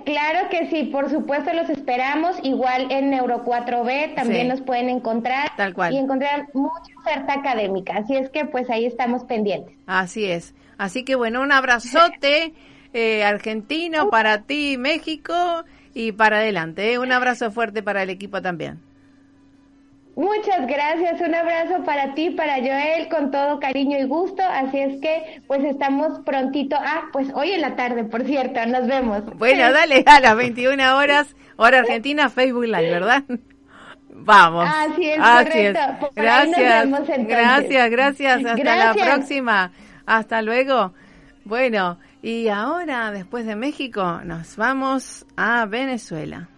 Claro 0.05 0.49
que 0.49 0.69
sí, 0.69 0.85
por 0.85 1.09
supuesto 1.09 1.53
los 1.53 1.69
esperamos. 1.69 2.37
Igual 2.43 2.91
en 2.91 3.09
Neuro 3.09 3.43
4B 3.43 4.15
también 4.15 4.47
nos 4.47 4.61
pueden 4.61 4.89
encontrar. 4.89 5.51
Tal 5.57 5.73
cual. 5.73 5.93
Y 5.93 5.97
encontrar 5.97 6.47
mucha 6.53 6.91
oferta 6.99 7.33
académica. 7.33 7.97
Así 7.97 8.15
es 8.15 8.29
que 8.29 8.45
pues 8.45 8.69
ahí 8.69 8.85
estamos 8.85 9.23
pendientes. 9.25 9.75
Así 9.85 10.25
es. 10.25 10.55
Así 10.77 11.03
que 11.03 11.15
bueno, 11.15 11.41
un 11.41 11.51
abrazote 11.51 12.53
eh, 12.93 13.23
argentino 13.23 14.09
para 14.09 14.43
ti, 14.43 14.77
México, 14.77 15.33
y 15.93 16.11
para 16.11 16.37
adelante. 16.37 16.93
¿eh? 16.93 16.99
Un 16.99 17.11
abrazo 17.11 17.51
fuerte 17.51 17.83
para 17.83 18.03
el 18.03 18.09
equipo 18.09 18.41
también. 18.41 18.86
Muchas 20.17 20.65
gracias, 20.65 21.21
un 21.21 21.35
abrazo 21.35 21.83
para 21.85 22.15
ti, 22.15 22.31
para 22.31 22.55
Joel, 22.55 23.07
con 23.07 23.29
todo 23.29 23.59
cariño 23.59 23.99
y 23.99 24.05
gusto. 24.05 24.41
Así 24.41 24.79
es 24.79 24.99
que, 24.99 25.43
pues 25.45 25.63
estamos 25.63 26.21
prontito. 26.25 26.75
Ah, 26.75 27.03
pues 27.13 27.27
hoy 27.35 27.51
en 27.51 27.61
la 27.61 27.75
tarde, 27.75 28.03
por 28.03 28.23
cierto, 28.23 28.65
nos 28.65 28.87
vemos. 28.87 29.23
Bueno, 29.37 29.71
dale 29.71 30.03
a 30.07 30.19
las 30.19 30.35
21 30.35 30.97
horas, 30.97 31.35
hora 31.55 31.81
Argentina, 31.81 32.29
Facebook 32.29 32.65
Live, 32.65 32.89
¿verdad? 32.89 33.23
Vamos. 34.09 34.67
Así 34.67 35.07
es, 35.07 35.19
correcto. 35.19 36.09
Gracias. 36.15 36.89
gracias, 37.27 37.89
gracias. 37.91 38.43
Hasta 38.43 38.75
la 38.75 38.93
próxima. 38.95 39.71
Hasta 40.07 40.41
luego. 40.41 40.93
Bueno, 41.45 41.99
y 42.23 42.47
ahora, 42.47 43.11
después 43.11 43.45
de 43.45 43.55
México, 43.55 44.21
nos 44.23 44.55
vamos 44.55 45.27
a 45.35 45.67
Venezuela. 45.67 46.49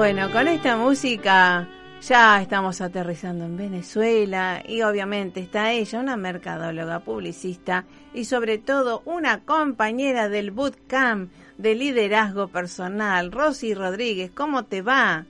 Bueno, 0.00 0.32
con 0.32 0.48
esta 0.48 0.78
música 0.78 1.68
ya 2.00 2.40
estamos 2.40 2.80
aterrizando 2.80 3.44
en 3.44 3.58
Venezuela 3.58 4.62
y 4.66 4.80
obviamente 4.80 5.40
está 5.40 5.72
ella, 5.72 6.00
una 6.00 6.16
mercadóloga, 6.16 7.00
publicista 7.00 7.84
y 8.14 8.24
sobre 8.24 8.56
todo 8.56 9.02
una 9.04 9.44
compañera 9.44 10.30
del 10.30 10.52
bootcamp 10.52 11.30
de 11.58 11.74
liderazgo 11.74 12.48
personal. 12.48 13.30
Rosy 13.30 13.74
Rodríguez, 13.74 14.30
¿cómo 14.30 14.64
te 14.64 14.80
va? 14.80 15.26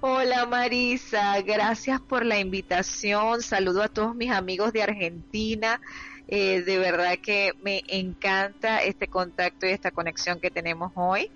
Hola 0.00 0.46
Marisa, 0.46 1.40
gracias 1.40 2.00
por 2.00 2.24
la 2.24 2.38
invitación. 2.38 3.42
Saludo 3.42 3.82
a 3.82 3.88
todos 3.88 4.14
mis 4.14 4.30
amigos 4.30 4.72
de 4.72 4.84
Argentina. 4.84 5.80
Eh, 6.28 6.62
de 6.62 6.78
verdad 6.78 7.18
que 7.20 7.54
me 7.60 7.82
encanta 7.88 8.84
este 8.84 9.08
contacto 9.08 9.66
y 9.66 9.70
esta 9.70 9.90
conexión 9.90 10.38
que 10.38 10.52
tenemos 10.52 10.92
hoy 10.94 11.28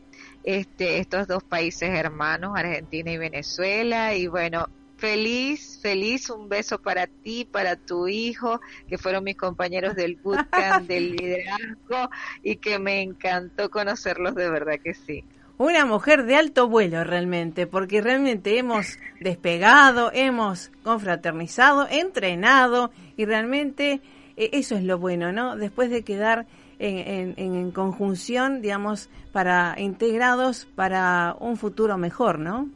este, 0.46 0.98
estos 0.98 1.26
dos 1.26 1.42
países 1.42 1.90
hermanos, 1.90 2.52
Argentina 2.56 3.10
y 3.10 3.18
Venezuela. 3.18 4.14
Y 4.14 4.28
bueno, 4.28 4.68
feliz, 4.96 5.80
feliz, 5.82 6.30
un 6.30 6.48
beso 6.48 6.78
para 6.78 7.08
ti, 7.08 7.44
para 7.44 7.76
tu 7.76 8.06
hijo, 8.08 8.60
que 8.88 8.96
fueron 8.96 9.24
mis 9.24 9.36
compañeros 9.36 9.96
del 9.96 10.16
bootcamp 10.16 10.86
del 10.88 11.16
liderazgo 11.16 12.10
y 12.42 12.56
que 12.56 12.78
me 12.78 13.02
encantó 13.02 13.68
conocerlos 13.70 14.34
de 14.36 14.48
verdad 14.48 14.76
que 14.82 14.94
sí. 14.94 15.24
Una 15.58 15.84
mujer 15.84 16.26
de 16.26 16.36
alto 16.36 16.68
vuelo 16.68 17.02
realmente, 17.02 17.66
porque 17.66 18.00
realmente 18.00 18.58
hemos 18.58 18.98
despegado, 19.20 20.10
hemos 20.12 20.70
confraternizado, 20.84 21.88
entrenado 21.90 22.92
y 23.16 23.24
realmente 23.24 24.00
eh, 24.36 24.50
eso 24.52 24.76
es 24.76 24.84
lo 24.84 24.98
bueno, 24.98 25.32
¿no? 25.32 25.56
Después 25.56 25.90
de 25.90 26.02
quedar 26.02 26.46
en, 26.78 27.34
en, 27.36 27.70
conjunción, 27.70 28.60
digamos, 28.60 29.08
para 29.32 29.74
integrados 29.78 30.66
para 30.74 31.36
un 31.40 31.56
futuro 31.56 31.96
mejor, 31.98 32.38
¿no? 32.38 32.68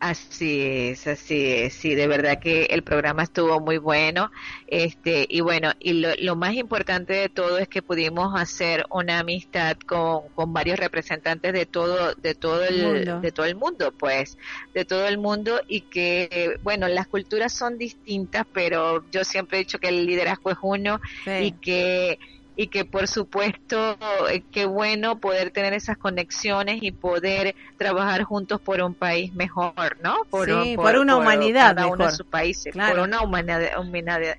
Así 0.00 0.60
es, 0.62 1.08
así 1.08 1.44
es, 1.44 1.74
sí, 1.74 1.96
de 1.96 2.06
verdad 2.06 2.38
que 2.38 2.66
el 2.66 2.84
programa 2.84 3.24
estuvo 3.24 3.58
muy 3.58 3.78
bueno, 3.78 4.30
este, 4.68 5.26
y 5.28 5.40
bueno, 5.40 5.72
y 5.80 5.94
lo, 5.94 6.10
lo 6.20 6.36
más 6.36 6.54
importante 6.54 7.14
de 7.14 7.28
todo 7.28 7.58
es 7.58 7.66
que 7.66 7.82
pudimos 7.82 8.40
hacer 8.40 8.86
una 8.90 9.18
amistad 9.18 9.76
con, 9.76 10.28
con 10.36 10.52
varios 10.52 10.78
representantes 10.78 11.52
de 11.52 11.66
todo, 11.66 12.14
de 12.14 12.36
todo 12.36 12.62
el, 12.64 13.20
de 13.20 13.32
todo 13.32 13.46
el 13.46 13.56
mundo, 13.56 13.92
pues, 13.98 14.38
de 14.72 14.84
todo 14.84 15.08
el 15.08 15.18
mundo, 15.18 15.60
y 15.66 15.80
que, 15.80 16.60
bueno, 16.62 16.86
las 16.86 17.08
culturas 17.08 17.52
son 17.52 17.76
distintas, 17.76 18.46
pero 18.52 19.04
yo 19.10 19.24
siempre 19.24 19.58
he 19.58 19.64
dicho 19.64 19.80
que 19.80 19.88
el 19.88 20.06
liderazgo 20.06 20.52
es 20.52 20.58
uno, 20.62 21.00
y 21.26 21.50
que 21.52 22.20
y 22.58 22.66
que 22.66 22.84
por 22.84 23.06
supuesto 23.06 23.96
eh, 24.28 24.42
qué 24.50 24.66
bueno 24.66 25.20
poder 25.20 25.52
tener 25.52 25.74
esas 25.74 25.96
conexiones 25.96 26.82
y 26.82 26.90
poder 26.90 27.54
trabajar 27.76 28.24
juntos 28.24 28.60
por 28.60 28.82
un 28.82 28.94
país 28.94 29.32
mejor, 29.32 29.96
¿no? 30.02 30.16
Por, 30.28 30.46
sí, 30.46 30.74
por, 30.74 30.96
una 30.96 31.16
humanidad 31.16 31.76
cada 31.76 31.82
mejor. 31.82 31.98
Uno 31.98 32.06
de 32.06 32.12
sus 32.16 32.26
países, 32.26 32.74
por 32.74 32.98
una 32.98 33.22
humanidad, 33.22 33.70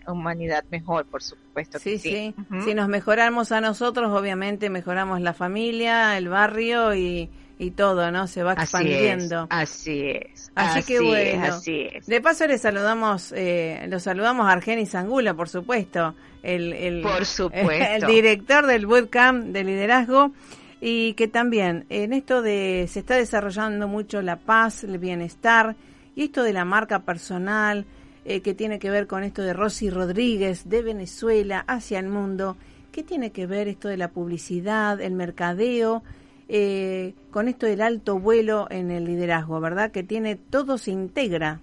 humanidad, 0.07 0.65
mejor, 0.69 1.05
por 1.05 1.23
supuesto. 1.23 1.79
sí, 1.79 1.97
sí. 1.97 2.35
Si 2.65 2.73
nos 2.73 2.89
mejoramos 2.89 3.53
a 3.53 3.61
nosotros, 3.61 4.11
obviamente 4.11 4.69
mejoramos 4.69 5.21
la 5.21 5.33
familia, 5.33 6.17
el 6.17 6.27
barrio 6.27 6.93
y 6.95 7.29
y 7.59 7.71
todo, 7.71 8.09
¿no? 8.09 8.25
Se 8.25 8.41
va 8.41 8.53
expandiendo. 8.53 9.45
Así 9.49 10.09
es. 10.09 10.49
Así, 10.55 10.83
que 10.83 11.01
bueno. 11.01 11.43
así 11.43 11.87
es. 11.91 12.07
De 12.07 12.21
paso 12.21 12.47
le 12.47 12.57
saludamos, 12.57 13.33
eh, 13.35 13.85
lo 13.89 13.99
saludamos 13.99 14.47
a 14.47 14.53
Argenis 14.53 14.95
Angula, 14.95 15.33
por 15.33 15.49
supuesto, 15.49 16.15
el, 16.41 16.71
el, 16.71 17.01
por 17.01 17.25
supuesto. 17.25 17.69
el 17.69 18.07
director 18.07 18.65
del 18.65 18.85
bootcamp 18.85 19.47
de 19.47 19.65
liderazgo 19.65 20.31
y 20.79 21.13
que 21.15 21.27
también 21.27 21.85
en 21.89 22.13
esto 22.13 22.41
de 22.41 22.87
se 22.89 22.99
está 22.99 23.15
desarrollando 23.15 23.89
mucho 23.89 24.21
la 24.21 24.37
paz, 24.37 24.85
el 24.85 24.97
bienestar 24.97 25.75
y 26.15 26.23
esto 26.23 26.43
de 26.43 26.53
la 26.53 26.63
marca 26.63 26.99
personal 26.99 27.85
eh, 28.23 28.39
que 28.39 28.53
tiene 28.53 28.79
que 28.79 28.89
ver 28.89 29.05
con 29.05 29.23
esto 29.23 29.41
de 29.41 29.51
Rosy 29.51 29.89
Rodríguez 29.89 30.69
de 30.69 30.81
Venezuela 30.81 31.65
hacia 31.67 31.99
el 31.99 32.07
mundo. 32.07 32.55
¿Qué 32.93 33.03
tiene 33.03 33.31
que 33.31 33.47
ver 33.47 33.67
esto 33.67 33.89
de 33.89 33.97
la 33.97 34.11
publicidad, 34.11 35.01
el 35.01 35.13
mercadeo? 35.13 36.03
Eh, 36.49 37.13
con 37.31 37.47
esto 37.47 37.65
del 37.67 37.81
alto 37.81 38.19
vuelo 38.19 38.67
en 38.69 38.91
el 38.91 39.05
liderazgo, 39.05 39.59
¿verdad? 39.61 39.91
Que 39.91 40.03
tiene 40.03 40.35
todo 40.35 40.77
se 40.77 40.91
integra. 40.91 41.61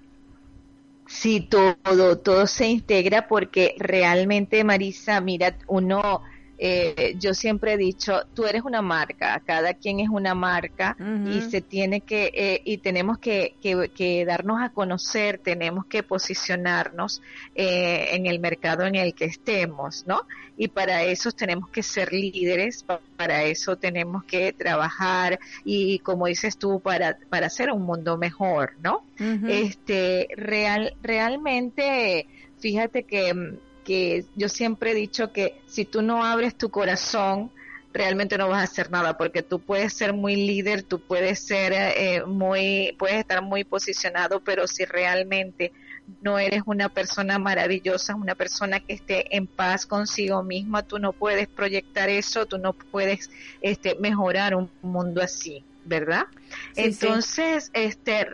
Sí, 1.07 1.41
todo, 1.41 2.18
todo 2.18 2.47
se 2.47 2.66
integra 2.66 3.28
porque 3.28 3.74
realmente, 3.78 4.64
Marisa, 4.64 5.20
mira, 5.20 5.57
uno 5.68 6.22
eh, 6.59 7.17
yo 7.19 7.35
siempre 7.35 7.75
he 7.75 7.77
dicho, 7.77 8.23
tú 8.35 8.47
eres 8.47 8.63
una 8.63 8.81
marca, 8.81 9.41
cada 9.45 9.75
quien 9.75 10.01
es 10.01 10.09
una 10.09 10.35
marca 10.35 10.97
y 11.27 11.43
se 11.43 11.61
tiene 11.61 12.01
que, 12.01 12.31
eh, 12.35 12.63
y 12.65 12.79
tenemos 12.79 13.19
que, 13.19 13.55
que, 13.61 14.25
darnos 14.25 14.63
a 14.63 14.71
conocer, 14.71 15.39
tenemos 15.39 15.85
que 15.87 16.03
posicionarnos 16.03 17.21
eh, 17.55 18.09
en 18.13 18.27
el 18.27 18.41
mercado 18.41 18.85
en 18.87 18.95
el 18.95 19.15
que 19.15 19.27
estemos, 19.27 20.05
¿no? 20.07 20.23
Y 20.57 20.69
para 20.69 21.03
eso 21.03 21.31
tenemos 21.33 21.69
que 21.69 21.83
ser 21.83 22.13
líderes, 22.13 22.85
para 23.17 23.45
eso 23.45 23.77
tenemos 23.77 24.25
que 24.25 24.55
trabajar 24.55 25.39
y 25.65 25.99
como 25.99 26.27
dices 26.27 26.57
tú, 26.57 26.81
para, 26.81 27.19
para 27.29 27.49
hacer 27.49 27.71
un 27.71 27.83
mundo 27.83 28.17
mejor, 28.17 28.73
¿no? 28.83 29.05
Este, 29.19 30.29
real, 30.37 30.95
realmente, 31.03 32.27
fíjate 32.59 33.03
que 33.05 33.35
mm, 33.35 33.59
que 33.87 34.24
yo 34.34 34.49
siempre 34.49 34.91
he 34.91 34.95
dicho 34.95 35.32
que 35.32 35.61
si 35.66 35.84
tú 35.84 36.03
no 36.03 36.24
abres 36.24 36.59
tu 36.59 36.70
corazón, 36.70 37.53
realmente 37.93 38.37
no 38.37 38.49
vas 38.49 38.61
a 38.61 38.64
hacer 38.64 38.91
nada, 38.91 39.16
porque 39.16 39.43
tú 39.43 39.61
puedes 39.61 39.93
ser 39.95 40.12
muy 40.12 40.34
líder, 40.34 40.82
tú 40.82 41.01
puedes 41.01 41.39
ser 41.39 41.72
eh, 41.72 42.24
muy, 42.26 42.97
puedes 42.99 43.16
estar 43.16 43.43
muy 43.43 43.62
posicionado, 43.62 44.41
pero 44.41 44.66
si 44.66 44.84
realmente 44.84 45.72
no 46.20 46.39
eres 46.39 46.62
una 46.66 46.89
persona 46.89 47.39
maravillosa, 47.39 48.16
una 48.16 48.34
persona 48.34 48.80
que 48.80 48.95
esté 48.95 49.37
en 49.37 49.47
paz 49.47 49.87
consigo 49.87 50.43
misma, 50.43 50.82
tú 50.82 50.99
no 50.99 51.12
puedes 51.12 51.47
proyectar 51.47 52.09
eso, 52.09 52.45
tú 52.45 52.59
no 52.59 52.72
puedes 52.72 53.30
este, 53.62 53.95
mejorar 54.01 54.57
un 54.57 54.68
mundo 54.82 55.22
así, 55.22 55.64
¿verdad? 55.84 56.26
Entonces, 56.74 57.70
este, 57.72 58.26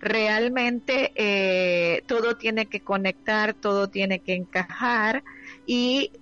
realmente 0.00 1.12
eh, 1.14 2.02
todo 2.06 2.36
tiene 2.36 2.68
que 2.68 2.82
conectar, 2.82 3.54
todo 3.54 3.88
tiene 3.90 4.20
que 4.20 4.34
encajar 4.34 5.22
y 5.66 6.12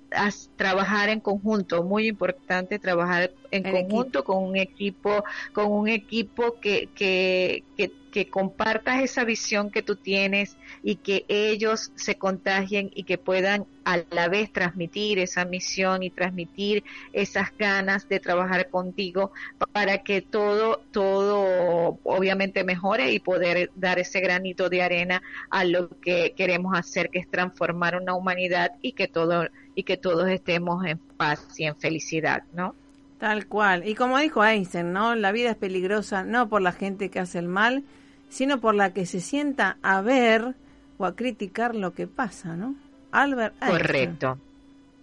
trabajar 0.56 1.08
en 1.08 1.20
conjunto, 1.20 1.82
muy 1.82 2.08
importante 2.08 2.78
trabajar 2.78 3.32
en 3.50 3.62
conjunto 3.62 4.24
con 4.24 4.42
un 4.42 4.56
equipo, 4.56 5.24
con 5.52 5.70
un 5.70 5.88
equipo 5.88 6.58
que, 6.60 6.88
que, 6.94 7.64
que, 7.76 7.92
que 8.10 8.28
compartas 8.28 9.02
esa 9.02 9.24
visión 9.24 9.70
que 9.70 9.82
tú 9.82 9.96
tienes 9.96 10.56
y 10.82 10.96
que 10.96 11.24
ellos 11.28 11.92
se 11.94 12.16
contagien 12.16 12.90
y 12.94 13.04
que 13.04 13.18
puedan 13.18 13.66
a 13.84 14.02
la 14.10 14.28
vez 14.28 14.52
transmitir 14.52 15.18
esa 15.18 15.44
misión 15.44 16.02
y 16.02 16.10
transmitir 16.10 16.84
esas 17.12 17.56
ganas 17.56 18.08
de 18.08 18.20
trabajar 18.20 18.68
contigo 18.68 19.32
para 19.72 19.98
que 19.98 20.20
todo, 20.20 20.82
todo 20.90 21.98
obviamente 22.04 22.64
mejore 22.64 23.12
y 23.12 23.18
poder 23.18 23.70
dar 23.76 23.98
ese 23.98 24.20
granito 24.20 24.68
de 24.68 24.82
arena 24.82 25.22
a 25.50 25.64
lo 25.64 25.88
que 26.00 26.34
queremos 26.36 26.76
hacer, 26.78 27.08
que 27.08 27.18
es 27.18 27.30
transformar 27.30 27.96
una 27.96 28.14
humanidad 28.14 28.72
y 28.82 28.92
que 28.92 29.08
todo, 29.08 29.46
y 29.78 29.84
que 29.84 29.96
todos 29.96 30.28
estemos 30.28 30.84
en 30.84 30.98
paz 30.98 31.46
y 31.56 31.62
en 31.62 31.76
felicidad, 31.76 32.42
¿no? 32.52 32.74
Tal 33.20 33.46
cual. 33.46 33.86
Y 33.86 33.94
como 33.94 34.18
dijo 34.18 34.44
Einstein, 34.44 34.92
¿no? 34.92 35.14
La 35.14 35.30
vida 35.30 35.50
es 35.50 35.56
peligrosa 35.56 36.24
no 36.24 36.48
por 36.48 36.62
la 36.62 36.72
gente 36.72 37.10
que 37.10 37.20
hace 37.20 37.38
el 37.38 37.46
mal, 37.46 37.84
sino 38.28 38.58
por 38.58 38.74
la 38.74 38.92
que 38.92 39.06
se 39.06 39.20
sienta 39.20 39.76
a 39.82 40.00
ver 40.00 40.56
o 40.96 41.06
a 41.06 41.14
criticar 41.14 41.76
lo 41.76 41.94
que 41.94 42.08
pasa, 42.08 42.56
¿no? 42.56 42.74
Albert 43.12 43.54
Correcto. 43.64 44.38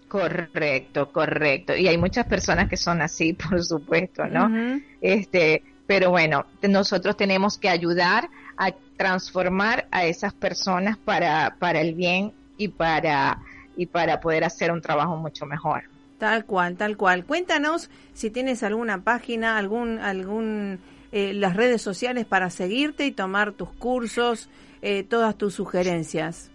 Correcto, 0.09 1.09
correcto. 1.09 1.73
Y 1.73 1.88
hay 1.88 1.97
muchas 1.97 2.26
personas 2.26 2.67
que 2.67 2.76
son 2.76 3.01
así, 3.01 3.32
por 3.49 3.63
supuesto, 3.63 4.26
¿no? 4.26 4.51
Este, 4.99 5.63
pero 5.88 6.09
bueno, 6.09 6.47
nosotros 6.63 7.15
tenemos 7.15 7.57
que 7.57 7.69
ayudar 7.69 8.30
a 8.57 8.73
transformar 8.97 9.88
a 9.91 10.03
esas 10.03 10.34
personas 10.34 10.97
para 10.97 11.55
para 11.59 11.80
el 11.80 11.93
bien 11.93 12.34
y 12.57 12.67
para 12.67 13.39
y 13.78 13.86
para 13.88 14.19
poder 14.19 14.43
hacer 14.43 14.71
un 14.71 14.82
trabajo 14.82 15.15
mucho 15.15 15.45
mejor. 15.45 15.84
Tal 16.17 16.45
cual, 16.45 16.78
tal 16.78 16.95
cual. 16.97 17.26
Cuéntanos 17.26 17.89
si 18.13 18.30
tienes 18.30 18.63
alguna 18.63 19.03
página, 19.03 19.57
algún 19.57 19.99
algún 19.99 20.80
eh, 21.11 21.34
las 21.34 21.55
redes 21.55 21.82
sociales 21.82 22.26
para 22.26 22.49
seguirte 22.49 23.05
y 23.05 23.11
tomar 23.11 23.51
tus 23.51 23.69
cursos, 23.69 24.49
eh, 24.82 25.03
todas 25.03 25.38
tus 25.38 25.53
sugerencias. 25.53 26.51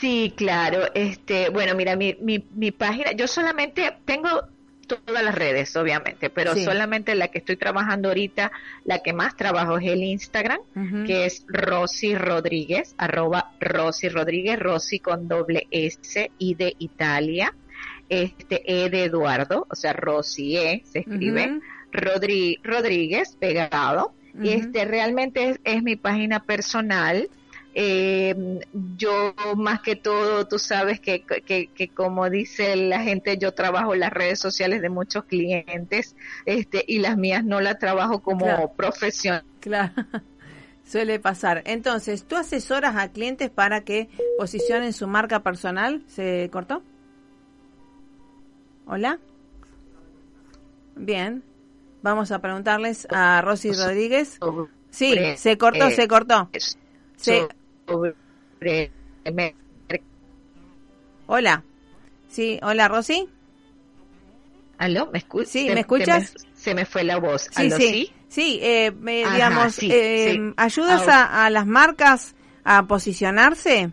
Sí, 0.00 0.32
claro. 0.36 0.92
Este, 0.94 1.48
bueno, 1.50 1.74
mira, 1.74 1.96
mi, 1.96 2.16
mi, 2.20 2.44
mi 2.54 2.70
página, 2.70 3.12
yo 3.12 3.26
solamente 3.26 3.96
tengo 4.04 4.28
todas 4.88 5.22
las 5.22 5.34
redes, 5.34 5.76
obviamente, 5.76 6.30
pero 6.30 6.56
solamente 6.56 7.14
la 7.14 7.28
que 7.28 7.38
estoy 7.38 7.56
trabajando 7.56 8.08
ahorita, 8.08 8.50
la 8.84 8.98
que 8.98 9.12
más 9.12 9.36
trabajo 9.36 9.78
es 9.78 9.86
el 9.86 10.02
Instagram, 10.02 10.58
que 11.06 11.26
es 11.26 11.44
Rosy 11.46 12.16
Rodríguez, 12.16 12.94
arroba 12.98 13.52
Rosy 13.60 14.08
Rodríguez, 14.08 14.58
Rosy 14.58 14.98
con 14.98 15.28
doble 15.28 15.68
S, 15.70 16.30
y 16.38 16.54
de 16.54 16.74
Italia, 16.78 17.54
este 18.08 18.62
E 18.66 18.90
de 18.90 19.04
Eduardo, 19.04 19.66
o 19.70 19.74
sea, 19.76 19.92
Rosy 19.92 20.56
E, 20.56 20.82
se 20.84 21.00
escribe, 21.00 21.60
Rodríguez, 21.92 23.36
pegado. 23.38 24.14
Y 24.40 24.50
este 24.50 24.84
realmente 24.84 25.58
es, 25.64 25.82
mi 25.82 25.96
página 25.96 26.44
personal. 26.44 27.28
Eh, 27.80 28.34
yo 28.96 29.34
más 29.56 29.82
que 29.82 29.94
todo, 29.94 30.48
tú 30.48 30.58
sabes 30.58 30.98
que, 30.98 31.22
que, 31.22 31.88
como 31.94 32.28
dice 32.28 32.74
la 32.74 33.02
gente, 33.02 33.38
yo 33.38 33.54
trabajo 33.54 33.94
las 33.94 34.12
redes 34.12 34.40
sociales 34.40 34.82
de 34.82 34.88
muchos 34.88 35.26
clientes 35.26 36.16
este, 36.44 36.84
y 36.88 36.98
las 36.98 37.16
mías 37.16 37.44
no 37.44 37.60
las 37.60 37.78
trabajo 37.78 38.20
como 38.20 38.74
profesión. 38.74 39.44
Claro, 39.60 39.92
suele 40.84 41.20
pasar. 41.20 41.62
Entonces, 41.66 42.24
¿tú 42.24 42.34
asesoras 42.34 42.96
a 42.96 43.12
clientes 43.12 43.48
para 43.48 43.82
que 43.82 44.08
posicionen 44.38 44.92
su 44.92 45.06
marca 45.06 45.44
personal? 45.44 46.02
¿Se 46.08 46.50
cortó? 46.50 46.82
¿Hola? 48.86 49.20
Bien. 50.96 51.44
Vamos 52.02 52.32
a 52.32 52.40
preguntarles 52.40 53.06
a 53.08 53.40
Rosy 53.40 53.70
Rodríguez. 53.70 54.40
Sí, 54.90 55.16
se 55.36 55.56
cortó, 55.56 55.90
se 55.90 56.08
cortó. 56.08 56.50
Hola. 61.26 61.64
Sí, 62.28 62.58
hola 62.62 62.88
Rosy. 62.88 63.28
¿Aló? 64.78 65.10
¿Me 65.12 65.18
escuchas? 65.18 65.50
Sí, 65.50 65.68
¿me 65.70 65.80
escuchas? 65.80 66.34
Se 66.54 66.74
me, 66.74 66.84
fue 66.84 67.04
la 67.04 67.18
voz. 67.18 67.48
Sí, 67.50 67.70
sí. 67.70 68.12
Sí, 68.28 68.58
eh, 68.62 68.92
digamos, 68.92 69.78
eh, 69.82 70.52
¿ayudas 70.56 71.08
a, 71.08 71.46
a, 71.46 71.50
las 71.50 71.66
marcas 71.66 72.34
a 72.62 72.86
posicionarse? 72.86 73.90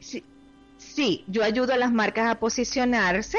Sí, 0.00 0.24
sí, 0.78 1.24
yo 1.28 1.44
ayudo 1.44 1.72
a 1.72 1.76
las 1.76 1.92
marcas 1.92 2.28
a 2.28 2.40
posicionarse 2.40 3.38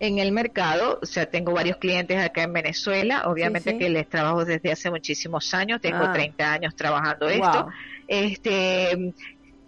en 0.00 0.18
el 0.18 0.32
mercado, 0.32 0.98
o 1.02 1.06
sea, 1.06 1.26
tengo 1.26 1.52
varios 1.52 1.76
clientes 1.78 2.18
acá 2.18 2.42
en 2.42 2.52
Venezuela, 2.52 3.22
obviamente 3.26 3.76
que 3.78 3.88
les 3.88 4.08
trabajo 4.08 4.44
desde 4.44 4.70
hace 4.70 4.90
muchísimos 4.90 5.52
años, 5.54 5.80
tengo 5.80 6.12
30 6.12 6.44
ah. 6.44 6.52
años 6.52 6.76
trabajando 6.76 7.28
esto. 7.28 7.68
Este, 8.06 9.12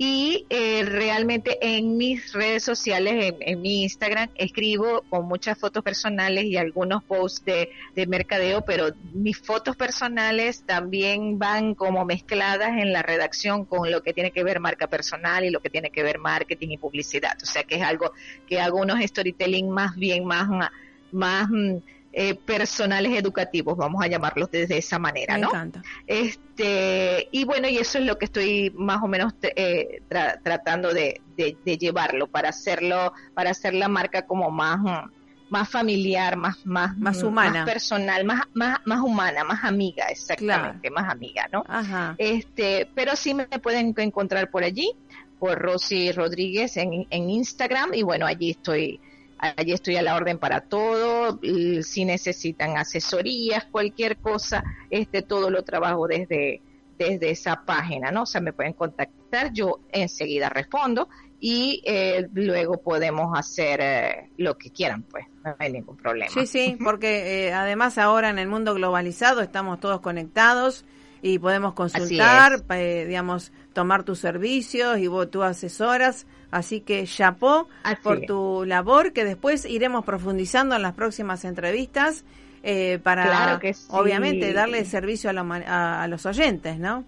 y 0.03 0.47
eh, 0.49 0.83
realmente 0.87 1.59
en 1.61 1.99
mis 1.99 2.33
redes 2.33 2.65
sociales, 2.65 3.35
en, 3.39 3.61
mi 3.61 3.83
Instagram, 3.83 4.31
escribo 4.35 5.03
con 5.11 5.27
muchas 5.27 5.59
fotos 5.59 5.85
personales 5.85 6.45
y 6.47 6.57
algunos 6.57 7.05
posts 7.05 7.45
de, 7.45 7.69
de, 7.95 8.07
mercadeo, 8.07 8.65
pero 8.65 8.95
mis 9.13 9.37
fotos 9.37 9.77
personales 9.77 10.63
también 10.65 11.39
van 11.39 11.75
como 11.75 12.07
mezcladas 12.07 12.79
en 12.79 12.95
la 12.95 13.03
redacción 13.03 13.67
con 13.67 13.91
lo 13.91 14.03
que 14.03 14.15
tiene 14.15 14.31
que 14.31 14.43
ver 14.43 14.59
marca 14.59 14.87
personal 14.87 15.45
y 15.45 15.51
lo 15.51 15.61
que 15.61 15.69
tiene 15.69 15.91
que 15.91 16.03
ver 16.03 16.19
marketing 16.19 16.71
y 16.71 16.79
publicidad. 16.79 17.37
O 17.43 17.45
sea 17.45 17.65
que 17.65 17.75
es 17.75 17.83
algo 17.83 18.15
que 18.49 18.59
hago 18.59 18.81
unos 18.81 19.05
storytelling 19.05 19.69
más 19.69 19.97
bien, 19.97 20.25
más, 20.25 20.49
más 21.13 21.51
mm, 21.51 21.77
eh, 22.13 22.35
personales 22.35 23.17
educativos, 23.17 23.77
vamos 23.77 24.03
a 24.03 24.09
llamarlos 24.09 24.51
de, 24.51 24.67
esa 24.69 24.99
manera, 24.99 25.35
Me 25.35 25.43
¿no? 25.43 25.49
Encanta. 25.51 25.83
Este, 26.09 27.29
y 27.31 27.45
bueno, 27.45 27.69
y 27.69 27.79
eso 27.79 27.99
es 27.99 28.05
lo 28.05 28.19
que 28.19 28.25
estoy 28.25 28.73
más 28.75 29.01
o 29.01 29.07
menos 29.07 29.35
eh, 29.43 30.03
tratando 30.09 30.93
de, 30.93 31.21
llevarlo 31.65 32.27
para 32.27 32.49
hacerlo, 32.49 33.13
para 33.33 33.51
hacer 33.51 33.75
la 33.75 33.89
marca 33.89 34.23
como 34.23 34.51
más 34.51 35.09
más 35.51 35.69
familiar, 35.69 36.37
más 36.37 36.65
más 36.65 36.97
más 36.97 37.23
humana, 37.23 37.65
más 37.65 37.71
personal, 37.71 38.25
más 38.25 38.43
más 38.55 38.79
más 38.85 39.01
humana, 39.01 39.43
más 39.45 39.65
amiga, 39.65 40.07
exactamente, 40.07 40.91
más 40.91 41.09
amiga, 41.09 41.49
¿no? 41.53 41.65
Ajá. 41.67 42.15
Este, 42.19 42.89
pero 42.95 43.17
sí 43.17 43.35
me 43.35 43.47
pueden 43.47 43.95
encontrar 43.97 44.51
por 44.51 44.65
allí, 44.65 44.93
por 45.39 45.59
Rosy 45.59 46.13
Rodríguez 46.13 46.77
en, 46.77 47.07
en 47.09 47.31
Instagram 47.31 47.95
y 47.95 48.03
bueno, 48.03 48.27
allí 48.27 48.51
estoy 48.51 49.01
Allí 49.43 49.73
estoy 49.73 49.97
a 49.97 50.03
la 50.03 50.17
orden 50.17 50.39
para 50.39 50.61
todo. 50.61 51.41
Si 51.83 52.05
necesitan 52.05 52.77
asesorías, 52.77 53.65
cualquier 53.65 54.19
cosa, 54.19 54.63
este 54.91 55.23
todo 55.23 55.49
lo 55.49 55.63
trabajo 55.63 56.07
desde, 56.07 56.61
desde 56.99 57.31
esa 57.31 57.65
página, 57.65 58.11
¿no? 58.11 58.25
O 58.25 58.27
sea, 58.27 58.43
me 58.43 58.53
pueden 58.53 58.75
contactar, 58.75 59.51
yo 59.53 59.81
enseguida 59.93 60.51
respondo 60.51 61.09
y 61.41 61.83
eh, 61.87 62.29
luego 62.35 62.83
podemos 62.83 63.37
hacer 63.37 63.81
eh, 63.81 64.31
lo 64.37 64.59
que 64.59 64.71
quieran, 64.71 65.05
pues, 65.05 65.25
no 65.43 65.57
hay 65.59 65.73
ningún 65.73 65.97
problema. 65.97 66.31
Sí, 66.31 66.47
sí, 66.47 66.77
porque 66.85 67.47
eh, 67.47 67.53
además 67.55 67.97
ahora 67.97 68.29
en 68.29 68.39
el 68.39 68.47
mundo 68.47 68.75
globalizado 68.75 69.41
estamos 69.41 69.81
todos 69.81 70.01
conectados 70.01 70.85
y 71.23 71.39
podemos 71.39 71.75
consultar, 71.75 72.63
digamos, 72.69 73.53
tomar 73.73 74.05
tus 74.05 74.19
servicios 74.19 74.99
y 74.99 75.07
vos, 75.07 75.31
tú 75.31 75.43
asesoras. 75.43 76.27
Así 76.51 76.81
que 76.81 77.07
chapó 77.07 77.69
por 78.03 78.23
tu 78.23 78.65
labor, 78.65 79.13
que 79.13 79.25
después 79.25 79.65
iremos 79.65 80.05
profundizando 80.05 80.75
en 80.75 80.83
las 80.83 80.95
próximas 80.95 81.45
entrevistas 81.45 82.25
eh, 82.63 82.99
para, 83.03 83.61
obviamente, 83.89 84.53
darle 84.53 84.85
servicio 84.85 85.31
a, 85.31 86.03
a, 86.03 86.07
los 86.09 86.27
oyentes, 86.27 86.79
¿no? 86.79 87.05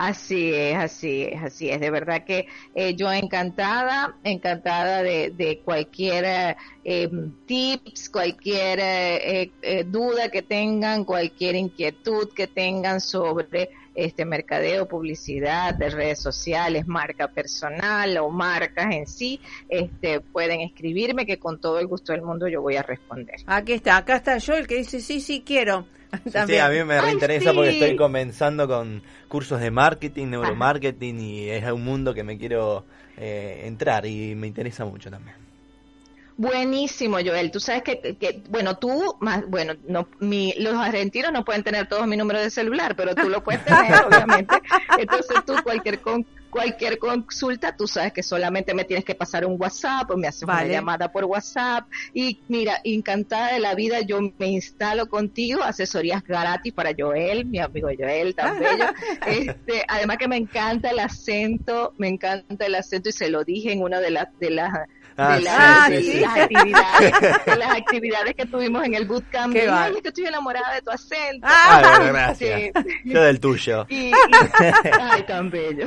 Así 0.00 0.54
es, 0.54 0.76
así 0.78 1.24
es, 1.24 1.42
así 1.42 1.68
es. 1.68 1.78
De 1.78 1.90
verdad 1.90 2.24
que 2.24 2.46
eh, 2.74 2.94
yo 2.96 3.12
encantada, 3.12 4.16
encantada 4.24 5.02
de, 5.02 5.30
de 5.30 5.60
cualquier 5.60 6.56
eh, 6.84 7.10
tips, 7.44 8.08
cualquier 8.08 8.78
eh, 8.80 9.84
duda 9.86 10.30
que 10.30 10.40
tengan, 10.40 11.04
cualquier 11.04 11.54
inquietud 11.54 12.30
que 12.34 12.46
tengan 12.46 13.02
sobre 13.02 13.68
este 14.04 14.24
mercadeo, 14.24 14.88
publicidad 14.88 15.74
de 15.74 15.90
redes 15.90 16.20
sociales, 16.20 16.86
marca 16.86 17.28
personal 17.28 18.16
o 18.18 18.30
marcas 18.30 18.94
en 18.94 19.06
sí, 19.06 19.40
este 19.68 20.20
pueden 20.20 20.60
escribirme 20.60 21.26
que 21.26 21.38
con 21.38 21.60
todo 21.60 21.78
el 21.78 21.86
gusto 21.86 22.12
del 22.12 22.22
mundo 22.22 22.48
yo 22.48 22.62
voy 22.62 22.76
a 22.76 22.82
responder. 22.82 23.36
Aquí 23.46 23.72
está, 23.72 23.96
acá 23.96 24.16
está 24.16 24.38
yo 24.38 24.54
el 24.54 24.66
que 24.66 24.76
dice 24.76 25.00
sí, 25.00 25.20
sí 25.20 25.42
quiero. 25.44 25.86
Sí, 26.46 26.58
a 26.58 26.68
mí 26.68 26.82
me 26.82 27.00
reinteresa 27.00 27.52
porque 27.52 27.70
estoy 27.70 27.96
comenzando 27.96 28.66
con 28.66 29.00
cursos 29.28 29.60
de 29.60 29.70
marketing, 29.70 30.26
neuromarketing 30.30 31.20
y 31.20 31.50
es 31.50 31.70
un 31.70 31.84
mundo 31.84 32.12
que 32.12 32.24
me 32.24 32.36
quiero 32.36 32.84
eh, 33.16 33.62
entrar 33.66 34.06
y 34.06 34.34
me 34.34 34.48
interesa 34.48 34.84
mucho 34.84 35.08
también. 35.08 35.39
Buenísimo, 36.40 37.18
Joel. 37.22 37.50
Tú 37.50 37.60
sabes 37.60 37.82
que, 37.82 38.16
que 38.18 38.42
bueno, 38.48 38.78
tú, 38.78 39.14
más, 39.20 39.46
bueno, 39.46 39.74
no, 39.86 40.08
mi, 40.20 40.54
los 40.54 40.74
argentinos 40.74 41.32
no 41.34 41.44
pueden 41.44 41.62
tener 41.62 41.86
todos 41.86 42.06
mi 42.06 42.16
número 42.16 42.40
de 42.40 42.48
celular, 42.48 42.96
pero 42.96 43.14
tú 43.14 43.28
lo 43.28 43.44
puedes 43.44 43.62
tener, 43.62 43.92
obviamente. 44.06 44.56
Entonces 44.98 45.36
tú 45.44 45.52
cualquier 45.62 46.00
con, 46.00 46.24
cualquier 46.48 46.98
consulta, 46.98 47.76
tú 47.76 47.86
sabes 47.86 48.14
que 48.14 48.22
solamente 48.22 48.72
me 48.72 48.84
tienes 48.84 49.04
que 49.04 49.14
pasar 49.14 49.44
un 49.44 49.60
WhatsApp 49.60 50.10
o 50.10 50.16
me 50.16 50.28
haces 50.28 50.44
una 50.44 50.64
llamada 50.64 51.12
por 51.12 51.26
WhatsApp. 51.26 51.86
Y 52.14 52.40
mira, 52.48 52.80
encantada 52.84 53.52
de 53.52 53.60
la 53.60 53.74
vida, 53.74 54.00
yo 54.00 54.18
me 54.38 54.46
instalo 54.46 55.10
contigo, 55.10 55.62
asesorías 55.62 56.24
gratis 56.24 56.72
para 56.72 56.92
Joel, 56.98 57.44
mi 57.44 57.58
amigo 57.58 57.88
Joel, 57.98 58.34
tan 58.34 58.58
bello. 58.58 58.86
Este, 59.26 59.84
además 59.86 60.16
que 60.16 60.26
me 60.26 60.38
encanta 60.38 60.88
el 60.88 61.00
acento, 61.00 61.92
me 61.98 62.08
encanta 62.08 62.64
el 62.64 62.74
acento 62.74 63.10
y 63.10 63.12
se 63.12 63.28
lo 63.28 63.44
dije 63.44 63.72
en 63.72 63.82
una 63.82 64.00
de 64.00 64.10
las, 64.10 64.28
de 64.38 64.50
las 64.50 64.70
Ah, 65.20 65.36
de, 65.36 65.42
las, 65.42 66.38
actividades, 66.38 67.44
de 67.46 67.56
las 67.56 67.76
actividades 67.76 68.34
que 68.34 68.46
tuvimos 68.46 68.84
en 68.84 68.94
el 68.94 69.06
bootcamp. 69.06 69.54
Ay, 69.54 69.94
que 70.00 70.08
estoy 70.08 70.26
enamorada 70.26 70.74
de 70.74 70.82
tu 70.82 70.90
acento. 70.90 71.46
Ah, 71.48 71.98
gracias. 72.06 72.72
Yo 73.04 73.22
del 73.22 73.38
tuyo. 73.38 73.86
Y, 73.88 74.12
ay, 75.00 75.22
tan 75.24 75.50
bello. 75.50 75.86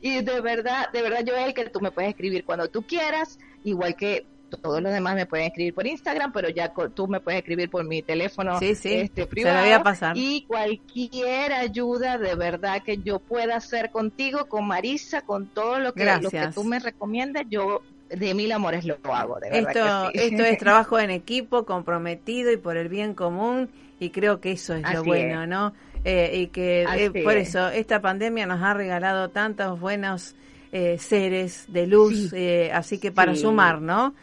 y 0.00 0.22
de 0.22 0.40
verdad, 0.40 0.90
de 0.92 1.02
verdad, 1.02 1.24
Joel, 1.26 1.54
que 1.54 1.68
tú 1.70 1.80
me 1.80 1.90
puedes 1.90 2.10
escribir 2.10 2.44
cuando 2.44 2.68
tú 2.68 2.86
quieras, 2.86 3.38
igual 3.64 3.96
que 3.96 4.26
todos 4.62 4.80
los 4.80 4.92
demás 4.92 5.14
me 5.14 5.26
pueden 5.26 5.46
escribir 5.46 5.74
por 5.74 5.86
Instagram, 5.86 6.32
pero 6.32 6.48
ya 6.48 6.72
tú 6.94 7.08
me 7.08 7.20
puedes 7.20 7.38
escribir 7.40 7.68
por 7.68 7.84
mi 7.84 8.02
teléfono 8.02 8.58
sí, 8.58 8.74
sí, 8.74 8.94
este, 8.94 9.26
privado. 9.26 9.64
Se 9.64 9.74
a 9.74 9.82
pasar. 9.82 10.16
Y 10.16 10.44
cualquier 10.46 11.52
ayuda 11.52 12.18
de 12.18 12.34
verdad 12.34 12.82
que 12.82 12.98
yo 12.98 13.18
pueda 13.18 13.56
hacer 13.56 13.90
contigo, 13.90 14.46
con 14.46 14.66
Marisa, 14.66 15.22
con 15.22 15.46
todo 15.48 15.78
lo 15.78 15.92
que, 15.92 16.04
lo 16.04 16.30
que 16.30 16.48
tú 16.54 16.64
me 16.64 16.78
recomiendas, 16.78 17.44
yo 17.48 17.82
de 18.10 18.34
mil 18.34 18.52
amores 18.52 18.84
lo 18.84 18.98
hago, 19.04 19.38
de 19.40 19.50
verdad. 19.50 20.10
Esto, 20.12 20.20
esto 20.26 20.44
es 20.44 20.58
trabajo 20.58 20.98
en 20.98 21.10
equipo, 21.10 21.64
comprometido 21.64 22.52
y 22.52 22.56
por 22.56 22.76
el 22.76 22.88
bien 22.88 23.14
común, 23.14 23.68
y 23.98 24.10
creo 24.10 24.40
que 24.40 24.52
eso 24.52 24.74
es 24.74 24.84
lo 24.92 25.04
bueno, 25.04 25.46
¿no? 25.46 25.72
Eh, 26.04 26.42
y 26.42 26.46
que 26.48 26.84
eh, 26.84 27.22
por 27.24 27.36
eso 27.36 27.68
esta 27.68 28.00
pandemia 28.00 28.46
nos 28.46 28.62
ha 28.62 28.74
regalado 28.74 29.30
tantos 29.30 29.80
buenos 29.80 30.36
eh, 30.70 30.98
seres 30.98 31.64
de 31.68 31.86
luz, 31.86 32.32
así 32.72 32.98
que 32.98 33.10
para 33.10 33.34
sumar, 33.34 33.80
¿no? 33.80 34.14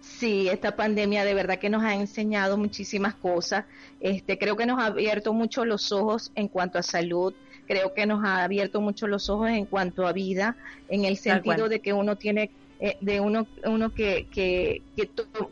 Sí, 0.00 0.48
esta 0.48 0.74
pandemia 0.76 1.24
de 1.24 1.34
verdad 1.34 1.58
que 1.58 1.68
nos 1.68 1.82
ha 1.82 1.94
enseñado 1.94 2.56
muchísimas 2.56 3.14
cosas. 3.14 3.64
Este, 4.00 4.38
creo 4.38 4.56
que 4.56 4.66
nos 4.66 4.80
ha 4.80 4.86
abierto 4.86 5.32
mucho 5.32 5.64
los 5.64 5.92
ojos 5.92 6.32
en 6.34 6.48
cuanto 6.48 6.78
a 6.78 6.82
salud, 6.82 7.34
creo 7.66 7.92
que 7.92 8.06
nos 8.06 8.24
ha 8.24 8.42
abierto 8.42 8.80
mucho 8.80 9.06
los 9.06 9.28
ojos 9.28 9.50
en 9.50 9.66
cuanto 9.66 10.06
a 10.06 10.12
vida, 10.12 10.56
en 10.88 11.04
el 11.04 11.16
sentido 11.16 11.68
de 11.68 11.80
que 11.80 11.92
uno 11.92 12.16
tiene 12.16 12.50
eh, 12.80 12.96
de 13.00 13.20
uno, 13.20 13.46
uno 13.64 13.92
que, 13.92 14.26
que, 14.30 14.82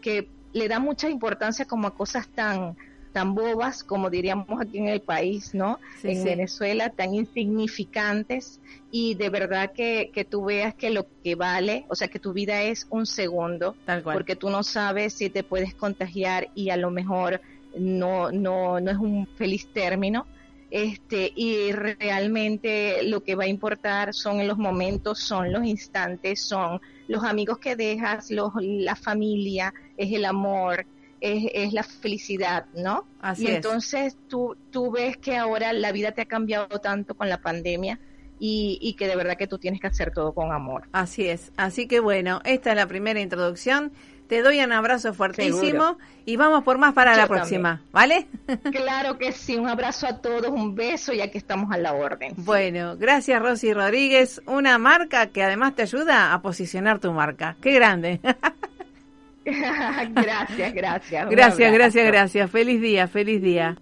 que, 0.01 0.29
le 0.53 0.69
da 0.69 0.79
mucha 0.79 1.11
importancia 1.11 1.67
como 1.67 1.89
a 1.89 1.95
cosas 1.95 2.29
tan 2.29 2.77
tan 3.13 3.35
bobas 3.35 3.83
como 3.83 4.11
diríamos 4.11 4.61
aquí 4.61 4.77
en 4.77 4.89
el 4.89 5.01
país, 5.01 5.55
¿no? 5.55 5.81
en 6.03 6.23
Venezuela, 6.23 6.91
tan 6.91 7.15
insignificantes 7.15 8.61
y 8.91 9.15
de 9.15 9.31
verdad 9.31 9.73
que, 9.73 10.11
que 10.13 10.27
tú 10.27 10.45
veas 10.45 10.75
que 10.75 10.91
lo 10.91 11.07
que 11.25 11.35
vale, 11.35 11.87
o 11.89 11.95
sea, 11.95 12.09
que 12.09 12.19
tu 12.19 12.35
vida 12.35 12.63
es 12.63 12.87
un 12.91 13.07
segundo, 13.07 13.75
porque 14.05 14.37
tú 14.37 14.51
no 14.51 14.63
sabes 14.63 15.15
si 15.15 15.31
te 15.31 15.43
puedes 15.43 15.75
contagiar 15.75 16.49
y 16.55 16.69
a 16.69 16.77
lo 16.77 16.91
mejor 16.91 17.41
no, 17.75 18.31
no, 18.33 18.81
no 18.81 18.91
es 18.91 18.99
un 18.99 19.27
feliz 19.39 19.67
término 19.73 20.27
este, 20.71 21.33
y 21.35 21.73
realmente 21.73 23.03
lo 23.05 23.23
que 23.23 23.35
va 23.35 23.45
a 23.45 23.49
importar 23.49 24.13
son 24.13 24.47
los 24.47 24.59
momentos, 24.59 25.21
son 25.21 25.53
los 25.53 25.65
instantes, 25.65 26.41
son 26.41 26.81
los 27.09 27.23
amigos 27.25 27.59
que 27.59 27.77
dejas, 27.77 28.31
los, 28.31 28.53
la 28.57 28.97
familia, 28.97 29.73
es 29.97 30.13
el 30.13 30.25
amor, 30.25 30.87
es, 31.21 31.51
es 31.55 31.73
la 31.73 31.83
felicidad, 31.83 32.67
¿no? 32.75 33.07
Así 33.21 33.45
y 33.45 33.47
entonces 33.49 34.17
tú, 34.29 34.57
tú 34.71 34.91
ves 34.91 35.17
que 35.17 35.37
ahora 35.37 35.73
la 35.73 35.93
vida 35.93 36.13
te 36.13 36.23
ha 36.23 36.27
cambiado 36.27 36.81
tanto 36.81 37.15
con 37.15 37.29
la 37.29 37.41
pandemia 37.41 38.01
y, 38.39 38.79
y, 38.83 38.95
que 38.95 39.07
de 39.09 39.17
verdad 39.17 39.37
que 39.39 39.47
tú 39.47 39.59
tienes 39.59 39.81
que 39.81 39.87
hacer 39.87 40.13
todo 40.13 40.35
con 40.35 40.53
amor. 40.53 40.89
Así 40.93 41.27
es. 41.27 41.53
Así 41.57 41.87
que 41.87 42.01
bueno, 42.01 42.43
esta 42.45 42.71
es 42.71 42.77
la 42.77 42.87
primera 42.87 43.19
introducción. 43.19 43.93
Te 44.29 44.43
doy 44.43 44.61
un 44.61 44.73
abrazo 44.73 45.15
fuertísimo 45.15 45.99
y 46.25 46.37
vamos 46.37 46.65
por 46.65 46.79
más 46.79 46.95
para 46.95 47.17
la 47.17 47.27
próxima, 47.27 47.83
¿vale? 47.93 48.27
Claro 48.73 49.19
que 49.19 49.33
sí, 49.33 49.57
un 49.57 49.69
abrazo 49.69 50.07
a 50.07 50.21
todos, 50.21 50.49
un 50.49 50.75
beso 50.75 51.13
y 51.13 51.21
aquí 51.21 51.39
estamos 51.39 51.71
a 51.73 51.79
la 51.79 51.93
orden. 51.93 52.35
Bueno, 52.37 52.97
gracias 52.97 53.41
Rosy 53.41 53.73
Rodríguez, 53.73 54.41
una 54.47 54.79
marca 54.79 55.29
que 55.29 55.43
además 55.43 55.75
te 55.75 55.83
ayuda 55.83 56.33
a 56.33 56.43
posicionar 56.43 56.99
tu 56.99 57.13
marca. 57.13 57.57
Qué 57.61 57.73
grande. 57.73 58.21
gracias, 59.45 60.75
gracias. 60.75 61.31
Gracias, 61.31 61.73
gracias, 61.73 62.07
gracias. 62.07 62.51
Feliz 62.51 62.81
día, 62.81 63.07
feliz 63.09 63.41
día. 63.43 63.77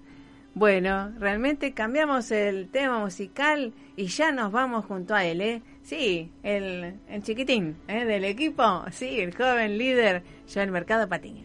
Bueno, 0.55 1.13
realmente 1.19 1.73
cambiamos 1.73 2.31
el 2.31 2.69
tema 2.69 3.01
musical 3.01 3.73
y 3.97 4.07
ya 4.07 4.31
nos 4.31 4.53
vamos 4.53 4.85
junto 4.85 5.13
a 5.13 5.25
él, 5.25 5.41
¿eh? 5.41 5.63
Sí, 5.83 6.31
el, 6.45 6.95
el 7.09 7.23
chiquitín 7.25 7.77
¿eh? 7.89 8.05
del 8.05 8.25
equipo, 8.25 8.85
sí, 8.93 9.19
el 9.21 9.35
joven 9.35 9.77
líder, 9.77 10.23
el 10.55 10.71
Mercado 10.71 11.09
Patiño. 11.09 11.45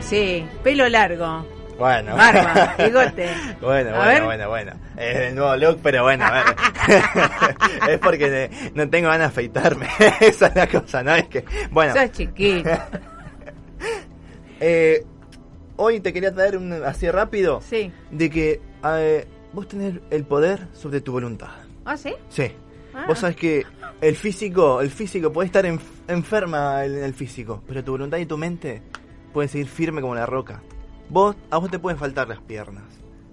Sí, 0.00 0.44
pelo 0.62 0.86
largo. 0.90 1.53
Bueno. 1.78 2.16
Barba, 2.16 2.74
bigote. 2.78 3.28
bueno, 3.60 3.96
bueno, 3.96 4.24
bueno, 4.24 4.48
bueno. 4.48 4.72
Es 4.96 5.16
el 5.16 5.34
nuevo 5.34 5.56
look, 5.56 5.80
pero 5.82 6.02
bueno, 6.02 6.24
a 6.24 6.32
ver. 6.32 6.44
es 7.90 7.98
porque 7.98 8.50
no 8.74 8.88
tengo 8.88 9.08
ganas 9.08 9.34
de 9.34 9.40
afeitarme. 9.42 9.88
Esa 10.20 10.46
es 10.48 10.56
la 10.56 10.66
cosa, 10.68 11.02
¿no? 11.02 11.14
Es 11.14 11.26
que, 11.28 11.44
bueno. 11.70 11.94
Sos 11.94 12.12
chiquito. 12.12 12.70
eh, 14.60 15.04
hoy 15.76 16.00
te 16.00 16.12
quería 16.12 16.32
traer 16.32 16.56
un, 16.56 16.72
así 16.84 17.10
rápido. 17.10 17.60
Sí. 17.68 17.92
De 18.10 18.30
que 18.30 18.60
eh, 18.84 19.26
vos 19.52 19.68
tenés 19.68 19.94
el 20.10 20.24
poder 20.24 20.68
sobre 20.72 21.00
tu 21.00 21.12
voluntad. 21.12 21.50
¿Ah, 21.84 21.96
sí? 21.96 22.14
Sí. 22.28 22.52
Ah. 22.94 23.04
Vos 23.08 23.18
sabés 23.18 23.36
que 23.36 23.66
el 24.00 24.16
físico, 24.16 24.80
el 24.80 24.90
físico, 24.90 25.32
puede 25.32 25.46
estar 25.46 25.66
enferma 25.66 26.84
en 26.84 27.02
el 27.02 27.14
físico, 27.14 27.62
pero 27.66 27.82
tu 27.82 27.92
voluntad 27.92 28.18
y 28.18 28.26
tu 28.26 28.38
mente 28.38 28.82
pueden 29.32 29.48
seguir 29.48 29.66
firme 29.66 30.00
como 30.00 30.14
la 30.14 30.26
roca. 30.26 30.62
Vos, 31.08 31.36
a 31.50 31.58
vos 31.58 31.70
te 31.70 31.78
pueden 31.78 31.98
faltar 31.98 32.28
las 32.28 32.40
piernas, 32.40 32.84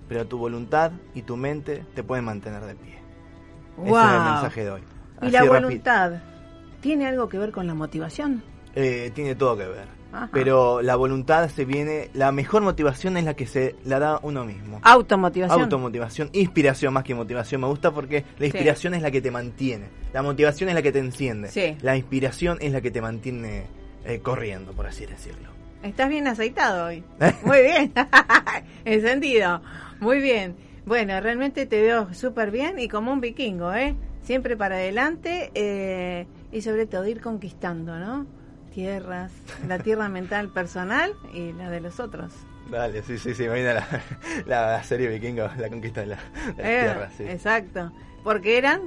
pero 0.08 0.26
tu 0.28 0.38
voluntad 0.38 0.92
y 1.14 1.22
tu 1.22 1.38
mente 1.38 1.86
te 1.96 2.04
pueden 2.04 2.26
mantener 2.26 2.64
de 2.66 2.76
pie. 2.76 3.00
Ese 3.84 3.90
es 3.90 4.12
el 4.12 4.20
mensaje 4.20 4.64
de 4.64 4.72
hoy. 4.72 4.82
¿Y 5.22 5.30
la 5.30 5.44
voluntad 5.44 6.14
tiene 6.82 7.08
algo 7.08 7.30
que 7.30 7.38
ver 7.38 7.52
con 7.52 7.68
la 7.68 7.74
motivación? 7.74 8.44
Eh, 8.76 9.12
tiene 9.14 9.36
todo 9.36 9.58
que 9.58 9.66
ver. 9.66 10.02
Pero 10.34 10.82
la 10.82 10.96
voluntad 10.96 11.50
se 11.50 11.64
viene, 11.66 12.10
la 12.14 12.32
mejor 12.32 12.62
motivación 12.62 13.16
es 13.18 13.24
la 13.24 13.34
que 13.34 13.48
se 13.48 13.76
la 13.86 14.00
da 14.00 14.20
uno 14.24 14.44
mismo. 14.44 14.80
Automotivación. 14.84 15.62
Automotivación, 15.62 16.30
inspiración 16.34 16.94
más 16.94 17.04
que 17.04 17.16
motivación. 17.16 17.62
Me 17.62 17.68
gusta 17.68 17.92
porque 17.92 18.26
la 18.38 18.46
inspiración 18.46 18.94
es 18.94 19.02
la 19.02 19.12
que 19.12 19.22
te 19.22 19.32
mantiene, 19.32 19.88
la 20.14 20.22
motivación 20.22 20.70
es 20.70 20.76
la 20.76 20.82
que 20.82 20.92
te 20.92 21.00
enciende, 21.00 21.78
la 21.82 21.96
inspiración 21.96 22.58
es 22.60 22.74
la 22.74 22.82
que 22.82 22.92
te 22.92 23.02
mantiene 23.02 23.68
eh, 24.04 24.20
corriendo, 24.20 24.74
por 24.74 24.88
así 24.88 25.06
decirlo. 25.06 25.51
Estás 25.84 26.10
bien 26.10 26.28
aceitado 26.28 26.86
hoy. 26.86 27.04
Muy 27.44 27.62
bien. 27.62 27.92
Encendido. 28.86 29.62
Muy 30.00 30.22
bien. 30.22 30.56
Bueno, 30.86 31.20
realmente 31.22 31.66
te 31.66 31.82
veo 31.82 32.14
súper 32.14 32.52
bien 32.52 32.80
y 32.80 32.88
como 32.88 33.12
un 33.12 33.22
vikingo, 33.22 33.74
¿eh? 33.74 33.96
Siempre 34.24 34.56
para 34.56 34.76
adelante 34.76 35.52
eh, 35.56 36.28
y 36.52 36.62
sobre 36.62 36.86
todo 36.86 37.08
ir 37.08 37.22
conquistando, 37.22 37.98
¿no? 37.98 38.28
Tierras, 38.74 39.32
la 39.68 39.80
tierra 39.80 40.08
mental 40.10 40.50
personal 40.50 41.14
y 41.34 41.52
la 41.54 41.70
de 41.70 41.82
los 41.82 42.00
otros. 42.00 42.32
Dale, 42.70 43.02
sí, 43.04 43.18
sí, 43.18 43.34
sí, 43.34 43.44
me 43.48 43.56
viene 43.56 43.76
la, 44.46 44.84
serie 44.84 45.08
vikingo, 45.08 45.50
la 45.58 45.70
conquista 45.70 46.02
de, 46.02 46.08
la, 46.08 46.18
eh, 46.58 46.82
tierras, 46.84 47.14
sí. 47.18 47.24
Exacto, 47.24 47.92
porque 48.24 48.58
eran 48.58 48.82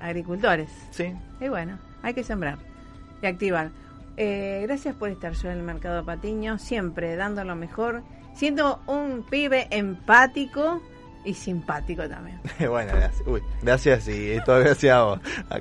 agricultores. 0.00 0.68
Sí. 0.90 1.14
Y 1.40 1.48
bueno, 1.48 1.78
hay 2.02 2.12
que 2.12 2.22
sembrar 2.22 2.58
y 3.22 3.26
activar. 3.26 3.70
Eh, 4.16 4.60
gracias 4.66 4.94
por 4.94 5.08
estar 5.08 5.32
yo 5.32 5.50
en 5.50 5.58
el 5.58 5.62
Mercado 5.62 6.04
Patiño, 6.04 6.58
siempre 6.58 7.16
dando 7.16 7.44
lo 7.44 7.56
mejor, 7.56 8.02
siendo 8.34 8.80
un 8.86 9.24
pibe 9.28 9.66
empático 9.70 10.82
y 11.24 11.34
simpático 11.34 12.08
también. 12.08 12.40
bueno, 12.68 12.92
gracias. 12.94 13.26
Uy, 13.26 13.42
gracias 13.62 14.08
y 14.08 14.38
todo 14.44 14.60
gracias 14.60 14.94
a 14.94 15.02
vos. 15.02 15.20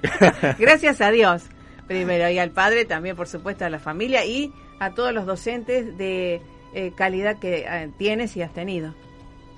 gracias 0.60 1.02
a 1.02 1.12
Dios, 1.12 1.44
primero, 1.88 2.30
y 2.30 2.40
al 2.40 2.52
padre 2.52 2.86
también, 2.86 3.16
por 3.16 3.28
supuesto, 3.28 3.66
a 3.66 3.70
la 3.70 3.80
familia 3.80 4.26
y 4.26 4.54
a 4.80 4.92
todos 4.94 5.14
los 5.14 5.26
docentes 5.26 5.98
de 5.98 6.42
eh, 6.74 6.92
calidad 6.96 7.40
que 7.40 7.66
eh, 7.68 7.90
tienes 7.98 8.36
y 8.38 8.42
has 8.42 8.54
tenido. 8.54 8.94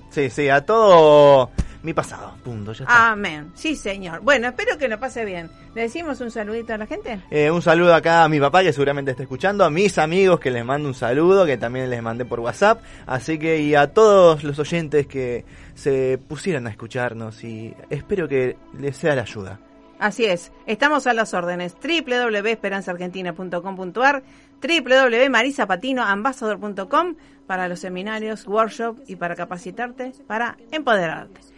Sí, 0.10 0.30
sí, 0.30 0.50
a 0.50 0.66
todo 0.66 1.52
mi 1.84 1.94
pasado. 1.94 2.36
Punto, 2.44 2.74
ya 2.74 2.84
está. 2.84 3.12
Amén. 3.12 3.52
Sí, 3.56 3.76
señor. 3.76 4.22
Bueno, 4.22 4.50
espero 4.50 4.78
que 4.78 4.88
lo 4.88 5.00
pase 5.00 5.26
bien. 5.26 5.50
¿Le 5.74 5.84
decimos 5.84 6.20
un 6.22 6.32
saludito 6.32 6.74
a 6.74 6.78
la 6.78 6.86
gente? 6.86 7.20
Eh, 7.30 7.52
un 7.52 7.62
saludo 7.62 7.96
acá 7.96 8.24
a 8.24 8.30
mi 8.30 8.40
papá, 8.40 8.64
que 8.64 8.74
seguramente 8.74 9.12
está 9.12 9.24
escuchando, 9.24 9.66
a 9.66 9.70
mis 9.70 9.98
amigos, 9.98 10.40
que 10.40 10.52
les 10.52 10.66
mando 10.66 10.88
un 10.88 10.96
saludo, 10.96 11.46
que 11.46 11.58
también 11.58 11.90
les 11.90 12.02
mandé 12.02 12.26
por 12.26 12.40
WhatsApp. 12.40 12.82
Así 13.06 13.40
que, 13.40 13.62
y 13.62 13.76
a 13.76 13.94
todos 13.94 14.44
los 14.44 14.58
oyentes 14.60 15.08
que 15.08 15.46
se 15.76 16.20
pusieran 16.28 16.68
a 16.68 16.70
escucharnos, 16.70 17.44
y 17.44 17.74
espero 17.90 18.28
que 18.28 18.58
les 18.78 18.98
sea 18.98 19.16
la 19.16 19.24
ayuda. 19.24 19.60
Así 20.02 20.26
es, 20.26 20.52
estamos 20.66 21.06
a 21.06 21.14
las 21.14 21.36
órdenes. 21.36 21.76
www.esperanzaargentina.com.ar, 21.76 24.24
www.marisapatinoambassador.com 24.60 27.16
para 27.46 27.68
los 27.68 27.80
seminarios, 27.80 28.48
workshops 28.48 29.00
y 29.08 29.18
para 29.18 29.36
capacitarte, 29.36 30.14
para 30.26 30.58
empoderarte. 30.72 31.51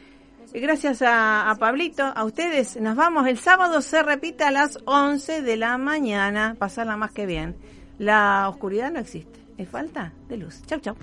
Gracias 0.54 1.02
a, 1.02 1.56
Pablito, 1.60 2.04
a 2.04 2.24
ustedes. 2.24 2.80
Nos 2.80 2.96
vamos. 2.96 3.28
El 3.28 3.40
sábado 3.40 3.82
se 3.82 4.04
repite 4.04 4.44
a 4.44 4.52
las 4.52 4.78
11 4.86 5.42
de 5.42 5.58
la 5.58 5.78
mañana. 5.78 6.56
Pasarla 6.58 6.96
más 6.96 7.12
que 7.12 7.26
bien. 7.26 7.56
La 7.98 8.48
oscuridad 8.50 8.92
no 8.92 9.00
existe. 9.00 9.40
Es 9.58 9.68
falta 9.70 10.14
de 10.30 10.38
luz. 10.38 10.62
Chau, 10.66 10.80
chau. 10.80 10.96